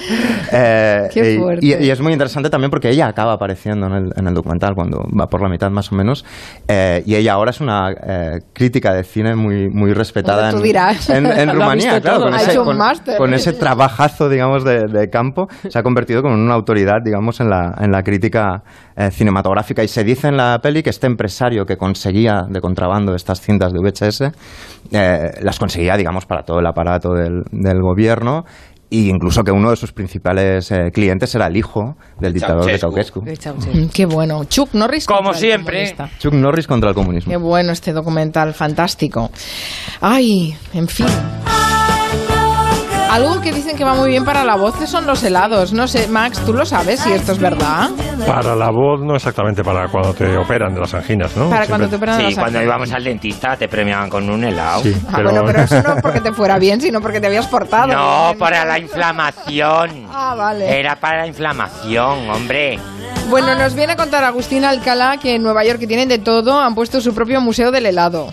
Eh, 0.53 1.09
Qué 1.13 1.39
fuerte. 1.39 1.67
y, 1.67 1.75
y 1.85 1.91
es 1.91 2.01
muy 2.01 2.13
interesante 2.13 2.51
también 2.51 2.71
porque 2.71 2.91
ella 2.91 3.07
acaba 3.07 3.33
apareciendo 3.33 3.87
en 3.87 3.93
el, 3.93 4.13
en 4.17 4.27
el 4.27 4.35
documental 4.35 4.75
cuando 4.75 5.03
va 5.19 5.27
por 5.27 5.43
la 5.43 5.49
mitad 5.49 5.71
más 5.71 5.93
o 5.93 5.95
menos. 5.97 6.25
Eh, 6.69 7.03
y 7.07 7.15
ella 7.17 7.33
ahora 7.35 7.51
es 7.51 7.61
una 7.61 7.91
eh, 7.91 8.39
crítica 8.53 8.93
de 8.95 9.05
cine 9.05 9.35
muy, 9.35 9.69
muy 9.69 9.93
respetada 9.93 10.51
en, 10.51 10.57
en- 11.09 11.27
en 11.39 11.51
Rumanía. 11.55 12.01
Claro, 12.01 12.21
con 12.23 12.35
ese, 12.35 12.57
con- 12.57 12.79
con 13.19 13.35
ese 13.35 13.53
trabajazo, 13.53 14.29
digamos, 14.29 14.65
de, 14.65 14.83
de 14.89 15.09
campo, 15.11 15.47
se 15.69 15.79
ha 15.79 15.83
convertido 15.83 16.23
como 16.23 16.35
en 16.35 16.41
una 16.41 16.55
autoridad, 16.55 16.99
digamos, 17.05 17.41
en 17.41 17.51
la, 17.51 17.75
en 17.81 17.91
la 17.91 18.03
crítica 18.03 18.63
eh, 18.97 19.11
cinematográfica. 19.11 19.83
Y 19.83 19.89
se 19.89 20.05
dice 20.05 20.29
en 20.29 20.37
la 20.37 20.59
peli 20.63 20.83
que 20.83 20.91
este 20.91 21.07
empresario 21.07 21.65
que 21.67 21.77
conseguía 21.77 22.43
de 22.49 22.61
contrabando 22.61 23.15
estas 23.15 23.41
cintas 23.41 23.73
de 23.73 23.79
VHS, 23.81 24.23
eh, 24.93 25.31
las 25.43 25.59
conseguía, 25.59 25.97
digamos, 25.97 26.27
para 26.27 26.43
todo 26.43 26.61
el 26.61 26.67
aparato 26.67 27.13
del, 27.15 27.43
del 27.51 27.81
gobierno. 27.81 28.45
E 28.91 29.09
incluso 29.09 29.43
que 29.43 29.51
uno 29.51 29.71
de 29.71 29.77
sus 29.77 29.93
principales 29.93 30.71
eh, 30.71 30.91
clientes 30.93 31.35
era 31.35 31.49
el 31.49 31.57
hijo 31.57 31.97
del 32.21 32.33
dictador 32.33 32.67
de 32.67 32.79
Ceausescu. 32.79 33.23
Mm, 33.23 33.89
Qué 33.93 34.07
bueno. 34.07 34.45
Chuck 34.45 34.73
Norris. 34.75 35.07
Como 35.07 35.19
contra 35.23 35.33
el 35.33 35.39
siempre. 35.39 35.75
comunista. 35.95 36.11
Chuck 36.19 36.35
Norris 36.35 36.67
contra 36.69 36.91
el 36.91 36.95
comunismo. 36.95 37.31
Qué 37.31 37.37
bueno 37.37 37.73
este 37.73 37.93
documental, 37.93 38.55
fantástico. 38.55 39.31
Ay, 40.01 40.55
en 40.75 40.87
fin. 40.87 41.07
Algo 43.15 43.41
que 43.41 43.53
dicen 43.53 43.77
que 43.77 43.85
va 43.85 43.95
muy 43.95 44.11
bien 44.11 44.25
para 44.25 44.43
la 44.45 44.57
voz 44.57 44.75
son 44.89 45.07
los 45.07 45.23
helados. 45.23 45.73
No 45.73 45.87
sé, 45.87 46.09
Max, 46.09 46.41
¿tú 46.45 46.53
lo 46.53 46.67
sabes 46.67 46.99
si 46.99 47.13
esto 47.13 47.31
es 47.31 47.39
verdad? 47.39 47.91
Para 48.27 48.57
la 48.57 48.71
voz, 48.71 49.03
no 49.03 49.15
exactamente 49.15 49.63
para 49.63 49.87
cuando 49.87 50.13
te 50.15 50.37
operan 50.37 50.75
de 50.75 50.81
las 50.81 50.93
anginas, 50.95 51.37
¿no? 51.37 51.49
Para 51.49 51.67
cuando 51.69 51.89
te 51.89 51.95
operan 51.95 52.19
de 52.19 52.25
Sí, 52.25 52.31
las 52.31 52.35
cuando 52.43 52.59
anginas. 52.59 52.75
íbamos 52.77 52.93
al 52.93 53.05
dentista 53.05 53.57
te 53.57 53.69
premiaban 53.69 54.11
con 54.11 54.29
un 54.29 54.43
helado. 54.43 54.83
Sí, 54.83 54.97
Ah, 55.13 55.21
bueno, 55.23 55.43
pero 55.47 55.63
eso 55.63 55.81
no 55.81 55.95
porque 56.03 56.21
te 56.21 56.33
fuera 56.33 56.59
bien, 56.59 56.81
sino 56.81 57.01
porque 57.01 57.21
te 57.21 57.29
habías 57.29 57.47
portado. 57.47 57.87
No, 57.87 58.27
bien. 58.31 58.39
para 58.39 58.65
la 58.65 58.81
inflamación. 58.81 60.07
Ah, 60.13 60.35
vale. 60.37 60.81
Era 60.81 60.97
para 60.97 61.19
la 61.21 61.27
inflamación, 61.29 62.29
hombre. 62.31 62.81
Bueno, 63.31 63.55
nos 63.55 63.75
viene 63.75 63.93
a 63.93 63.97
contar 63.97 64.25
Agustín 64.25 64.65
Alcalá 64.65 65.19
que 65.19 65.37
en 65.37 65.43
Nueva 65.45 65.63
York, 65.65 65.79
que 65.79 65.87
tienen 65.87 66.09
de 66.09 66.19
todo, 66.19 66.61
han 66.61 66.75
puesto 66.75 67.01
su 67.01 67.15
propio 67.15 67.41
museo 67.41 67.71
del 67.71 67.87
helado. 67.87 68.33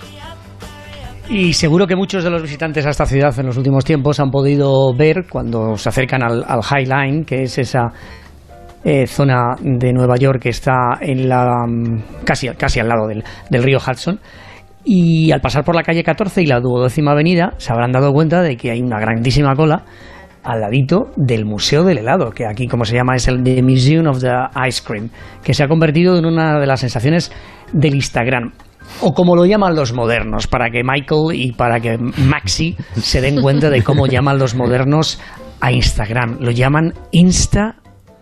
Y 1.34 1.54
seguro 1.54 1.88
que 1.88 1.96
muchos 1.96 2.26
de 2.26 2.30
los 2.30 2.42
visitantes 2.42 2.86
a 2.86 2.90
esta 2.90 3.06
ciudad 3.06 3.34
en 3.40 3.46
los 3.46 3.56
últimos 3.56 3.86
tiempos 3.86 4.20
han 4.20 4.30
podido 4.30 4.94
ver 4.94 5.28
cuando 5.30 5.78
se 5.78 5.88
acercan 5.88 6.22
al, 6.22 6.44
High 6.62 6.86
Line, 6.86 7.24
que 7.24 7.44
es 7.44 7.58
esa 7.58 7.94
eh, 8.84 9.08
zona 9.08 9.56
de 9.62 9.94
Nueva 9.94 10.18
York 10.18 10.42
que 10.42 10.50
está 10.50 10.98
en 11.00 11.30
la 11.30 11.66
mm, 11.66 12.26
casi, 12.26 12.50
casi 12.50 12.82
al 12.82 12.90
lado 12.90 13.08
del, 13.08 13.24
del 13.50 13.64
río 13.64 13.78
Hudson. 13.78 14.20
Y 14.84 15.32
al 15.32 15.40
pasar 15.40 15.64
por 15.64 15.74
la 15.74 15.84
calle 15.84 16.04
14 16.04 16.42
y 16.42 16.48
la 16.48 16.60
duodécima 16.60 17.12
avenida, 17.12 17.54
se 17.56 17.72
habrán 17.72 17.94
dado 17.94 18.12
cuenta 18.12 18.42
de 18.42 18.58
que 18.58 18.72
hay 18.72 18.82
una 18.82 19.00
grandísima 19.00 19.56
cola 19.56 19.86
al 20.44 20.60
ladito 20.60 21.12
del 21.16 21.46
Museo 21.46 21.86
del 21.86 22.00
Helado, 22.00 22.32
que 22.32 22.46
aquí, 22.46 22.68
como 22.68 22.84
se 22.84 22.96
llama, 22.96 23.16
es 23.16 23.30
el 23.30 23.42
The 23.42 23.64
Museum 23.64 24.06
of 24.08 24.20
the 24.20 24.34
Ice 24.68 24.84
Cream, 24.86 25.10
que 25.42 25.54
se 25.54 25.64
ha 25.64 25.70
convertido 25.70 26.20
en 26.20 26.26
una 26.26 26.60
de 26.60 26.68
las 26.68 26.82
sensaciones 26.82 27.32
del 27.72 27.96
Instagram. 27.96 28.52
O 29.02 29.14
como 29.14 29.36
lo 29.36 29.46
llaman 29.46 29.76
los 29.76 29.94
modernos, 29.94 30.48
para 30.48 30.70
que 30.70 30.84
Michael 30.84 31.34
y 31.34 31.52
para 31.54 31.80
que 31.80 31.98
Maxi 31.98 32.76
se 32.98 33.22
den 33.22 33.42
cuenta 33.42 33.70
de 33.70 33.84
cómo 33.84 34.08
llaman 34.08 34.38
los 34.38 34.56
modernos 34.56 35.20
a 35.60 35.72
Instagram. 35.72 36.38
Lo 36.40 36.52
llaman 36.52 36.94
Insta 37.12 37.76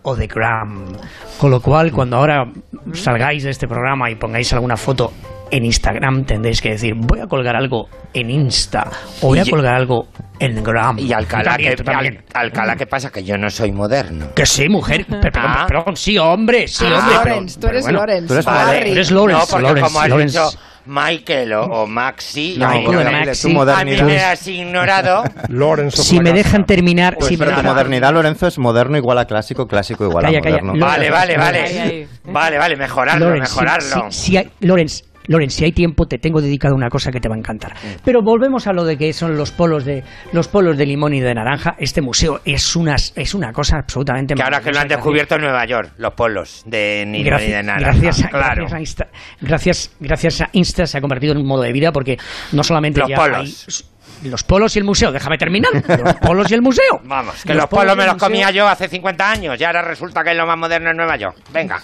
o 0.03 0.15
The 0.15 0.27
Gram. 0.27 0.93
Con 1.39 1.51
lo 1.51 1.61
cual, 1.61 1.91
cuando 1.91 2.17
ahora 2.17 2.45
salgáis 2.93 3.43
de 3.43 3.49
este 3.49 3.67
programa 3.67 4.09
y 4.09 4.15
pongáis 4.15 4.53
alguna 4.53 4.77
foto 4.77 5.11
en 5.51 5.65
Instagram, 5.65 6.25
tendréis 6.25 6.62
que 6.62 6.71
decir, 6.71 6.93
voy 6.95 7.19
a 7.19 7.27
colgar 7.27 7.55
algo 7.55 7.89
en 8.13 8.29
Insta 8.29 8.89
o 9.21 9.27
voy 9.27 9.39
a 9.39 9.45
colgar 9.45 9.75
algo 9.75 10.07
en 10.39 10.63
Gram. 10.63 10.97
Y 10.99 11.12
Alcalá, 11.13 11.43
También, 11.43 11.71
¿qué, 11.71 11.75
tú 11.77 11.83
también. 11.83 12.23
Al- 12.33 12.45
Alcalá, 12.45 12.75
¿qué 12.75 12.85
pasa? 12.88 13.12
Que 13.12 13.23
yo 13.23 13.38
no 13.38 13.49
soy 13.49 13.71
moderno. 13.71 14.33
Que 14.35 14.45
sí, 14.45 14.69
mujer. 14.69 15.05
Pero, 15.09 15.21
perdón, 15.21 15.43
Ah. 15.45 15.65
perdón, 15.67 15.95
sí, 15.95 16.17
hombre, 16.17 16.67
sí, 16.67 16.85
Ah, 16.87 17.00
hombre. 17.00 17.15
pero- 17.23 17.29
Lawrence, 17.35 17.60
tú 17.60 17.67
eres 17.67 17.85
pero 17.85 17.97
bueno, 17.97 18.00
Lawrence. 18.00 18.27
tú 18.27 18.33
eres, 18.33 18.45
Barry. 18.45 18.85
tú 18.85 18.91
eres 18.91 19.12
Lawrence, 19.12 19.39
no, 19.41 19.47
porque 19.50 19.63
Lawrence, 19.63 19.87
como 19.87 20.00
has 20.02 20.10
Lawrence. 20.10 20.39
dicho 20.39 20.60
Michael 20.85 21.54
o, 21.54 21.63
o 21.65 21.87
Maxi. 21.87 22.56
No, 22.58 22.65
a 22.67 22.71
mí 22.73 22.83
pero 22.87 23.00
me- 23.04 23.12
Maxi. 23.12 23.41
tu 23.41 23.47
a 23.47 23.50
mí 23.50 23.56
modernidad. 23.56 24.06
me 24.06 24.19
has 24.23 24.47
ignorado. 24.47 25.23
Lorenzo 25.50 26.02
Si 26.04 26.19
me 26.19 26.31
dejan 26.33 26.65
terminar, 26.65 27.15
Pues, 27.15 27.27
si 27.27 27.33
me 27.37 27.39
pero 27.45 27.52
tu 27.52 27.58
dejan- 27.62 27.71
modernidad, 27.73 28.13
Lorenzo, 28.13 28.47
es 28.47 28.58
moderno 28.58 28.97
igual 28.97 29.17
a 29.19 29.25
clásico, 29.25 29.67
clásico 29.67 30.06
igual 30.06 30.25
Calla, 30.25 30.39
a 30.39 30.41
calla. 30.41 30.62
moderno. 30.63 30.85
Vale, 30.85 31.12
vale, 31.12 31.37
vale. 31.37 31.60
Ahí. 31.60 32.08
Vale, 32.23 32.58
vale, 32.58 32.75
mejorarlo, 32.75 33.25
Lorenz, 33.27 33.50
si- 33.50 33.56
mejorarlo. 33.56 34.12
Si, 34.12 34.19
si 34.31 34.37
hay, 34.37 34.50
Lorenz, 34.62 35.04
Lorenz, 35.27 35.53
si 35.53 35.65
hay 35.65 35.71
tiempo, 35.71 36.05
te 36.07 36.17
tengo 36.17 36.41
dedicado 36.41 36.75
una 36.75 36.89
cosa 36.89 37.11
que 37.11 37.19
te 37.19 37.29
va 37.29 37.35
a 37.35 37.37
encantar. 37.37 37.73
Pero 38.03 38.21
volvemos 38.23 38.65
a 38.67 38.73
lo 38.73 38.83
de 38.83 38.97
que 38.97 39.13
son 39.13 39.37
los 39.37 39.51
polos 39.51 39.85
de 39.85 40.03
los 40.33 40.47
polos 40.47 40.77
de 40.77 40.85
limón 40.85 41.13
y 41.13 41.19
de 41.19 41.33
naranja. 41.33 41.75
Este 41.77 42.01
museo 42.01 42.39
es 42.45 42.75
una, 42.75 42.95
es 42.95 43.33
una 43.35 43.51
cosa 43.51 43.77
absolutamente 43.77 44.33
Que 44.33 44.41
ahora 44.41 44.59
que 44.59 44.65
lo 44.65 44.69
han 44.79 44.87
maravillosa. 44.87 44.95
descubierto 44.97 45.35
en 45.35 45.41
Nueva 45.41 45.65
York, 45.65 45.91
los 45.97 46.13
polos 46.13 46.63
de 46.65 47.05
Nilo 47.07 47.39
y 47.39 47.47
de 47.51 47.63
Naranja. 47.63 47.91
gracias, 47.99 48.23
a, 48.25 48.29
claro. 48.29 48.65
gracias, 48.67 48.73
a 48.73 48.79
Insta, 48.79 49.07
gracias, 49.41 49.95
gracias 49.99 50.41
a 50.41 50.49
Insta 50.53 50.85
se 50.87 50.97
ha 50.97 51.01
convertido 51.01 51.33
en 51.33 51.39
un 51.39 51.47
modo 51.47 51.61
de 51.61 51.71
vida 51.73 51.91
porque 51.91 52.17
no 52.53 52.63
solamente 52.63 52.99
Los 53.01 53.09
ya 53.09 53.15
polos. 53.15 53.65
hay 53.67 53.89
los 54.23 54.43
polos 54.43 54.75
y 54.75 54.79
el 54.79 54.85
museo, 54.85 55.11
déjame 55.11 55.37
terminar, 55.37 55.71
los 55.73 56.15
polos 56.15 56.49
y 56.51 56.53
el 56.53 56.61
museo. 56.61 56.99
Vamos, 57.03 57.43
que 57.43 57.53
los, 57.53 57.67
polos 57.67 57.85
polos 57.85 57.97
me 57.97 58.05
los 58.05 58.15
comía 58.15 58.51
yo 58.51 58.67
hace 58.67 58.87
50 58.87 59.31
años 59.31 59.59
y 59.59 59.63
ahora 59.63 59.81
resulta 59.81 60.23
que 60.23 60.31
es 60.31 60.37
lo 60.37 60.45
más 60.45 60.57
moderno 60.57 60.91
en 60.91 60.97
Nueva 60.97 61.17
York. 61.17 61.37
Venga. 61.51 61.79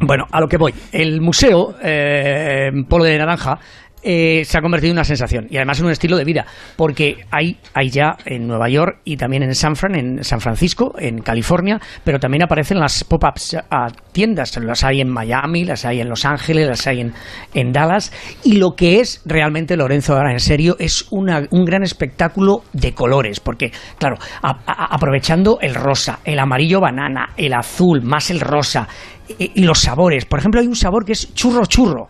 Bueno, 0.00 0.24
a 0.30 0.40
lo 0.40 0.48
que 0.48 0.56
voy. 0.56 0.74
El 0.92 1.20
museo 1.20 1.76
eh, 1.82 2.70
Polo 2.88 3.04
de 3.04 3.16
Naranja 3.16 3.58
eh, 4.04 4.44
se 4.44 4.58
ha 4.58 4.60
convertido 4.60 4.90
en 4.90 4.96
una 4.98 5.04
sensación 5.04 5.46
y 5.50 5.56
además 5.56 5.80
en 5.80 5.86
un 5.86 5.92
estilo 5.92 6.16
de 6.16 6.24
vida, 6.24 6.46
porque 6.76 7.24
hay, 7.30 7.56
ya 7.90 8.16
en 8.26 8.46
Nueva 8.46 8.68
York 8.68 8.98
y 9.04 9.16
también 9.16 9.42
en 9.42 9.54
San 9.54 9.76
Fran, 9.76 9.94
en 9.94 10.22
San 10.24 10.40
Francisco, 10.40 10.94
en 10.98 11.18
California, 11.22 11.80
pero 12.04 12.18
también 12.18 12.42
aparecen 12.42 12.78
las 12.78 13.02
pop-ups 13.04 13.56
a 13.70 13.86
tiendas, 14.12 14.56
las 14.58 14.84
hay 14.84 15.00
en 15.00 15.08
Miami, 15.10 15.64
las 15.64 15.84
hay 15.84 16.00
en 16.00 16.08
Los 16.08 16.24
Ángeles, 16.24 16.68
las 16.68 16.86
hay 16.86 17.00
en, 17.54 17.72
Dallas, 17.72 18.12
y 18.44 18.56
lo 18.56 18.72
que 18.76 19.00
es 19.00 19.22
realmente 19.24 19.76
Lorenzo 19.76 20.14
ahora 20.14 20.32
en 20.32 20.40
serio 20.40 20.76
es 20.78 21.06
una- 21.10 21.46
un 21.50 21.64
gran 21.64 21.82
espectáculo 21.82 22.62
de 22.72 22.92
colores, 22.92 23.40
porque 23.40 23.72
claro, 23.98 24.16
aprovechando 24.42 25.58
el 25.60 25.74
rosa, 25.74 26.20
el 26.24 26.38
amarillo 26.38 26.80
banana, 26.80 27.30
el 27.36 27.54
azul, 27.54 28.02
más 28.02 28.30
el 28.30 28.40
rosa, 28.40 28.86
y, 29.38 29.52
y 29.54 29.64
los 29.64 29.80
sabores, 29.80 30.26
por 30.26 30.38
ejemplo 30.38 30.60
hay 30.60 30.66
un 30.66 30.76
sabor 30.76 31.04
que 31.04 31.12
es 31.12 31.32
churro 31.34 31.64
churro, 31.66 32.08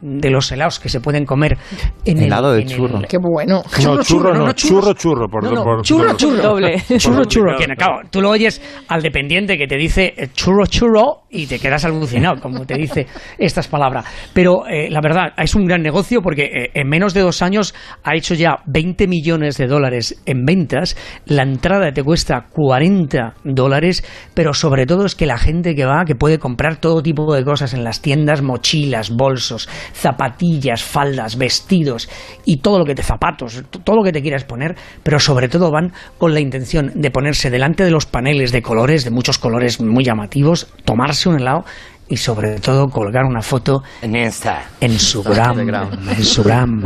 de 0.00 0.30
los 0.30 0.50
helados 0.52 0.78
que 0.80 0.88
se 0.88 1.00
pueden 1.00 1.24
comer 1.24 1.58
en 2.04 2.18
el- 2.18 2.24
Helado 2.24 2.52
de 2.52 2.62
en 2.62 2.70
el- 2.70 2.76
churro. 2.76 3.00
Qué 3.08 3.18
bueno. 3.18 3.62
No, 3.84 4.02
churro 4.02 4.34
no, 4.34 4.52
churro, 4.52 4.92
churro. 4.94 5.28
Por, 5.28 5.44
no, 5.44 5.52
no, 5.52 5.64
por- 5.64 5.82
churro, 5.82 6.06
por- 6.08 6.16
churro. 6.16 6.42
Doble. 6.42 6.82
Churro, 6.98 7.24
churro. 7.24 7.56
Que, 7.58 7.66
claro, 7.76 8.00
tú 8.10 8.20
lo 8.20 8.30
oyes 8.30 8.60
al 8.88 9.02
dependiente 9.02 9.56
que 9.58 9.66
te 9.66 9.76
dice 9.76 10.14
eh, 10.16 10.28
churro, 10.32 10.66
churro 10.66 11.22
y 11.30 11.46
te 11.46 11.58
quedas 11.58 11.84
alucinado, 11.84 12.40
como 12.40 12.64
te 12.66 12.74
dice 12.74 13.06
estas 13.38 13.68
palabras. 13.68 14.04
Pero 14.32 14.66
eh, 14.66 14.88
la 14.90 15.00
verdad, 15.02 15.32
es 15.36 15.54
un 15.54 15.66
gran 15.66 15.82
negocio 15.82 16.22
porque 16.22 16.44
eh, 16.44 16.70
en 16.74 16.88
menos 16.88 17.14
de 17.14 17.20
dos 17.20 17.42
años 17.42 17.74
ha 18.02 18.14
hecho 18.16 18.34
ya 18.34 18.56
20 18.66 19.06
millones 19.06 19.56
de 19.58 19.66
dólares 19.66 20.20
en 20.26 20.44
ventas. 20.44 20.96
La 21.26 21.42
entrada 21.42 21.92
te 21.92 22.02
cuesta 22.02 22.46
40 22.50 23.34
dólares, 23.44 24.04
pero 24.34 24.54
sobre 24.54 24.86
todo 24.86 25.04
es 25.04 25.14
que 25.14 25.26
la 25.26 25.38
gente 25.38 25.74
que 25.74 25.84
va, 25.84 26.04
que 26.04 26.14
puede 26.14 26.38
comprar 26.38 26.76
todo 26.76 27.02
tipo 27.02 27.32
de 27.34 27.44
cosas 27.44 27.74
en 27.74 27.84
las 27.84 28.00
tiendas, 28.00 28.42
mochilas, 28.42 29.10
bolsos, 29.10 29.68
zapatillas, 29.92 30.82
faldas, 30.82 31.36
vestidos 31.36 32.08
y 32.44 32.58
todo 32.58 32.78
lo 32.78 32.84
que 32.84 32.94
te 32.94 33.02
zapatos, 33.02 33.62
todo 33.84 33.96
lo 33.96 34.02
que 34.02 34.12
te 34.12 34.22
quieras 34.22 34.44
poner, 34.44 34.76
pero 35.02 35.18
sobre 35.18 35.48
todo 35.48 35.70
van 35.70 35.92
con 36.18 36.34
la 36.34 36.40
intención 36.40 36.92
de 36.94 37.10
ponerse 37.10 37.50
delante 37.50 37.84
de 37.84 37.90
los 37.90 38.06
paneles 38.06 38.52
de 38.52 38.62
colores, 38.62 39.04
de 39.04 39.10
muchos 39.10 39.38
colores 39.38 39.80
muy 39.80 40.04
llamativos, 40.04 40.68
tomarse 40.84 41.28
un 41.28 41.36
helado 41.40 41.64
y 42.08 42.16
sobre 42.16 42.58
todo 42.58 42.88
colgar 42.88 43.24
una 43.24 43.40
foto 43.40 43.82
En 44.02 44.16
Insta. 44.16 44.64
en 44.80 44.98
su 44.98 45.22
gram, 45.22 45.60
en 45.60 46.24
su 46.24 46.42
gram. 46.42 46.82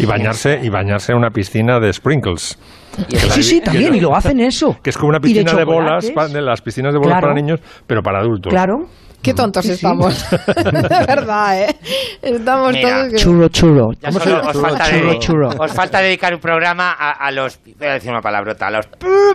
Y 0.00 0.04
bañarse, 0.04 0.58
y 0.62 0.68
bañarse 0.68 1.12
en 1.12 1.18
una 1.18 1.30
piscina 1.30 1.78
de 1.78 1.92
sprinkles. 1.92 2.58
Sí, 3.30 3.42
sí, 3.44 3.60
también, 3.60 3.94
y 3.94 4.00
lo 4.00 4.16
hacen 4.16 4.40
eso. 4.40 4.76
Que 4.82 4.90
es 4.90 4.96
como 4.96 5.10
una 5.10 5.18
de 5.20 5.28
piscina 5.28 5.52
de, 5.54 5.64
bolas, 5.64 6.10
de 6.32 6.42
las 6.42 6.60
piscinas 6.60 6.92
de 6.92 6.98
bolas 6.98 7.12
Claro. 7.18 7.28
para 7.28 7.40
niños, 7.40 7.60
pero 7.86 8.02
para 8.02 8.18
adultos. 8.18 8.50
Claro. 8.52 8.86
Qué 9.22 9.34
tontos 9.34 9.62
Sí, 9.64 9.68
sí. 9.70 9.74
estamos. 9.74 10.24
de 10.30 11.06
verdad, 11.06 11.62
¿eh? 11.62 11.76
Estamos 12.22 12.72
Mira. 12.72 12.88
todos... 12.88 13.10
que- 13.12 13.16
Churro, 13.18 13.48
churro. 13.48 13.92
Ya 14.00 14.08
¿Cómo 14.08 14.20
solo 14.20 14.40
os, 14.48 14.60
falta 14.60 14.84
churro, 14.90 15.10
de- 15.10 15.18
churro. 15.18 15.48
os 15.58 15.72
falta 15.72 16.00
dedicar 16.00 16.34
un 16.34 16.40
programa 16.40 16.92
a, 16.98 17.10
a 17.12 17.30
los. 17.32 17.58
Voy 17.78 17.88
a 17.88 17.92
decir 17.94 18.10
una 18.10 18.22
palabrota, 18.22 18.68
a 18.68 18.70
los 18.70 18.86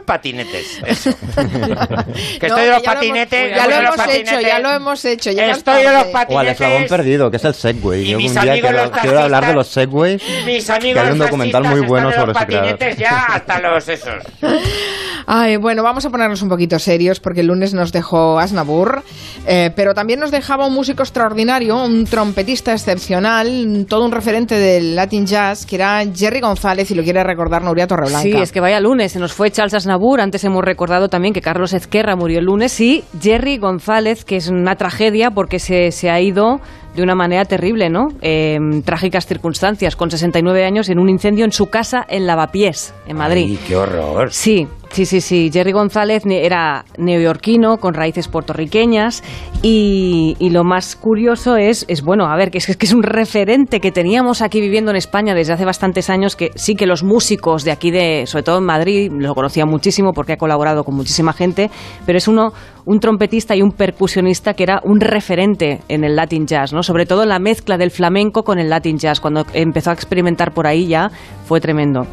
patinetes. 0.05 0.81
Eso. 0.85 1.11
que 1.35 2.47
No, 2.47 2.55
estoy 2.57 2.63
de 2.65 2.69
los 2.71 2.81
patinetes. 2.83 3.55
Ya 3.55 3.67
lo 3.67 3.75
hemos 3.75 3.93
hecho, 3.93 4.05
patinetes. 4.05 4.41
ya 4.47 4.59
lo 4.59 4.71
hemos 4.71 5.05
hecho. 5.05 5.31
ya 5.31 5.51
Estoy 5.51 5.83
de 5.83 5.91
los 5.91 6.11
tarde. 6.11 6.33
O 6.33 6.39
al 6.39 6.45
patinetes. 6.47 6.51
eslabón 6.61 6.85
perdido, 6.87 7.29
que 7.31 7.37
es 7.37 7.45
el 7.45 7.53
Segway. 7.53 8.01
Y 8.03 8.09
Yo 8.11 8.17
mis 8.17 8.35
un 8.35 8.41
día 8.41 8.51
amigos 8.53 8.71
quiero, 8.71 8.91
quiero 9.01 9.19
hablar 9.19 9.45
de 9.47 9.53
los 9.53 9.67
Segways. 9.67 10.23
Mis 10.45 10.65
que 10.65 10.71
amigos 10.71 11.03
hay 11.03 11.11
un 11.11 11.19
documental 11.19 11.63
muy 11.65 11.81
bueno 11.81 12.09
están 12.09 12.21
sobre 12.27 12.33
de 12.33 12.55
los 12.55 12.61
patinetes 12.63 12.97
ya 12.97 13.25
hasta 13.25 13.59
los 13.59 13.87
esos. 13.89 14.23
Ay, 15.25 15.57
bueno, 15.57 15.83
vamos 15.83 16.05
a 16.05 16.09
ponernos 16.09 16.41
un 16.41 16.49
poquito 16.49 16.79
serios 16.79 17.19
porque 17.19 17.41
el 17.41 17.47
lunes 17.47 17.73
nos 17.73 17.91
dejó 17.91 18.39
Asnabur, 18.39 19.03
eh, 19.47 19.71
pero 19.75 19.93
también 19.93 20.19
nos 20.19 20.31
dejaba 20.31 20.67
un 20.67 20.73
músico 20.73 21.03
extraordinario, 21.03 21.83
un 21.83 22.05
trompetista 22.05 22.73
excepcional, 22.73 23.85
todo 23.87 24.05
un 24.05 24.11
referente 24.11 24.55
del 24.55 24.95
Latin 24.95 25.25
Jazz, 25.25 25.65
que 25.65 25.75
era 25.75 26.03
Jerry 26.13 26.41
González, 26.41 26.91
y 26.91 26.95
lo 26.95 27.03
quiere 27.03 27.23
recordar 27.23 27.63
Nuria 27.63 27.87
Torreblanca. 27.87 28.21
Sí, 28.21 28.31
es 28.31 28.51
que 28.51 28.59
vaya 28.59 28.79
lunes, 28.79 29.11
se 29.11 29.19
nos 29.19 29.33
fue 29.33 29.51
Charles 29.51 29.73
Aznavour, 29.73 30.21
antes 30.21 30.43
hemos 30.43 30.63
recordado 30.63 31.07
también 31.09 31.33
que 31.33 31.41
Carlos 31.41 31.73
Ezquerra 31.73 32.15
murió 32.15 32.39
el 32.39 32.45
lunes 32.45 32.79
y 32.79 33.03
Jerry 33.21 33.57
González, 33.57 34.25
que 34.25 34.37
es 34.37 34.49
una 34.49 34.75
tragedia 34.75 35.31
porque 35.31 35.59
se, 35.59 35.91
se 35.91 36.09
ha 36.09 36.19
ido 36.19 36.59
de 36.95 37.01
una 37.01 37.15
manera 37.15 37.45
terrible, 37.45 37.89
¿no? 37.89 38.09
Eh, 38.21 38.57
trágicas 38.85 39.25
circunstancias, 39.25 39.95
con 39.95 40.11
69 40.11 40.65
años 40.65 40.89
en 40.89 40.99
un 40.99 41.09
incendio 41.09 41.45
en 41.45 41.51
su 41.51 41.67
casa 41.67 42.05
en 42.07 42.27
Lavapiés, 42.27 42.93
en 43.07 43.17
Madrid. 43.17 43.45
Ay, 43.49 43.59
qué 43.67 43.75
horror. 43.75 44.31
Sí, 44.31 44.67
sí, 44.93 45.05
sí, 45.05 45.21
sí. 45.21 45.49
Jerry 45.51 45.71
González 45.71 46.23
era 46.25 46.85
neoyorquino 46.97 47.77
con 47.77 47.93
raíces 47.93 48.27
puertorriqueñas 48.27 49.23
y, 49.61 50.37
y 50.39 50.51
lo 50.51 50.63
más 50.63 50.95
curioso 50.95 51.57
es, 51.57 51.85
es 51.87 52.03
bueno, 52.03 52.25
a 52.27 52.35
ver, 52.35 52.51
que 52.51 52.59
es, 52.59 52.77
que 52.77 52.85
es 52.85 52.93
un 52.93 53.03
referente 53.03 53.79
que 53.79 53.91
teníamos 53.91 54.41
aquí 54.41 54.61
viviendo 54.61 54.91
en 54.91 54.97
España 54.97 55.33
desde 55.33 55.53
hace 55.53 55.65
bastantes 55.65 56.09
años, 56.09 56.35
que 56.35 56.51
sí 56.55 56.75
que 56.75 56.85
los 56.85 57.03
músicos 57.03 57.63
de 57.63 57.71
aquí, 57.71 57.91
de, 57.91 58.25
sobre 58.27 58.43
todo 58.43 58.59
en 58.59 58.65
Madrid, 58.65 59.11
lo 59.11 59.33
conocía 59.33 59.65
muchísimo 59.65 60.13
porque 60.13 60.33
ha 60.33 60.37
colaborado 60.37 60.83
con 60.83 60.95
muchísima 60.95 61.33
gente, 61.33 61.71
pero 62.05 62.17
es 62.17 62.27
uno, 62.27 62.53
un 62.85 62.99
trompetista 62.99 63.55
y 63.55 63.61
un 63.61 63.71
percusionista 63.71 64.53
que 64.53 64.63
era 64.63 64.79
un 64.83 64.99
referente 64.99 65.81
en 65.89 66.03
el 66.03 66.15
Latin 66.15 66.45
Jazz, 66.45 66.71
¿no? 66.71 66.83
Sobre 66.83 67.05
todo 67.05 67.23
en 67.23 67.29
la 67.29 67.39
mezcla 67.39 67.77
del 67.77 67.91
flamenco 67.91 68.43
con 68.43 68.59
el 68.59 68.69
Latin 68.69 68.97
Jazz. 68.97 69.19
Cuando 69.19 69.45
empezó 69.53 69.89
a 69.89 69.93
experimentar 69.93 70.53
por 70.53 70.67
ahí 70.67 70.87
ya 70.87 71.09
fue 71.45 71.59
tremendo. 71.59 72.05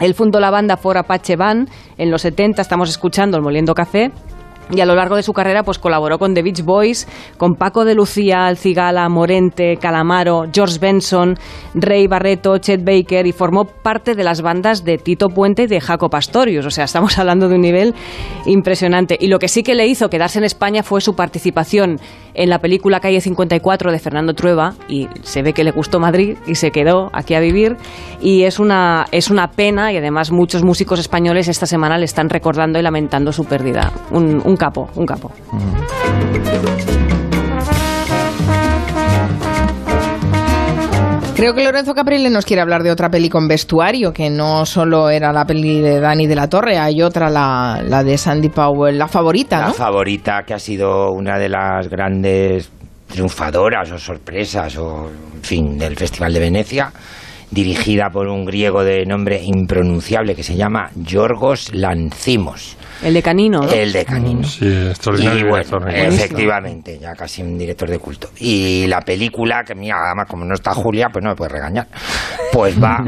Él 0.00 0.14
fundó 0.14 0.40
la 0.40 0.50
banda 0.50 0.76
For 0.76 0.98
Apache 0.98 1.36
Band 1.36 1.70
en 1.96 2.10
los 2.10 2.22
70, 2.22 2.60
estamos 2.62 2.88
escuchando 2.88 3.36
el 3.36 3.42
Moliendo 3.42 3.74
Café. 3.74 4.12
Y 4.68 4.80
a 4.80 4.86
lo 4.86 4.96
largo 4.96 5.14
de 5.14 5.22
su 5.22 5.32
carrera 5.32 5.62
pues 5.62 5.78
colaboró 5.78 6.18
con 6.18 6.34
The 6.34 6.42
Beach 6.42 6.62
Boys, 6.62 7.06
con 7.36 7.54
Paco 7.54 7.84
de 7.84 7.94
Lucía, 7.94 8.46
Alcigala, 8.46 9.08
Morente, 9.08 9.76
Calamaro, 9.76 10.46
George 10.52 10.78
Benson, 10.80 11.38
Rey 11.74 12.08
Barreto, 12.08 12.58
Chet 12.58 12.84
Baker 12.84 13.26
y 13.26 13.32
formó 13.32 13.64
parte 13.64 14.16
de 14.16 14.24
las 14.24 14.42
bandas 14.42 14.84
de 14.84 14.98
Tito 14.98 15.28
Puente 15.28 15.62
y 15.62 15.66
de 15.68 15.80
Jaco 15.80 16.10
Pastorius. 16.10 16.66
O 16.66 16.70
sea, 16.70 16.84
estamos 16.84 17.16
hablando 17.20 17.48
de 17.48 17.54
un 17.54 17.60
nivel 17.60 17.94
impresionante. 18.44 19.16
Y 19.20 19.28
lo 19.28 19.38
que 19.38 19.46
sí 19.46 19.62
que 19.62 19.76
le 19.76 19.86
hizo 19.86 20.10
quedarse 20.10 20.38
en 20.38 20.44
España 20.44 20.82
fue 20.82 21.00
su 21.00 21.14
participación 21.14 22.00
en 22.36 22.50
la 22.50 22.60
película 22.60 23.00
Calle 23.00 23.20
54 23.20 23.90
de 23.90 23.98
Fernando 23.98 24.34
Trueba 24.34 24.74
y 24.88 25.08
se 25.22 25.42
ve 25.42 25.52
que 25.52 25.64
le 25.64 25.70
gustó 25.70 25.98
Madrid 25.98 26.36
y 26.46 26.54
se 26.54 26.70
quedó 26.70 27.10
aquí 27.12 27.34
a 27.34 27.40
vivir 27.40 27.76
y 28.20 28.42
es 28.42 28.58
una, 28.58 29.06
es 29.10 29.30
una 29.30 29.48
pena 29.48 29.92
y 29.92 29.96
además 29.96 30.30
muchos 30.30 30.62
músicos 30.62 31.00
españoles 31.00 31.48
esta 31.48 31.66
semana 31.66 31.98
le 31.98 32.04
están 32.04 32.28
recordando 32.28 32.78
y 32.78 32.82
lamentando 32.82 33.32
su 33.32 33.44
pérdida. 33.44 33.92
Un, 34.10 34.42
un 34.44 34.56
capo, 34.56 34.88
un 34.94 35.06
capo. 35.06 35.32
Creo 41.36 41.52
que 41.52 41.62
Lorenzo 41.62 41.92
Caprile 41.92 42.30
nos 42.30 42.46
quiere 42.46 42.62
hablar 42.62 42.82
de 42.82 42.90
otra 42.90 43.10
peli 43.10 43.28
con 43.28 43.46
vestuario, 43.46 44.10
que 44.10 44.30
no 44.30 44.64
solo 44.64 45.10
era 45.10 45.34
la 45.34 45.44
peli 45.44 45.82
de 45.82 46.00
Dani 46.00 46.26
de 46.26 46.34
la 46.34 46.48
Torre, 46.48 46.78
hay 46.78 47.02
otra, 47.02 47.28
la, 47.28 47.82
la 47.86 48.02
de 48.02 48.16
Sandy 48.16 48.48
Powell, 48.48 48.96
la 48.96 49.06
favorita, 49.06 49.60
La 49.60 49.74
favorita 49.74 50.44
que 50.46 50.54
ha 50.54 50.58
sido 50.58 51.12
una 51.12 51.38
de 51.38 51.50
las 51.50 51.90
grandes 51.90 52.70
triunfadoras 53.06 53.92
o 53.92 53.98
sorpresas 53.98 54.78
o 54.78 55.10
en 55.34 55.42
fin 55.42 55.76
del 55.76 55.94
Festival 55.96 56.32
de 56.32 56.40
Venecia 56.40 56.90
dirigida 57.56 58.10
por 58.10 58.28
un 58.28 58.44
griego 58.44 58.84
de 58.84 59.06
nombre 59.06 59.40
impronunciable 59.42 60.34
que 60.34 60.42
se 60.42 60.56
llama 60.56 60.90
Yorgos 60.94 61.72
Lanzimos 61.72 62.76
El 63.02 63.14
de 63.14 63.22
Canino, 63.22 63.62
¿no? 63.62 63.72
el 63.72 63.94
de 63.94 64.04
Canino. 64.04 64.44
Sí, 64.44 64.66
extraordinario 64.66 65.46
y 65.46 65.48
bueno, 65.48 65.88
efectivamente, 65.88 66.98
ya 66.98 67.14
casi 67.14 67.40
un 67.42 67.56
director 67.56 67.88
de 67.88 67.98
culto. 67.98 68.28
Y 68.40 68.86
la 68.88 69.00
película, 69.00 69.64
que 69.64 69.74
mira, 69.74 69.96
además 70.04 70.26
como 70.28 70.44
no 70.44 70.54
está 70.54 70.74
Julia, 70.74 71.08
pues 71.10 71.24
no 71.24 71.30
me 71.30 71.36
puede 71.36 71.52
regañar, 71.52 71.86
pues 72.52 72.76
va 72.78 72.98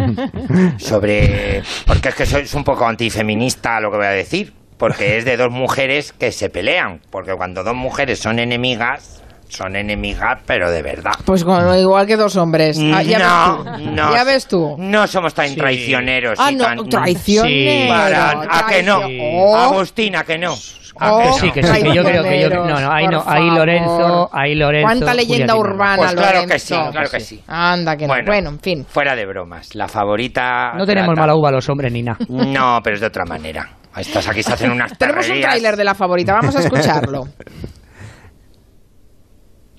sobre... 0.78 1.62
Porque 1.86 2.08
es 2.08 2.14
que 2.14 2.24
soy 2.24 2.46
un 2.54 2.64
poco 2.64 2.86
antifeminista 2.86 3.78
lo 3.80 3.90
que 3.90 3.98
voy 3.98 4.06
a 4.06 4.10
decir, 4.10 4.54
porque 4.78 5.18
es 5.18 5.26
de 5.26 5.36
dos 5.36 5.50
mujeres 5.50 6.14
que 6.14 6.32
se 6.32 6.48
pelean, 6.48 7.00
porque 7.10 7.34
cuando 7.36 7.62
dos 7.62 7.76
mujeres 7.76 8.18
son 8.18 8.38
enemigas, 8.38 9.22
Son 9.48 9.74
enemigas, 9.76 10.40
pero 10.46 10.70
de 10.70 10.82
verdad. 10.82 11.12
Pues 11.24 11.42
con- 11.44 11.76
igual 11.78 12.06
que 12.06 12.16
dos 12.16 12.36
hombres. 12.36 12.78
Ah, 12.94 13.02
ya 13.02 13.18
no, 13.18 13.64
ves 13.64 13.74
tú. 13.84 13.90
no. 13.90 14.12
Ya 14.14 14.24
ves 14.24 14.46
tú. 14.46 14.76
No 14.78 15.06
somos 15.06 15.34
tan 15.34 15.54
traicioneros. 15.54 16.38
Ah, 16.40 16.52
y 16.52 16.56
no, 16.56 16.64
tan... 16.64 16.88
traicionero, 16.88 17.88
Para- 17.88 18.30
¿A 18.50 18.66
que 18.68 18.82
no? 18.82 19.00
traicio- 19.00 19.56
Agustina, 19.56 20.24
que 20.24 20.38
no. 20.38 20.54
¿A 21.00 21.14
Oh, 21.14 21.18
que 21.18 21.22
Que 21.22 21.28
no? 21.30 21.34
sí, 21.38 21.50
que 21.52 21.62
sí, 21.62 21.82
que 21.82 21.94
yo 21.94 22.02
creo 22.02 22.22
que 22.24 22.40
yo 22.40 22.50
no, 22.50 22.64
no, 22.66 22.90
ahí 22.92 23.06
no, 23.06 23.22
ahí. 23.24 23.48
Lorenzo, 23.50 24.28
ahí 24.32 24.54
Lorenzo. 24.56 24.84
¿Cuánta 24.88 25.14
leyenda 25.14 25.54
Julia 25.54 25.70
urbana, 25.72 25.96
Pues 25.96 26.12
claro 26.12 26.40
que 26.40 26.46
Lorenzo? 26.46 26.66
sí, 26.84 26.90
claro 26.90 27.10
que 27.10 27.20
sí. 27.20 27.42
Anda, 27.46 27.96
que 27.96 28.02
no. 28.06 28.08
Bueno, 28.14 28.26
Bueno, 28.26 28.50
en 28.50 28.58
fin. 28.60 28.84
Fuera 28.88 29.14
de 29.14 29.24
bromas. 29.26 29.74
La 29.76 29.86
favorita. 29.86 30.72
No 30.76 30.84
tenemos 30.86 31.14
trata- 31.14 31.20
mala 31.20 31.36
uva 31.36 31.52
los 31.52 31.68
hombres 31.68 31.92
ni 31.92 32.02
nada. 32.02 32.18
No, 32.28 32.80
pero 32.82 32.94
es 32.96 33.00
de 33.00 33.06
otra 33.06 33.24
manera. 33.24 33.68
Estas 33.96 34.26
aquí 34.28 34.42
se 34.42 34.52
hacen 34.54 34.72
unas 34.72 34.92
Tenemos 34.98 35.28
un 35.28 35.40
tráiler 35.40 35.76
de 35.76 35.84
la 35.84 35.94
favorita, 35.94 36.32
vamos 36.34 36.56
a 36.56 36.60
escucharlo. 36.60 37.22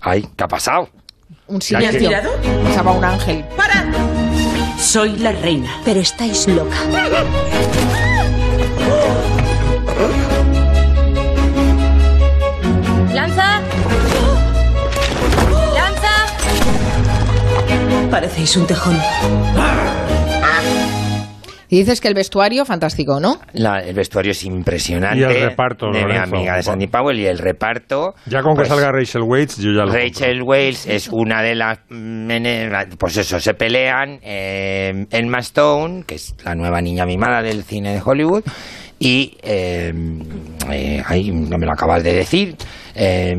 Ay, 0.02 0.28
¿qué 0.36 0.44
ha 0.44 0.48
pasado? 0.48 0.90
Un 1.48 1.56
¿Me 1.56 1.56
han 1.56 1.62
silencio. 1.62 2.00
tirado? 2.10 2.32
Un 2.94 3.04
ángel. 3.04 3.46
Soy 4.78 5.18
la 5.18 5.32
reina. 5.34 5.70
Pero 5.84 6.00
estáis 6.00 6.48
loca. 6.48 6.76
¡Lanza! 13.14 13.62
¡Lanza! 15.74 16.14
Parecéis 18.12 18.56
un 18.58 18.68
tejón. 18.68 18.98
Y 21.72 21.78
dices 21.78 22.02
que 22.02 22.08
el 22.08 22.16
vestuario, 22.16 22.66
fantástico, 22.66 23.20
¿no? 23.20 23.40
La- 23.54 23.80
el 23.80 23.94
vestuario 23.94 24.32
es 24.32 24.44
impresionante. 24.44 25.20
Y 25.20 25.24
el 25.24 25.50
reparto, 25.50 25.92
De 25.92 26.04
mi 26.04 26.16
amiga 26.18 26.56
de 26.56 26.64
Sandy 26.64 26.88
Powell 26.88 27.20
y 27.20 27.28
el 27.28 27.38
reparto. 27.38 28.16
Ya 28.26 28.42
con 28.42 28.54
que 28.54 28.62
pues, 28.62 28.70
salga 28.70 28.92
Rachel 28.92 29.22
Waits, 29.22 29.58
yo 29.58 29.72
ya 29.72 29.86
lo 29.86 29.94
Rachel 29.94 30.42
Wales 30.44 30.88
es 30.88 31.10
una 31.12 31.44
de 31.44 31.56
las 31.56 31.80
pues 32.98 33.18
eso 33.18 33.40
se 33.40 33.54
pelean 33.54 34.20
eh, 34.24 35.06
Emma 35.12 35.40
Stone 35.40 36.04
que 36.06 36.16
es 36.16 36.36
la 36.44 36.56
nueva 36.56 36.82
niña 36.82 37.06
mimada 37.06 37.42
del 37.42 37.64
cine 37.64 37.94
de 37.94 38.02
Hollywood 38.04 38.44
y 39.00 39.38
eh, 39.44 39.94
eh, 40.72 41.04
ahí 41.06 41.32
no 41.32 41.58
me 41.58 41.66
lo 41.66 41.72
acabas 41.74 42.04
de 42.04 42.14
decir 42.14 42.56
eh, 42.96 43.36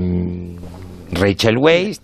Rachel 1.12 1.56
Weisz 1.58 2.00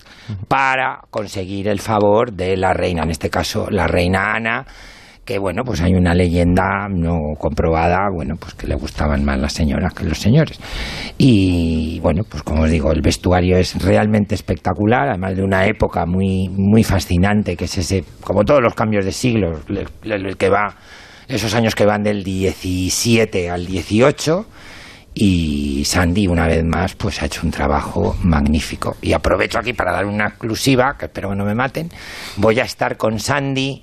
para 0.48 1.00
conseguir 1.10 1.68
el 1.68 1.80
favor 1.80 2.32
de 2.32 2.56
la 2.56 2.72
reina 2.72 3.02
en 3.04 3.10
este 3.10 3.30
caso 3.30 3.68
la 3.70 3.86
reina 3.86 4.34
Ana 4.34 4.66
que 5.26 5.38
bueno, 5.40 5.62
pues 5.64 5.80
hay 5.82 5.92
una 5.94 6.14
leyenda 6.14 6.86
no 6.88 7.18
comprobada, 7.38 8.08
bueno, 8.14 8.36
pues 8.38 8.54
que 8.54 8.68
le 8.68 8.76
gustaban 8.76 9.24
más 9.24 9.38
las 9.40 9.52
señoras 9.52 9.92
que 9.92 10.04
los 10.04 10.18
señores. 10.18 10.58
Y 11.18 11.98
bueno, 12.00 12.22
pues 12.30 12.44
como 12.44 12.62
os 12.62 12.70
digo, 12.70 12.92
el 12.92 13.02
vestuario 13.02 13.56
es 13.56 13.74
realmente 13.82 14.36
espectacular, 14.36 15.08
además 15.08 15.36
de 15.36 15.42
una 15.42 15.66
época 15.66 16.06
muy, 16.06 16.48
muy 16.48 16.84
fascinante, 16.84 17.56
que 17.56 17.64
es 17.64 17.76
ese, 17.76 18.04
como 18.22 18.44
todos 18.44 18.62
los 18.62 18.74
cambios 18.74 19.04
de 19.04 19.10
siglo, 19.12 19.60
el, 19.68 19.86
el- 20.04 20.26
el 20.26 20.36
que 20.36 20.48
va, 20.48 20.76
esos 21.26 21.52
años 21.54 21.74
que 21.74 21.84
van 21.84 22.04
del 22.04 22.22
17 22.22 23.50
al 23.50 23.66
18. 23.66 24.46
Y 25.18 25.82
Sandy, 25.86 26.26
una 26.28 26.46
vez 26.46 26.62
más, 26.62 26.94
pues 26.94 27.22
ha 27.22 27.26
hecho 27.26 27.40
un 27.42 27.50
trabajo 27.50 28.14
magnífico. 28.22 28.96
Y 29.00 29.14
aprovecho 29.14 29.58
aquí 29.58 29.72
para 29.72 29.90
dar 29.92 30.04
una 30.04 30.26
exclusiva, 30.28 30.94
que 30.98 31.06
espero 31.06 31.30
que 31.30 31.36
no 31.36 31.44
me 31.46 31.54
maten. 31.54 31.88
Voy 32.36 32.60
a 32.60 32.64
estar 32.64 32.98
con 32.98 33.18
Sandy 33.18 33.82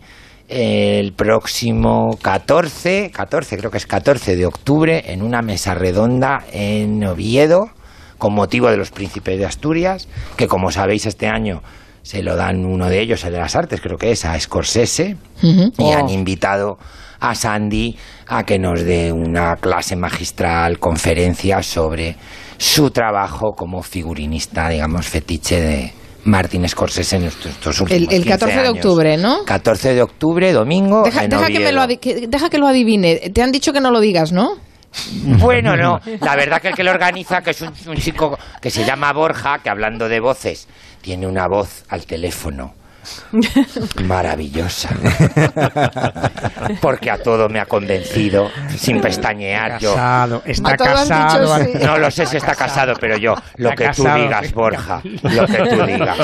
el 0.53 1.13
próximo 1.13 2.17
14, 2.21 3.09
14, 3.11 3.57
creo 3.57 3.71
que 3.71 3.77
es 3.77 3.87
14 3.87 4.35
de 4.35 4.45
octubre, 4.45 5.11
en 5.11 5.23
una 5.23 5.41
mesa 5.41 5.73
redonda 5.73 6.43
en 6.51 7.03
Oviedo, 7.03 7.71
con 8.19 8.33
motivo 8.33 8.69
de 8.69 8.77
los 8.77 8.91
príncipes 8.91 9.39
de 9.39 9.45
Asturias, 9.45 10.07
que 10.37 10.47
como 10.47 10.71
sabéis 10.71 11.07
este 11.07 11.27
año 11.27 11.63
se 12.03 12.21
lo 12.21 12.35
dan 12.35 12.65
uno 12.65 12.87
de 12.87 12.99
ellos, 13.01 13.23
el 13.23 13.33
de 13.33 13.39
las 13.39 13.55
artes, 13.55 13.81
creo 13.81 13.97
que 13.97 14.11
es, 14.11 14.25
a 14.25 14.39
Scorsese, 14.39 15.17
y 15.41 15.71
Oh. 15.77 15.97
han 15.97 16.09
invitado 16.09 16.77
a 17.19 17.33
Sandy 17.33 17.97
a 18.27 18.43
que 18.43 18.59
nos 18.59 18.83
dé 18.83 19.11
una 19.11 19.55
clase 19.55 19.95
magistral, 19.95 20.77
conferencia 20.77 21.63
sobre 21.63 22.15
su 22.57 22.91
trabajo 22.91 23.53
como 23.55 23.81
figurinista, 23.81 24.69
digamos, 24.69 25.07
fetiche 25.07 25.61
de 25.61 25.93
Martin 26.25 26.67
Scorsese 26.69 27.17
en 27.17 27.23
estos, 27.25 27.47
estos 27.51 27.77
El, 27.77 27.83
últimos 27.83 28.13
el 28.13 28.23
15 28.23 28.29
14 28.29 28.53
de 28.55 28.61
años. 28.61 28.75
octubre, 28.75 29.17
¿no? 29.17 29.45
14 29.45 29.93
de 29.93 30.01
octubre, 30.01 30.51
domingo. 30.53 31.03
Deja, 31.03 31.23
en 31.25 31.29
deja 31.29 31.47
que 31.47 31.59
me 31.59 31.71
lo 31.71 31.87
que- 31.99 32.27
deja 32.27 32.49
que 32.49 32.57
lo 32.57 32.67
adivine. 32.67 33.31
Te 33.33 33.41
han 33.41 33.51
dicho 33.51 33.73
que 33.73 33.81
no 33.81 33.91
lo 33.91 33.99
digas, 33.99 34.31
¿no? 34.31 34.57
Bueno, 35.23 35.75
no. 35.75 35.99
La 36.21 36.35
verdad 36.35 36.61
que 36.61 36.69
el 36.69 36.75
que 36.75 36.83
lo 36.83 36.91
organiza, 36.91 37.41
que 37.41 37.51
es 37.51 37.61
un, 37.61 37.73
un 37.87 37.97
chico 37.97 38.37
que 38.61 38.69
se 38.69 38.85
llama 38.85 39.11
Borja, 39.11 39.59
que 39.63 39.69
hablando 39.69 40.07
de 40.07 40.19
voces, 40.19 40.67
tiene 41.01 41.25
una 41.27 41.47
voz 41.47 41.83
al 41.89 42.05
teléfono 42.05 42.73
maravillosa. 44.05 44.89
Porque 46.81 47.11
a 47.11 47.17
todo 47.17 47.49
me 47.49 47.59
ha 47.59 47.65
convencido, 47.65 48.49
sin 48.77 49.01
pestañear 49.01 49.79
yo. 49.79 49.93
Casado, 49.93 50.41
está 50.45 50.77
casado. 50.77 51.55
dicho 51.57 51.79
sí. 51.79 51.85
No 51.85 51.97
lo 51.97 52.11
sé 52.11 52.25
si 52.25 52.37
está 52.37 52.55
casado, 52.55 52.93
pero 52.99 53.17
yo, 53.17 53.35
lo 53.57 53.69
Está 53.69 53.75
que 53.89 53.89
tú 53.95 54.03
casado. 54.03 54.23
digas, 54.23 54.53
Borja, 54.53 55.01
lo 55.03 55.45
que 55.47 55.57
tú 55.57 55.85
digas. 55.85 56.17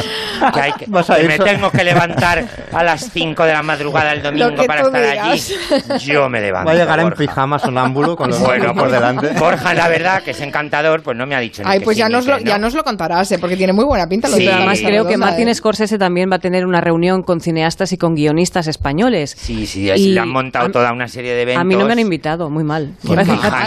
Que, 0.53 0.61
hay 0.61 0.71
que- 0.73 0.85
que 0.85 1.27
me 1.27 1.39
tengo 1.39 1.71
que 1.71 1.83
levantar 1.83 2.45
a 2.71 2.83
las 2.83 3.09
5 3.11 3.43
de 3.43 3.53
la 3.53 3.63
madrugada 3.63 4.13
el 4.13 4.21
domingo 4.21 4.65
para 4.65 4.81
tú 4.81 4.87
estar 4.87 5.01
digas. 5.11 5.51
allí. 5.89 6.05
Yo 6.05 6.29
me 6.29 6.41
levanto. 6.41 6.67
Va 6.67 6.73
a 6.73 6.75
llegar 6.75 6.99
en 6.99 7.05
Borja. 7.05 7.17
pijama 7.17 7.59
sonámbulo 7.59 8.15
con 8.15 8.29
los 8.29 8.39
Bueno, 8.39 8.73
por 8.73 8.83
pues, 8.83 8.91
delante. 8.91 9.27
Borja, 9.39 9.73
la 9.73 9.87
verdad, 9.87 10.23
que 10.23 10.31
es 10.31 10.41
encantador, 10.41 11.01
pues 11.03 11.17
no 11.17 11.25
me 11.25 11.35
ha 11.35 11.39
dicho 11.39 11.63
ni 11.63 11.69
Ay, 11.69 11.79
que 11.79 11.85
pues 11.85 11.95
sí 11.95 11.99
ya 11.99 12.07
ni 12.07 12.13
nos, 12.13 12.25
que 12.25 12.31
lo, 12.31 12.37
no. 12.39 12.43
ya 12.45 12.57
nos 12.57 12.73
lo 12.73 12.83
contarás, 12.83 13.31
¿eh? 13.31 13.39
porque 13.39 13.55
tiene 13.57 13.73
muy 13.73 13.85
buena 13.85 14.07
pinta. 14.07 14.27
Lo 14.27 14.35
Sí, 14.37 14.47
Además, 14.47 14.79
creo 14.79 15.05
que 15.07 15.17
Martin 15.17 15.47
¿eh? 15.49 15.55
Scorsese 15.55 15.97
también 15.97 16.31
va 16.31 16.35
a 16.37 16.39
tener 16.39 16.65
una 16.69 16.81
reunión 16.81 17.23
con 17.23 17.41
cineastas 17.41 17.91
y 17.91 17.97
con 17.97 18.15
guionistas 18.15 18.67
españoles. 18.67 19.35
Sí, 19.37 19.65
sí, 19.65 19.89
Y 19.89 20.13
le 20.13 20.19
han 20.19 20.29
montado 20.29 20.67
a- 20.67 20.71
toda 20.71 20.93
una 20.93 21.07
serie 21.07 21.33
de 21.33 21.41
eventos. 21.41 21.61
A 21.61 21.65
mí 21.65 21.75
no 21.75 21.85
me 21.85 21.93
han 21.93 21.99
invitado, 21.99 22.49
muy 22.49 22.63
mal. 22.63 22.93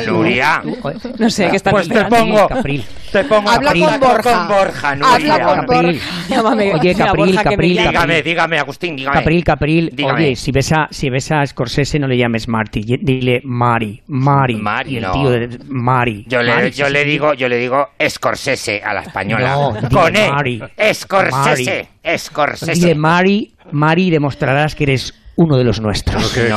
Nuria. 0.06 0.62
No 1.18 1.30
sé, 1.30 1.48
¿qué 1.50 1.56
estás 1.56 1.72
Pues 1.72 1.88
te 1.88 1.94
esperando? 2.00 2.16
pongo, 2.36 2.48
Capril. 2.48 2.84
te 3.12 3.24
pongo 3.24 3.50
Habla 3.50 3.72
en 3.72 3.80
con 3.82 4.00
Borja. 4.00 4.22
con 4.22 4.48
Borja, 4.48 4.94
Nuria. 4.96 5.14
Habla 5.14 5.40
con 5.46 5.66
Capril. 5.66 6.00
Llámame, 6.28 6.74
Oye, 6.74 6.94
Capril, 6.94 7.26
Borja, 7.26 7.42
Capril, 7.50 7.74
llame. 7.74 7.88
Dígame, 7.90 8.22
dígame, 8.22 8.58
Agustín, 8.58 8.96
dígame. 8.96 9.18
Capril, 9.18 9.44
Capril, 9.44 9.90
Dígame. 9.92 10.24
oye, 10.26 10.36
si 10.36 10.52
ves, 10.52 10.72
a, 10.72 10.88
si 10.90 11.10
ves 11.10 11.30
a 11.32 11.44
Scorsese 11.46 11.98
no 11.98 12.06
le 12.06 12.16
llames 12.16 12.48
Marty, 12.48 12.82
dile 13.00 13.40
Mari, 13.44 14.02
Mari. 14.06 14.56
Mari, 14.56 14.90
y 14.92 14.96
el 14.96 15.02
no. 15.02 15.12
tío 15.12 15.30
de 15.30 15.58
Mari. 15.68 16.24
Yo 16.28 16.42
le, 16.42 16.54
Mari, 16.54 16.70
yo 16.70 16.86
sí, 16.86 16.92
le 16.92 17.02
sí. 17.04 17.08
digo, 17.10 17.34
yo 17.34 17.48
le 17.48 17.56
digo 17.58 17.88
Scorsese 18.08 18.82
a 18.84 18.94
la 18.94 19.00
española. 19.02 19.50
No, 19.54 19.72
dile 19.72 19.88
con 19.90 20.16
E. 20.16 20.30
Mari. 20.30 20.62
Scorsese. 20.94 21.88
Dile 22.92 23.00
Mari, 23.00 23.54
Mari, 23.70 24.10
demostrarás 24.10 24.74
que 24.74 24.84
eres 24.84 25.14
uno 25.42 25.56
de 25.56 25.64
los 25.64 25.80
nuestros. 25.80 26.32
Que 26.32 26.46
es 26.46 26.50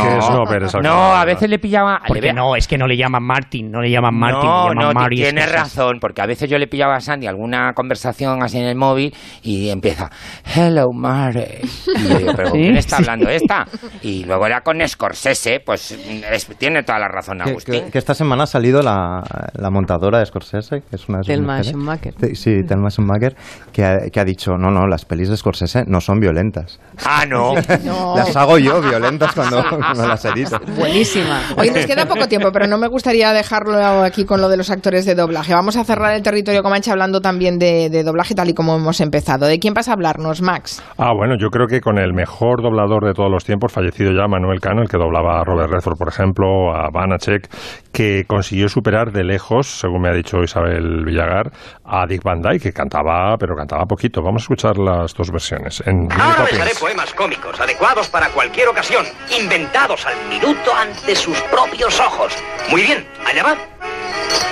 no 0.82 1.16
a 1.16 1.26
veces 1.26 1.50
le 1.50 1.60
pillaba. 1.60 2.00
le 2.04 2.08
Porque 2.08 2.34
no, 2.34 2.56
es 2.56 2.68
que 2.68 2.78
no 2.78 2.88
le 2.88 2.98
llaman 2.98 3.24
Martin, 3.24 3.72
no 3.72 3.82
le 3.82 3.90
llaman 3.90 4.16
Martin, 4.16 4.42
no, 4.50 4.70
le 4.70 4.76
llaman 4.80 4.94
no, 4.94 5.02
Mari. 5.02 5.16
tienes 5.18 5.52
razón, 5.52 5.98
porque 6.00 6.22
a 6.22 6.26
veces 6.26 6.50
yo 6.50 6.58
le 6.58 6.68
pillaba 6.68 6.96
a 6.96 7.00
Sandy 7.00 7.28
alguna 7.28 7.74
conversación 7.74 8.42
así 8.44 8.58
en 8.58 8.66
el 8.66 8.76
móvil 8.76 9.14
y 9.44 9.70
empieza, 9.70 10.10
hello, 10.56 10.92
Mare. 10.94 11.62
Y 11.96 12.08
yo 12.08 12.18
digo, 12.18 12.32
¿pero 12.36 12.50
con 12.52 12.60
¿Sí? 12.60 12.64
quién 12.66 12.78
está 12.78 12.98
Sí. 12.98 13.04
hablando 13.04 13.30
esta? 13.30 13.66
Y 14.02 14.24
luego 14.26 14.46
era 14.46 14.62
con 14.62 14.86
Scorsese, 14.88 15.60
pues 15.66 15.92
es- 15.92 16.48
tiene 16.58 16.84
toda 16.84 17.00
la 17.00 17.08
razón 17.08 17.40
Que, 17.44 17.50
Agustín. 17.50 17.86
que- 17.86 17.92
que 17.92 17.98
esta 17.98 18.14
semana 18.14 18.44
ha 18.44 18.48
salido 18.48 18.82
la, 18.82 19.22
la 19.54 19.70
montadora 19.70 20.20
de 20.20 20.26
Scorsese, 20.26 20.82
que 20.90 20.96
es 20.96 21.08
una 21.10 21.20
de 21.20 21.24
sus 21.24 21.28
Thelma. 21.34 21.64
Schumacher. 21.64 22.14
Sí, 22.20 22.36
Sí, 22.36 22.64
Thelma 22.68 22.90
Schumacher, 22.90 23.36
que 23.74 23.84
ha, 23.84 23.98
que 24.12 24.20
ha 24.20 24.24
dicho, 24.24 24.52
no, 24.58 24.70
no, 24.72 24.88
las 24.88 25.06
pelis 25.06 25.30
de 25.30 25.38
Scorsese 25.38 25.84
no 25.88 26.00
son 26.02 26.20
violentas. 26.20 26.80
Ah, 27.06 27.26
no. 27.28 27.54
No. 27.84 28.16
Las 28.16 28.36
hago 28.36 28.58
yo 28.58 28.75
violentas 28.82 29.34
cuando, 29.34 29.64
cuando 29.70 30.08
las 30.08 30.26
edito. 30.26 30.60
Buenísima. 30.78 31.42
Hoy 31.58 31.70
nos 31.72 31.86
queda 31.86 32.06
poco 32.06 32.28
tiempo, 32.28 32.52
pero 32.52 32.68
no 32.68 32.78
me 32.78 32.88
gustaría 32.88 33.34
dejarlo 33.34 33.78
aquí 34.04 34.26
con 34.26 34.42
lo 34.42 34.50
de 34.50 34.58
los 34.58 34.70
actores 34.70 35.06
de 35.06 35.16
doblaje. 35.16 35.54
Vamos 35.54 35.78
a 35.78 35.84
cerrar 35.84 36.14
el 36.16 36.24
territorio 36.24 36.64
Comanche 36.64 36.92
hablando 36.92 37.22
también 37.22 37.58
de, 37.60 37.90
de 37.90 38.04
doblaje 38.04 38.36
tal 38.36 38.50
y 38.50 38.54
como 38.54 38.76
hemos 38.76 39.02
empezado. 39.02 39.46
¿De 39.48 39.60
quién 39.60 39.74
vas 39.74 39.90
a 39.90 39.94
hablarnos, 39.94 40.42
Max? 40.42 40.84
Ah, 40.98 41.14
bueno, 41.16 41.36
yo 41.40 41.50
creo 41.50 41.68
que 41.68 41.82
con 41.82 41.98
el 41.98 42.14
mejor 42.14 42.62
doblador 42.62 43.06
de 43.06 43.14
todos 43.14 43.32
los 43.32 43.44
tiempos, 43.44 43.72
fallecido 43.72 44.12
ya 44.12 44.28
Manuel 44.28 44.60
Cano, 44.60 44.82
el 44.82 44.90
que 44.90 44.98
doblaba 44.98 45.40
a 45.40 45.44
Robert 45.44 45.72
Redford, 45.72 45.98
por 45.98 46.08
ejemplo, 46.08 46.76
a 46.76 46.90
Banachek, 46.92 47.50
que 47.96 48.26
consiguió 48.28 48.68
superar 48.68 49.14
de 49.14 49.24
lejos, 49.24 49.80
según 49.80 50.02
me 50.02 50.10
ha 50.10 50.12
dicho 50.12 50.44
Isabel 50.44 51.06
Villagar, 51.06 51.54
a 51.86 52.06
Dick 52.06 52.24
Van 52.24 52.42
Dyke, 52.42 52.62
que 52.62 52.74
cantaba, 52.74 53.38
pero 53.38 53.56
cantaba 53.56 53.86
poquito. 53.86 54.22
Vamos 54.22 54.42
a 54.42 54.44
escuchar 54.44 54.78
las 54.78 55.14
dos 55.14 55.32
versiones. 55.32 55.82
En 55.86 56.12
Ahora 56.12 56.46
les 56.52 56.60
haré 56.60 56.76
poemas 56.78 57.14
cómicos, 57.14 57.58
adecuados 57.58 58.10
para 58.10 58.28
cualquier 58.32 58.68
ocasión, 58.68 59.06
inventados 59.40 60.06
al 60.06 60.16
minuto 60.28 60.76
ante 60.76 61.16
sus 61.16 61.40
propios 61.44 61.98
ojos. 62.02 62.34
Muy 62.70 62.82
bien, 62.82 63.08
allá 63.26 63.44
va. 63.44 63.56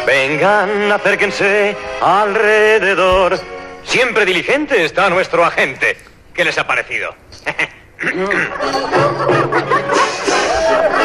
Vengan, 0.07 0.89
acérquense 0.93 1.75
alrededor. 2.01 3.37
Siempre 3.83 4.25
diligente 4.25 4.85
está 4.85 5.09
nuestro 5.09 5.43
agente. 5.43 5.97
¿Qué 6.33 6.45
les 6.45 6.57
ha 6.57 6.65
parecido? 6.65 7.13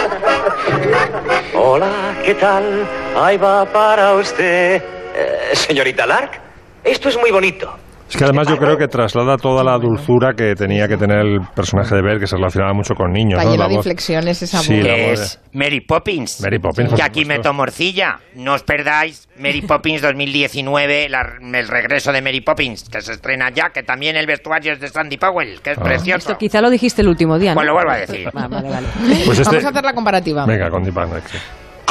Hola, 1.55 2.17
¿qué 2.25 2.35
tal? 2.35 2.87
Ahí 3.17 3.37
va 3.37 3.65
para 3.65 4.15
usted. 4.15 4.83
Eh, 5.15 5.51
señorita 5.55 6.07
Lark, 6.07 6.41
esto 6.85 7.09
es 7.09 7.17
muy 7.19 7.31
bonito. 7.31 7.77
Es 8.09 8.17
que 8.17 8.25
además 8.25 8.49
yo 8.49 8.57
creo 8.57 8.77
que 8.79 8.89
traslada 8.89 9.37
toda 9.37 9.63
la 9.63 9.77
dulzura 9.79 10.33
que 10.35 10.55
tenía 10.55 10.89
que 10.89 10.97
tener 10.97 11.19
el 11.19 11.41
personaje 11.55 11.95
de 11.95 12.01
Belle, 12.03 12.19
que 12.21 12.27
se 12.27 12.37
relacionaba 12.37 12.73
mucho 12.73 12.95
con 12.95 13.13
niños. 13.13 13.39
Está 13.39 13.55
¿no? 13.57 13.69
de 13.69 13.75
inflexiones 13.75 14.43
esa 14.43 14.59
Sí, 14.61 14.81
voz. 14.81 14.87
es 14.89 15.41
Mary 15.53 15.81
Poppins. 15.83 16.41
Mary 16.41 16.59
Poppins, 16.59 16.95
Que 16.95 17.03
aquí 17.03 17.25
meto 17.27 17.53
morcilla. 17.53 18.19
No 18.35 18.55
os 18.55 18.63
perdáis 18.63 19.29
Mary 19.39 19.61
Poppins 19.61 20.01
2019, 20.01 21.09
la- 21.11 21.35
el 21.53 21.69
regreso 21.69 22.11
de 22.13 22.23
Mary 22.23 22.41
Poppins, 22.41 22.89
que 22.89 23.03
se 23.03 23.13
estrena 23.13 23.51
ya, 23.51 23.71
que 23.75 23.83
también 23.83 24.17
el 24.17 24.27
vestuario 24.27 24.73
es 24.73 24.81
de 24.81 24.89
Sandy 24.89 25.19
Powell, 25.19 25.61
que 25.61 25.73
es 25.73 25.79
Ah. 25.79 25.83
precioso. 25.83 26.19
Esto 26.31 26.39
quizá 26.39 26.61
lo 26.63 26.71
dijiste 26.71 27.03
el 27.03 27.09
último 27.09 27.39
día, 27.39 27.51
¿no? 27.51 27.57
Pues 27.57 27.67
lo 27.67 27.75
vuelvo 27.75 27.91
a 27.91 27.97
decir. 27.99 28.29
Ah, 28.35 28.49
vale, 28.49 28.71
vale. 28.71 28.87
Pues 29.27 29.39
este- 29.39 29.45
Vamos 29.51 29.65
a 29.65 29.69
hacer 29.69 29.85
la 29.85 29.93
comparativa. 29.93 30.47
Venga, 30.47 30.71
con. 30.71 30.83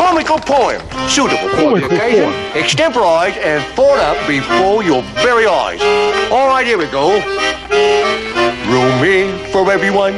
Comical 0.08 0.40
poem, 0.40 0.80
suitable 1.10 1.50
for 1.50 1.82
the 1.82 1.84
oh 1.84 1.96
occasion, 1.96 2.58
extemporized 2.58 3.38
and 3.40 3.62
thought 3.76 4.00
up 4.00 4.16
before 4.26 4.82
your 4.82 5.02
very 5.22 5.46
eyes. 5.46 5.82
All 6.32 6.48
right, 6.48 6.66
here 6.66 6.78
we 6.78 6.86
go. 6.86 7.16
Room 8.72 9.04
in 9.04 9.52
for 9.52 9.70
everyone, 9.70 10.14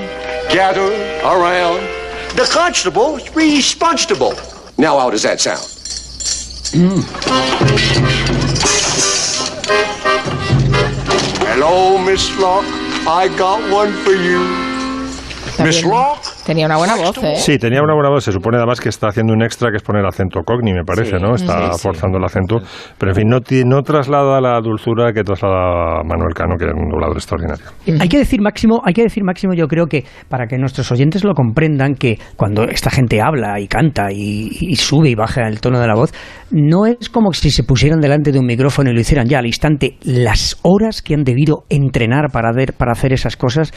gather 0.53 0.93
around. 1.23 1.79
The 2.37 2.47
constable's 2.51 3.35
responsible. 3.35 4.35
Now, 4.77 4.99
how 4.99 5.09
does 5.09 5.23
that 5.23 5.41
sound? 5.41 5.65
Hmm. 6.71 7.01
Hello, 11.47 11.97
Miss 11.97 12.29
Locke. 12.37 12.63
I 13.07 13.27
got 13.39 13.59
one 13.73 13.91
for 14.03 14.11
you. 14.11 14.37
Miss 15.65 15.83
Locke? 15.83 16.28
Tenía 16.49 16.65
una 16.65 16.77
buena 16.77 16.95
voz, 16.95 17.15
¿eh? 17.23 17.35
Sí, 17.35 17.59
tenía 17.59 17.83
una 17.83 17.93
buena 17.93 18.09
voz. 18.09 18.23
Se 18.23 18.31
supone 18.31 18.57
además 18.57 18.81
que 18.81 18.89
está 18.89 19.09
haciendo 19.09 19.33
un 19.33 19.43
extra 19.43 19.69
que 19.69 19.77
es 19.77 19.83
poner 19.83 20.03
acento 20.03 20.39
cogni, 20.43 20.73
me 20.73 20.83
parece, 20.83 21.17
Sí. 21.19 21.21
¿no? 21.23 21.35
Está 21.35 21.73
Sí, 21.73 21.77
sí. 21.77 21.83
forzando 21.83 22.17
el 22.17 22.23
acento. 22.23 22.57
Pero 22.97 23.11
en 23.11 23.15
fin, 23.15 23.27
no, 23.29 23.37
no 23.65 23.83
traslada 23.83 24.41
la 24.41 24.59
dulzura 24.59 25.13
que 25.13 25.23
traslada 25.23 26.01
Manuel 26.03 26.33
Cano, 26.33 26.55
que 26.57 26.65
era 26.65 26.73
un 26.73 26.89
doblador 26.89 27.17
extraordinario. 27.17 27.65
Hay 28.01 28.09
que 28.09 28.17
decir 28.17 28.41
máximo, 28.41 28.81
hay 28.83 28.95
que 28.95 29.03
decir 29.03 29.23
máximo, 29.23 29.53
yo 29.53 29.67
creo 29.67 29.85
que 29.85 30.05
para 30.27 30.47
que 30.47 30.57
nuestros 30.57 30.91
oyentes 30.91 31.23
lo 31.23 31.35
comprendan, 31.35 31.93
que 31.93 32.17
cuando 32.35 32.63
esta 32.63 32.89
gente 32.89 33.21
habla 33.21 33.59
y 33.59 33.67
canta 33.67 34.11
y, 34.11 34.49
y 34.59 34.75
sube 34.75 35.09
y 35.11 35.13
baja 35.15 35.47
el 35.47 35.61
tono 35.61 35.79
de 35.79 35.85
la 35.85 35.93
voz, 35.93 36.11
no 36.49 36.87
es 36.87 37.09
como 37.09 37.31
si 37.31 37.51
se 37.51 37.63
pusieran 37.63 37.99
delante 37.99 38.31
de 38.31 38.39
un 38.39 38.47
micrófono 38.47 38.89
y 38.89 38.93
lo 38.95 38.99
hicieran 38.99 39.27
ya 39.27 39.37
al 39.37 39.45
instante. 39.45 39.97
Las 40.01 40.57
horas 40.63 41.03
que 41.03 41.13
han 41.13 41.23
debido 41.23 41.65
entrenar 41.69 42.31
para 42.33 42.49
hacer, 42.49 42.73
para 42.73 42.93
hacer 42.93 43.13
esas 43.13 43.37
cosas. 43.37 43.71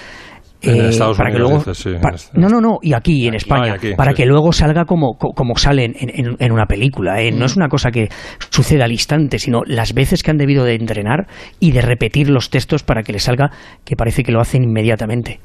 En 0.62 0.76
eh, 0.76 0.88
Estados 0.90 1.16
para 1.16 1.30
que 1.30 1.36
Unidos, 1.36 1.50
luego, 1.50 1.64
dices, 1.72 1.78
sí, 1.78 1.90
este- 2.14 2.38
no, 2.40 2.48
no, 2.48 2.60
no, 2.60 2.78
y 2.82 2.92
aquí 2.94 3.26
en 3.26 3.34
España, 3.34 3.72
Ah, 3.72 3.76
aquí, 3.76 3.94
para 3.96 4.12
sí. 4.12 4.18
que 4.18 4.26
luego 4.26 4.52
salga 4.52 4.84
como, 4.84 5.14
co- 5.18 5.32
como 5.34 5.56
sale 5.56 5.84
en, 5.84 5.94
en- 5.98 6.36
en 6.38 6.52
una 6.52 6.66
película. 6.66 7.20
¿eh? 7.20 7.32
No 7.32 7.46
es 7.46 7.56
una 7.56 7.68
cosa 7.68 7.90
que 7.90 8.08
suceda 8.50 8.84
al 8.84 8.92
instante, 8.92 9.38
sino 9.38 9.62
las 9.66 9.92
veces 9.92 10.22
que 10.22 10.30
han 10.30 10.36
debido 10.36 10.64
de 10.64 10.74
entrenar 10.74 11.26
y 11.58 11.72
de 11.72 11.82
repetir 11.82 12.30
los 12.30 12.50
textos 12.50 12.82
para 12.82 13.02
que 13.02 13.12
les 13.12 13.24
salga 13.24 13.50
que 13.84 13.96
parece 13.96 14.22
que 14.22 14.32
lo 14.32 14.40
hacen 14.40 14.62
inmediatamente. 14.64 15.40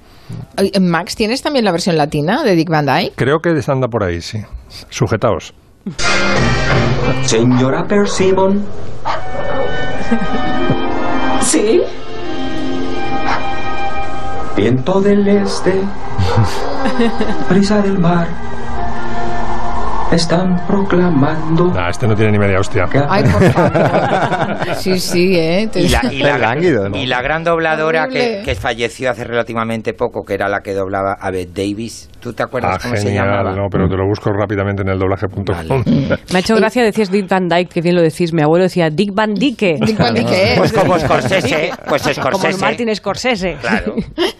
Oye, 0.59 0.71
Max, 0.79 1.15
¿tienes 1.15 1.41
también 1.41 1.65
la 1.65 1.71
versión 1.71 1.97
latina 1.97 2.43
de 2.43 2.55
Dick 2.55 2.69
Van 2.69 2.85
Dyke? 2.85 3.13
Creo 3.15 3.39
que 3.39 3.49
anda 3.67 3.87
por 3.87 4.03
ahí, 4.03 4.21
sí. 4.21 4.39
Sujetaos. 4.89 5.53
Señora 7.23 7.85
Persimmon. 7.87 8.63
¿Sí? 11.41 11.81
Viento 14.57 14.99
del 14.99 15.27
este. 15.27 15.71
Brisa 17.49 17.81
del 17.81 17.99
mar. 17.99 18.27
Están 20.11 20.65
proclamando. 20.65 21.65
Nah, 21.67 21.89
este 21.89 22.07
no 22.07 22.15
tiene 22.15 22.31
ni 22.31 22.39
media 22.39 22.59
hostia. 22.59 22.85
Ay, 23.09 23.23
por 23.23 23.43
favor. 23.51 24.75
Sí, 24.77 24.99
sí, 24.99 25.35
¿eh? 25.37 25.69
Y 25.75 25.89
la, 25.89 26.01
y 26.11 26.19
la- 26.19 26.35
Es 26.35 26.39
lánguido, 26.41 26.89
¿no? 26.89 26.97
y 26.97 27.05
la 27.05 27.21
gran 27.21 27.43
dobladora 27.43 28.07
que, 28.07 28.41
que 28.43 28.55
falleció 28.55 29.11
hace 29.11 29.25
relativamente 29.25 29.93
poco, 29.93 30.23
que 30.23 30.33
era 30.33 30.47
la 30.47 30.61
que 30.61 30.73
doblaba 30.73 31.17
a 31.19 31.29
Bette 31.29 31.61
Davis. 31.67 32.09
¿Tú 32.27 32.33
te 32.33 32.43
acuerdas 32.43 32.75
Ah, 32.75 32.79
cómo 32.81 32.95
se 32.97 33.03
genial, 33.03 33.25
llamaba? 33.25 33.55
no, 33.55 33.67
pero 33.71 33.87
te 33.87 33.95
lo 33.95 34.05
busco 34.05 34.29
rápidamente 34.33 34.81
en 34.81 34.89
el 34.89 34.99
doblaje.com. 34.99 35.45
Me 36.33 36.37
ha 36.37 36.39
hecho 36.39 36.55
gracia, 36.57 36.83
decías 36.83 37.09
Dick 37.09 37.29
Van 37.29 37.47
Dyke, 37.47 37.69
que 37.71 37.79
bien 37.81 37.95
lo 37.95 38.01
decís. 38.01 38.33
Mi 38.33 38.41
abuelo 38.41 38.63
decía 38.63 38.89
Dick 38.89 39.13
Van 39.13 39.33
Dyke. 39.33 39.77
Dick 39.79 39.97
Van 39.97 40.13
Dyke, 40.13 40.31
¿eh? 40.33 40.53
Pues 40.57 40.73
como 40.73 40.99
Scorsese, 40.99 41.69
pues 41.87 42.01
Como 42.03 42.13
Scorsese. 42.37 42.59
Martin 42.61 42.93
Scorsese. 42.93 43.55
Claro. 43.61 43.95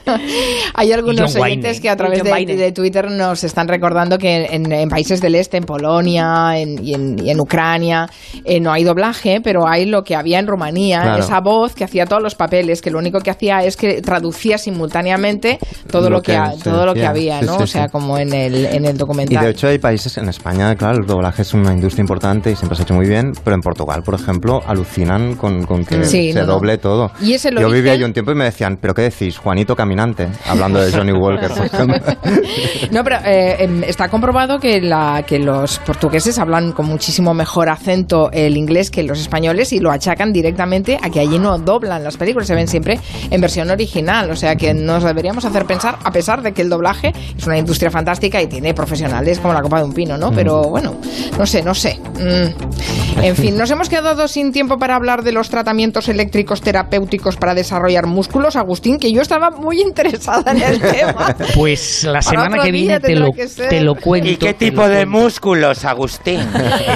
Hay 0.74 0.92
algunos 0.92 1.34
oyentes 1.38 1.80
que 1.80 1.90
a 1.90 1.96
través 1.96 2.24
de, 2.24 2.46
de 2.58 2.72
Twitter 2.74 3.10
nos 3.10 3.44
están 3.44 3.68
recordando 3.70 4.18
que 4.18 4.46
en, 4.52 4.72
en 4.72 4.90
países 4.90 5.22
del 5.22 5.36
este, 5.36 5.58
en 5.58 5.64
Polonia 5.64 6.58
en- 6.58 6.84
y, 6.84 6.94
en, 6.94 7.16
y 7.26 7.30
en 7.32 7.40
Ucrania, 7.40 8.08
eh, 8.46 8.60
no 8.60 8.72
hay 8.72 8.84
doblaje, 8.84 9.40
pero 9.42 9.68
hay 9.68 9.86
lo 9.86 10.04
que 10.04 10.16
había 10.16 10.40
en 10.40 10.48
Rumanía, 10.48 11.02
Claro. 11.02 11.20
esa 11.24 11.40
voz 11.40 11.74
que 11.74 11.84
hacía 11.84 12.06
todos 12.06 12.22
los 12.22 12.36
papeles, 12.36 12.82
que 12.82 12.92
lo 12.92 13.00
único 13.00 13.20
que 13.20 13.30
hacía 13.32 13.64
es 13.64 13.78
que 13.78 14.02
traducía 14.02 14.58
simultáneamente 14.58 15.60
todo 15.92 16.10
lo, 16.10 16.18
Lo 16.18 16.22
que, 16.22 16.34
que 16.34 16.58
se 16.58 16.64
todo 16.70 16.86
lo 16.86 16.94
que 16.94 17.06
había, 17.06 17.40
Sí, 17.40 17.46
¿no? 17.46 17.58
sí, 17.58 17.64
o 17.64 17.68
sea, 17.78 17.88
como 17.90 18.18
en 18.18 18.34
el, 18.34 18.66
en 18.66 18.86
el 18.86 18.96
Y 18.96 18.98
documental. 18.98 19.44
de 19.46 19.52
hecho 19.52 19.68
hay 19.68 19.78
países, 19.80 20.18
en 20.18 20.30
España, 20.30 20.76
claro, 20.76 20.98
el 21.00 21.06
doblaje 21.06 21.42
es 21.42 21.54
una 21.54 21.74
industria 21.74 22.02
importante 22.02 22.52
y 22.52 22.56
siempre 22.56 22.76
se 22.76 22.82
ha 22.82 22.86
hecho 22.86 22.94
muy 22.94 23.08
bien, 23.08 23.32
pero 23.44 23.56
en 23.56 23.62
Portugal, 23.62 24.04
por 24.04 24.16
ejemplo, 24.16 24.62
alucinan 24.66 25.36
con, 25.36 25.66
con 25.66 25.84
que 25.86 26.04
Sí, 26.06 26.32
se 26.34 26.40
no, 26.42 26.46
no. 26.46 26.54
doble 26.54 26.78
todo. 26.78 27.12
Y 27.22 27.38
Yo 27.38 27.70
vivía 27.70 27.94
ahí 27.94 28.04
un 28.04 28.14
tiempo 28.14 28.32
y 28.32 28.36
me 28.36 28.46
decían, 28.46 28.78
¿pero 28.82 28.94
qué 28.94 29.04
decís? 29.04 29.38
Juanito 29.38 29.76
Caminante, 29.76 30.28
hablando 30.48 30.80
de 30.80 30.92
Johnny 30.92 31.12
Walker, 31.12 31.50
por 31.50 31.66
ejemplo. 31.66 31.98
No, 32.92 33.04
pero 33.04 33.18
eh, 33.26 33.58
em, 33.64 33.84
está 33.84 34.08
comprobado 34.10 34.60
que, 34.60 34.80
la, 34.82 35.24
que 35.26 35.40
los 35.40 35.80
portugueses 35.80 36.38
hablan 36.40 36.72
con 36.72 36.86
muchísimo 36.86 37.34
mejor 37.34 37.70
acento 37.70 38.30
el 38.32 38.56
inglés 38.58 38.90
que 38.90 39.04
los 39.04 39.20
españoles 39.20 39.74
y 39.74 39.80
lo 39.80 39.92
achacan 39.92 40.32
directamente 40.32 40.98
a 41.02 41.10
que 41.10 41.20
allí 41.20 41.38
no 41.40 41.58
doblan 41.58 42.04
las 42.04 42.18
películas, 42.18 42.48
se 42.48 42.56
ven 42.56 42.68
siempre 42.68 43.00
en 43.30 43.42
versión 43.42 43.70
original. 43.70 44.30
O 44.32 44.36
sea 44.36 44.56
que 44.56 44.74
nos 44.74 45.04
deberíamos 45.04 45.46
hacer 45.46 45.66
pensar, 45.66 45.98
a 46.04 46.12
pesar 46.12 46.42
de 46.42 46.54
que 46.54 46.62
el 46.62 46.70
doblaje 46.70 47.14
es 47.38 47.46
una 47.46 47.58
industria 47.58 47.67
fantástica 47.92 48.42
y 48.42 48.48
tiene 48.48 48.74
profesionales 48.74 49.40
como 49.40 49.54
la 49.54 49.62
copa 49.62 49.80
de 49.80 49.86
un 49.86 49.94
pino, 49.94 50.18
¿no? 50.18 50.32
Pero 50.32 50.64
bueno, 50.64 50.96
no 51.38 51.46
sé, 51.46 51.62
no 51.64 51.74
sé. 51.76 52.00
Mm. 52.20 53.24
En 53.24 53.36
fin, 53.36 53.58
nos 53.58 53.70
hemos 53.72 53.90
quedado 53.90 54.28
sin 54.28 54.52
tiempo 54.52 54.78
para 54.78 54.96
hablar 54.96 55.24
de 55.24 55.32
los 55.32 55.50
tratamientos 55.50 56.08
eléctricos 56.08 56.62
terapéuticos 56.62 57.36
para 57.36 57.56
desarrollar 57.56 58.06
músculos, 58.06 58.56
Agustín, 58.56 59.00
que 59.00 59.12
yo 59.12 59.22
estaba 59.22 59.50
muy 59.52 59.82
interesada 59.82 60.52
en 60.52 60.62
el 60.62 60.80
tema. 60.80 61.36
Pues 61.56 62.04
la 62.04 62.20
Para 62.20 62.22
semana 62.22 62.64
que 62.64 62.72
viene 62.72 63.00
te 63.00 63.16
lo, 63.16 63.32
que 63.32 63.48
te 63.48 63.82
lo 63.82 63.96
cuento. 63.96 64.30
¿Y 64.30 64.38
qué 64.38 64.54
te 64.54 64.66
tipo 64.68 64.82
lo 64.82 64.90
de 64.90 64.96
cuento. 65.06 65.18
músculos, 65.20 65.86
Agustín? 65.86 66.40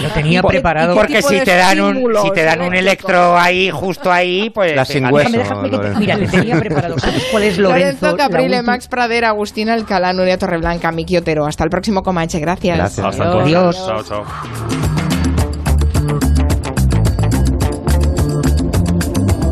Lo 0.02 0.10
tenía 0.10 0.44
preparado. 0.44 0.94
Porque 0.96 1.22
si 1.22 1.40
te 1.42 1.56
dan 1.56 1.80
un 1.82 2.04
si 2.22 2.32
te 2.32 2.44
dan 2.44 2.62
un 2.62 2.76
electro 2.76 3.38
ahí 3.38 3.70
justo 3.72 4.12
ahí, 4.12 4.50
pues 4.52 4.76
La 4.76 4.86
te 4.86 4.94
sin 4.94 5.06
hueso. 5.12 5.32
Déjame, 5.32 5.42
déjame 5.42 5.70
que 5.70 5.70
te- 5.72 5.78
Lorenzo. 5.78 6.00
mira, 6.00 6.18
le 6.18 6.28
tenía 6.28 6.60
preparado. 6.60 7.00
¿Sabes 7.00 7.24
cuál 7.32 7.44
es 7.44 7.58
Lorenzo? 7.58 8.06
Lorenzo 8.06 8.18
Caprile, 8.18 8.62
Max 8.62 8.88
Pradera, 8.88 9.30
Agustín 9.30 9.70
Alcalá, 9.70 10.14
Nuria 10.14 10.38
Torreblanca, 10.52 10.92
Miki 10.92 11.16
Otero. 11.16 11.46
Hasta 11.46 11.64
el 11.64 11.70
próximo 11.70 12.04
Comanche. 12.04 12.40
Gracias. 12.40 12.78
Gracias. 12.78 13.06
Hasta 13.06 13.42
Adiós. 13.42 13.76
Chao, 13.86 14.04
chao. 14.04 14.91